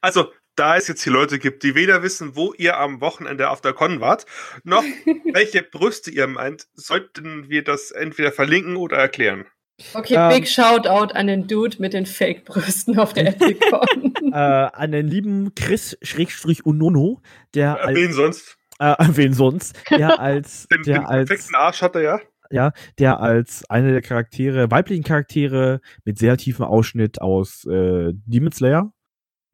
Also, 0.00 0.26
da 0.56 0.76
es 0.76 0.88
jetzt 0.88 1.02
hier 1.02 1.12
Leute 1.12 1.38
gibt, 1.38 1.62
die 1.62 1.74
weder 1.74 2.02
wissen, 2.02 2.36
wo 2.36 2.52
ihr 2.52 2.76
am 2.78 3.00
Wochenende 3.00 3.50
auf 3.50 3.60
der 3.60 3.72
Con 3.72 4.00
wart, 4.00 4.26
noch 4.62 4.84
welche 5.32 5.62
Brüste 5.62 6.10
ihr 6.10 6.26
meint, 6.26 6.66
sollten 6.74 7.48
wir 7.48 7.64
das 7.64 7.90
entweder 7.90 8.30
verlinken 8.32 8.76
oder 8.76 8.96
erklären. 8.96 9.46
Okay, 9.94 10.14
Ähm. 10.16 10.28
big 10.28 10.46
Shoutout 10.48 11.14
an 11.14 11.26
den 11.26 11.46
Dude 11.46 11.76
mit 11.80 11.94
den 11.94 12.04
Fake-Brüsten 12.04 12.98
auf 12.98 13.14
der 13.14 13.28
Epicon. 13.40 14.09
Äh, 14.22 14.34
an 14.36 14.92
den 14.92 15.06
lieben 15.08 15.54
Chris 15.54 15.96
Schrägstrich 16.02 16.64
Unono, 16.66 17.20
der 17.54 17.76
Äh, 17.76 17.86
als, 17.86 17.96
Wen 17.96 18.12
sonst? 18.12 18.58
äh, 18.78 18.94
wen 19.16 19.32
sonst, 19.32 19.76
der 19.90 20.18
als, 20.20 20.66
Den, 20.68 20.82
den 20.82 20.92
der 20.94 21.08
als, 21.08 21.28
perfekten 21.28 21.54
Arsch 21.54 21.82
hat 21.82 21.94
er 21.96 22.02
ja. 22.02 22.20
ja, 22.50 22.72
der 22.98 23.20
als 23.20 23.68
eine 23.70 23.92
der 23.92 24.02
Charaktere, 24.02 24.70
weiblichen 24.70 25.04
Charaktere 25.04 25.80
mit 26.04 26.18
sehr 26.18 26.36
tiefem 26.36 26.64
Ausschnitt 26.64 27.20
aus 27.20 27.64
äh, 27.66 28.12
Demon 28.26 28.52
Slayer 28.52 28.92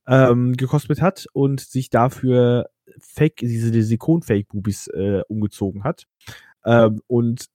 ähm, 0.08 0.52
gekostet 0.56 1.02
hat 1.02 1.26
und 1.32 1.60
sich 1.60 1.90
dafür 1.90 2.66
Fake, 3.00 3.36
diese 3.38 3.70
Silikon-Fake-Bubis 3.82 4.86
äh, 4.88 5.22
umgezogen 5.28 5.82
hat. 5.84 6.06
Ähm, 6.64 7.00
und 7.08 7.46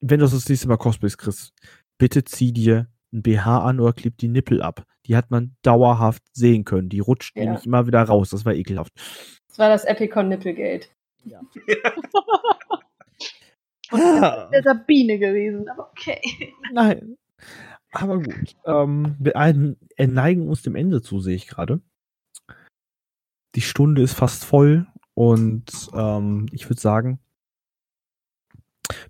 wenn 0.00 0.18
du 0.18 0.24
das 0.24 0.32
das 0.32 0.48
nächste 0.48 0.68
Mal 0.68 0.76
cosplayst, 0.76 1.18
Chris, 1.18 1.52
bitte 1.98 2.24
zieh 2.24 2.52
dir 2.52 2.88
ein 3.12 3.22
BH 3.22 3.60
an 3.64 3.80
oder 3.80 3.92
klipp 3.92 4.18
die 4.18 4.28
Nippel 4.28 4.60
ab. 4.60 4.84
Die 5.06 5.16
hat 5.16 5.30
man 5.30 5.56
dauerhaft 5.62 6.22
sehen 6.32 6.64
können. 6.64 6.88
Die 6.88 7.00
rutscht 7.00 7.36
Ja. 7.36 7.44
nämlich 7.44 7.66
immer 7.66 7.86
wieder 7.86 8.02
raus. 8.02 8.30
Das 8.30 8.44
war 8.44 8.54
ekelhaft. 8.54 8.92
Das 9.48 9.58
war 9.58 9.68
das 9.68 9.84
Epicon 9.84 10.28
Nipplegate. 10.28 10.88
Ja. 11.24 11.40
Das 13.90 14.50
wäre 14.50 14.62
Sabine 14.64 15.18
gewesen, 15.18 15.68
aber 15.68 15.90
okay. 15.90 16.20
Nein. 16.72 17.16
Aber 17.92 18.18
gut. 18.18 18.56
Ähm, 18.64 19.14
wir 19.20 19.36
äh, 19.36 20.06
neigen 20.06 20.48
uns 20.48 20.62
dem 20.62 20.74
Ende 20.74 21.00
zu, 21.00 21.20
sehe 21.20 21.36
ich 21.36 21.46
gerade. 21.46 21.80
Die 23.54 23.60
Stunde 23.60 24.02
ist 24.02 24.14
fast 24.14 24.44
voll 24.44 24.86
und 25.14 25.66
ähm, 25.94 26.46
ich 26.50 26.68
würde 26.68 26.80
sagen, 26.80 27.20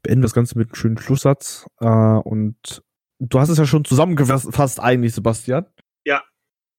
beenden 0.02 0.20
wir 0.20 0.26
das 0.26 0.34
Ganze 0.34 0.58
mit 0.58 0.68
einem 0.68 0.74
schönen 0.74 0.98
Schlusssatz. 0.98 1.66
Äh, 1.80 1.86
und 1.86 2.82
du 3.20 3.40
hast 3.40 3.48
es 3.48 3.58
ja 3.58 3.64
schon 3.64 3.86
zusammengefasst 3.86 4.80
eigentlich, 4.80 5.14
Sebastian. 5.14 5.66
Ja. 6.04 6.22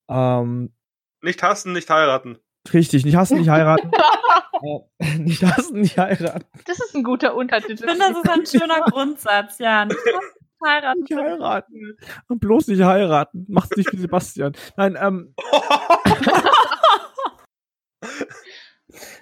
Ähm, 0.08 0.72
Nicht 1.22 1.42
hassen, 1.42 1.72
nicht 1.72 1.90
heiraten. 1.90 2.38
richtig, 2.72 3.04
nicht 3.04 3.16
hassen, 3.16 3.38
nicht 3.38 3.48
heiraten. 3.48 3.90
äh, 4.98 5.18
nicht 5.18 5.42
hassen, 5.44 5.80
nicht 5.80 5.98
heiraten. 5.98 6.46
Das 6.66 6.78
ist 6.78 6.94
ein 6.94 7.02
guter 7.02 7.34
Untertitel. 7.34 7.72
Ich 7.84 7.90
finde, 7.90 7.98
das 7.98 8.16
ist 8.18 8.28
ein 8.30 8.46
schöner 8.60 8.80
Grundsatz, 8.82 9.58
ja. 9.58 9.84
Nicht 9.84 9.98
heiraten. 10.64 11.00
Nicht 11.00 11.14
heiraten. 11.16 11.96
Und 12.28 12.40
bloß 12.40 12.68
nicht 12.68 12.82
heiraten. 12.82 13.46
Macht's 13.48 13.76
nicht 13.76 13.92
wie 13.92 13.98
Sebastian. 13.98 14.52
Nein, 14.76 14.96
ähm, 15.00 15.34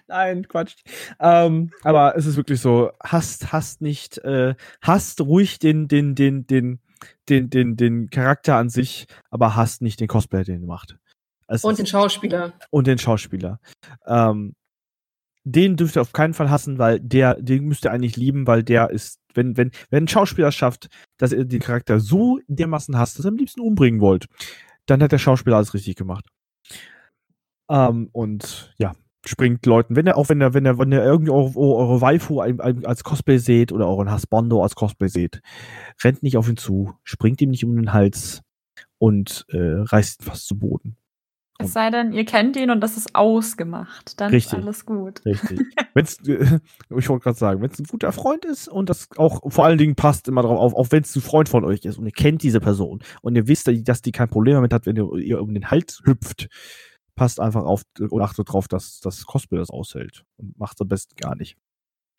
Nein, 0.07 0.47
Quatsch. 0.49 0.77
Ähm, 1.19 1.71
aber 1.83 2.17
es 2.17 2.27
ist 2.27 2.37
wirklich 2.37 2.61
so, 2.61 2.93
hasst, 3.03 3.53
hasst 3.53 3.81
nicht, 3.81 4.19
äh, 4.19 4.55
hasst 4.83 5.21
ruhig 5.23 5.59
den, 5.59 5.89
den, 5.89 6.15
den, 6.15 6.47
den, 6.47 6.81
den, 7.29 7.51
den, 7.51 7.77
den 7.77 8.11
Charakter 8.11 8.57
an 8.57 8.69
sich, 8.69 9.07
aber 9.31 9.57
hasst 9.57 9.83
nicht 9.83 10.01
den 10.01 10.09
Cosplayer, 10.09 10.45
den 10.45 10.63
er 10.63 10.67
macht. 10.67 10.97
Es 11.47 11.65
Und 11.65 11.79
den 11.79 11.87
Schauspieler. 11.87 12.55
und 12.71 12.87
den 12.87 12.99
Schauspieler. 12.99 13.61
Ähm, 14.07 14.55
den 15.45 15.77
dürft 15.77 15.97
ihr 15.97 16.03
auf 16.03 16.13
keinen 16.13 16.33
Fall 16.33 16.51
hassen, 16.51 16.79
weil 16.79 17.01
der, 17.01 17.35
den 17.35 17.65
müsst 17.65 17.85
ihr 17.85 17.93
eigentlich 17.93 18.17
lieben, 18.17 18.47
weil 18.47 18.63
der 18.63 18.91
ist, 18.91 19.21
wenn, 19.35 19.57
wenn, 19.57 19.71
wenn 19.91 20.05
ein 20.05 20.09
Schauspieler 20.09 20.51
schafft, 20.53 20.89
dass 21.19 21.33
er 21.33 21.45
den 21.45 21.61
Charakter 21.61 22.01
so 22.01 22.41
dermaßen 22.49 22.97
hasst, 22.97 23.19
dass 23.19 23.27
ihr 23.27 23.31
am 23.31 23.37
liebsten 23.37 23.61
umbringen 23.61 24.01
wollt, 24.01 24.27
dann 24.87 25.03
hat 25.03 25.13
der 25.13 25.19
Schauspieler 25.19 25.57
alles 25.57 25.75
richtig 25.75 25.97
gemacht. 25.97 26.27
Ähm, 27.69 28.09
und 28.13 28.75
ja, 28.79 28.95
springt 29.27 29.67
Leuten, 29.67 29.97
wenn 29.97 30.07
er 30.07 30.17
auch 30.17 30.29
wenn 30.29 30.41
er, 30.41 30.55
wenn 30.55 30.67
er, 30.67 30.79
wenn 30.79 30.93
er 30.93 31.05
irgendwie 31.05 31.31
eure, 31.31 31.57
eure 31.57 32.01
Waifu 32.01 32.41
als 32.41 33.05
Cosplay 33.05 33.39
seht 33.39 33.73
oder 33.73 33.89
euren 33.89 34.11
Hasbondo 34.11 34.63
als 34.63 34.75
Cosplay 34.75 35.09
seht, 35.09 35.41
rennt 36.03 36.23
nicht 36.23 36.37
auf 36.37 36.49
ihn 36.49 36.57
zu, 36.57 36.95
springt 37.03 37.41
ihm 37.41 37.51
nicht 37.51 37.65
um 37.65 37.75
den 37.77 37.93
Hals 37.93 38.43
und 38.99 39.47
äh, 39.51 39.59
reißt 39.59 40.23
ihn 40.23 40.25
fast 40.25 40.47
zu 40.47 40.59
Boden. 40.59 40.97
Es 41.59 41.73
sei 41.73 41.91
denn, 41.91 42.13
ihr 42.13 42.25
kennt 42.25 42.57
ihn 42.57 42.71
und 42.71 42.81
das 42.81 42.97
ist 42.97 43.15
ausgemacht. 43.15 44.21
Dann 44.21 44.33
Richtig. 44.33 44.59
ist 44.59 44.65
alles 44.65 44.87
gut. 44.87 45.25
Richtig. 45.25 45.61
Wenn's, 45.95 46.19
äh, 46.27 46.59
ich 46.97 47.09
wollte 47.09 47.23
gerade 47.23 47.39
sagen, 47.39 47.63
wenn 47.63 47.71
es 47.71 47.79
ein 47.79 47.85
guter 47.85 48.11
Freund 48.11 48.45
ist 48.45 48.69
und 48.69 48.91
das 48.91 49.09
auch 49.17 49.41
vor 49.53 49.65
allen 49.65 49.79
Dingen 49.79 49.95
passt 49.95 50.27
immer 50.27 50.43
drauf 50.43 50.59
auf, 50.59 50.75
auch 50.75 50.91
wenn 50.91 51.05
es 51.05 51.15
ein 51.15 51.23
Freund 51.23 51.49
von 51.49 51.65
euch 51.65 51.85
ist 51.85 51.97
und 51.97 52.07
ihr 52.07 52.13
kennt 52.13 52.43
diese 52.43 52.59
Person 52.59 53.03
und 53.23 53.37
ihr 53.37 53.47
wisst, 53.47 53.69
dass 53.69 54.03
die 54.03 54.13
kein 54.13 54.29
Problem 54.29 54.55
damit 54.55 54.73
hat, 54.73 54.87
wenn 54.87 54.97
ihr 54.97 55.13
ihr 55.15 55.41
um 55.41 55.55
den 55.55 55.71
Hals 55.71 56.03
hüpft, 56.05 56.49
passt 57.15 57.41
einfach 57.41 57.65
auf 57.65 57.83
und 57.99 58.23
achtet 58.23 58.53
drauf, 58.53 58.69
dass 58.69 59.01
das 59.01 59.25
Cosplay 59.27 59.59
das 59.59 59.71
aushält 59.71 60.25
und 60.37 60.59
macht 60.59 60.81
am 60.81 60.89
besten 60.89 61.15
gar 61.17 61.37
nicht. 61.37 61.57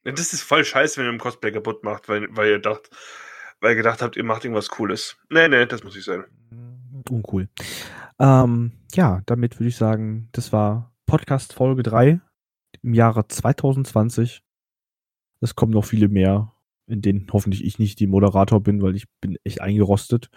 Das 0.04 0.34
ist 0.34 0.44
voll 0.44 0.64
scheiße, 0.64 0.98
wenn 0.98 1.08
ihr 1.08 1.14
im 1.14 1.20
Cosplay 1.20 1.52
kaputt 1.52 1.84
macht, 1.84 2.08
weil, 2.08 2.28
weil 2.30 2.52
ihr 2.52 2.60
dacht, 2.60 2.90
weil 3.60 3.72
ihr 3.72 3.78
gedacht 3.78 4.02
habt, 4.02 4.16
ihr 4.16 4.24
macht 4.24 4.46
irgendwas 4.46 4.70
Cooles. 4.70 5.18
Nee, 5.30 5.48
nee, 5.48 5.66
das 5.66 5.84
muss 5.84 5.96
nicht 5.96 6.06
sein. 6.06 6.26
Uncool. 7.10 7.50
Ähm, 8.20 8.74
ja, 8.94 9.22
damit 9.26 9.60
würde 9.60 9.70
ich 9.70 9.78
sagen, 9.78 10.30
das 10.32 10.54
war 10.54 10.94
Podcast 11.06 11.54
Folge 11.54 11.84
3 11.84 12.22
im 12.82 12.94
Jahre 12.94 13.28
2020. 13.28 14.44
Es 15.42 15.56
kommen 15.56 15.74
noch 15.74 15.86
viele 15.86 16.08
mehr, 16.08 16.54
in 16.88 17.02
denen 17.02 17.28
hoffentlich 17.34 17.66
ich 17.66 17.80
nicht 17.80 18.00
die 18.00 18.08
Moderator 18.08 18.62
bin, 18.62 18.82
weil 18.82 18.96
ich 18.96 19.06
bin 19.22 19.38
echt 19.44 19.62
eingerostet. 19.62 20.30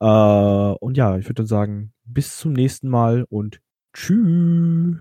Äh, 0.00 0.06
und 0.06 0.96
ja, 0.96 1.18
ich 1.18 1.24
würde 1.26 1.34
dann 1.34 1.46
sagen, 1.46 1.92
bis 2.04 2.36
zum 2.38 2.52
nächsten 2.52 2.88
Mal 2.88 3.24
und 3.28 3.60
tschüss. 3.94 4.96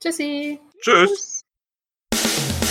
Tschüssi. 0.00 0.60
Tschüss. 0.80 1.40
Tschüss. 2.12 2.63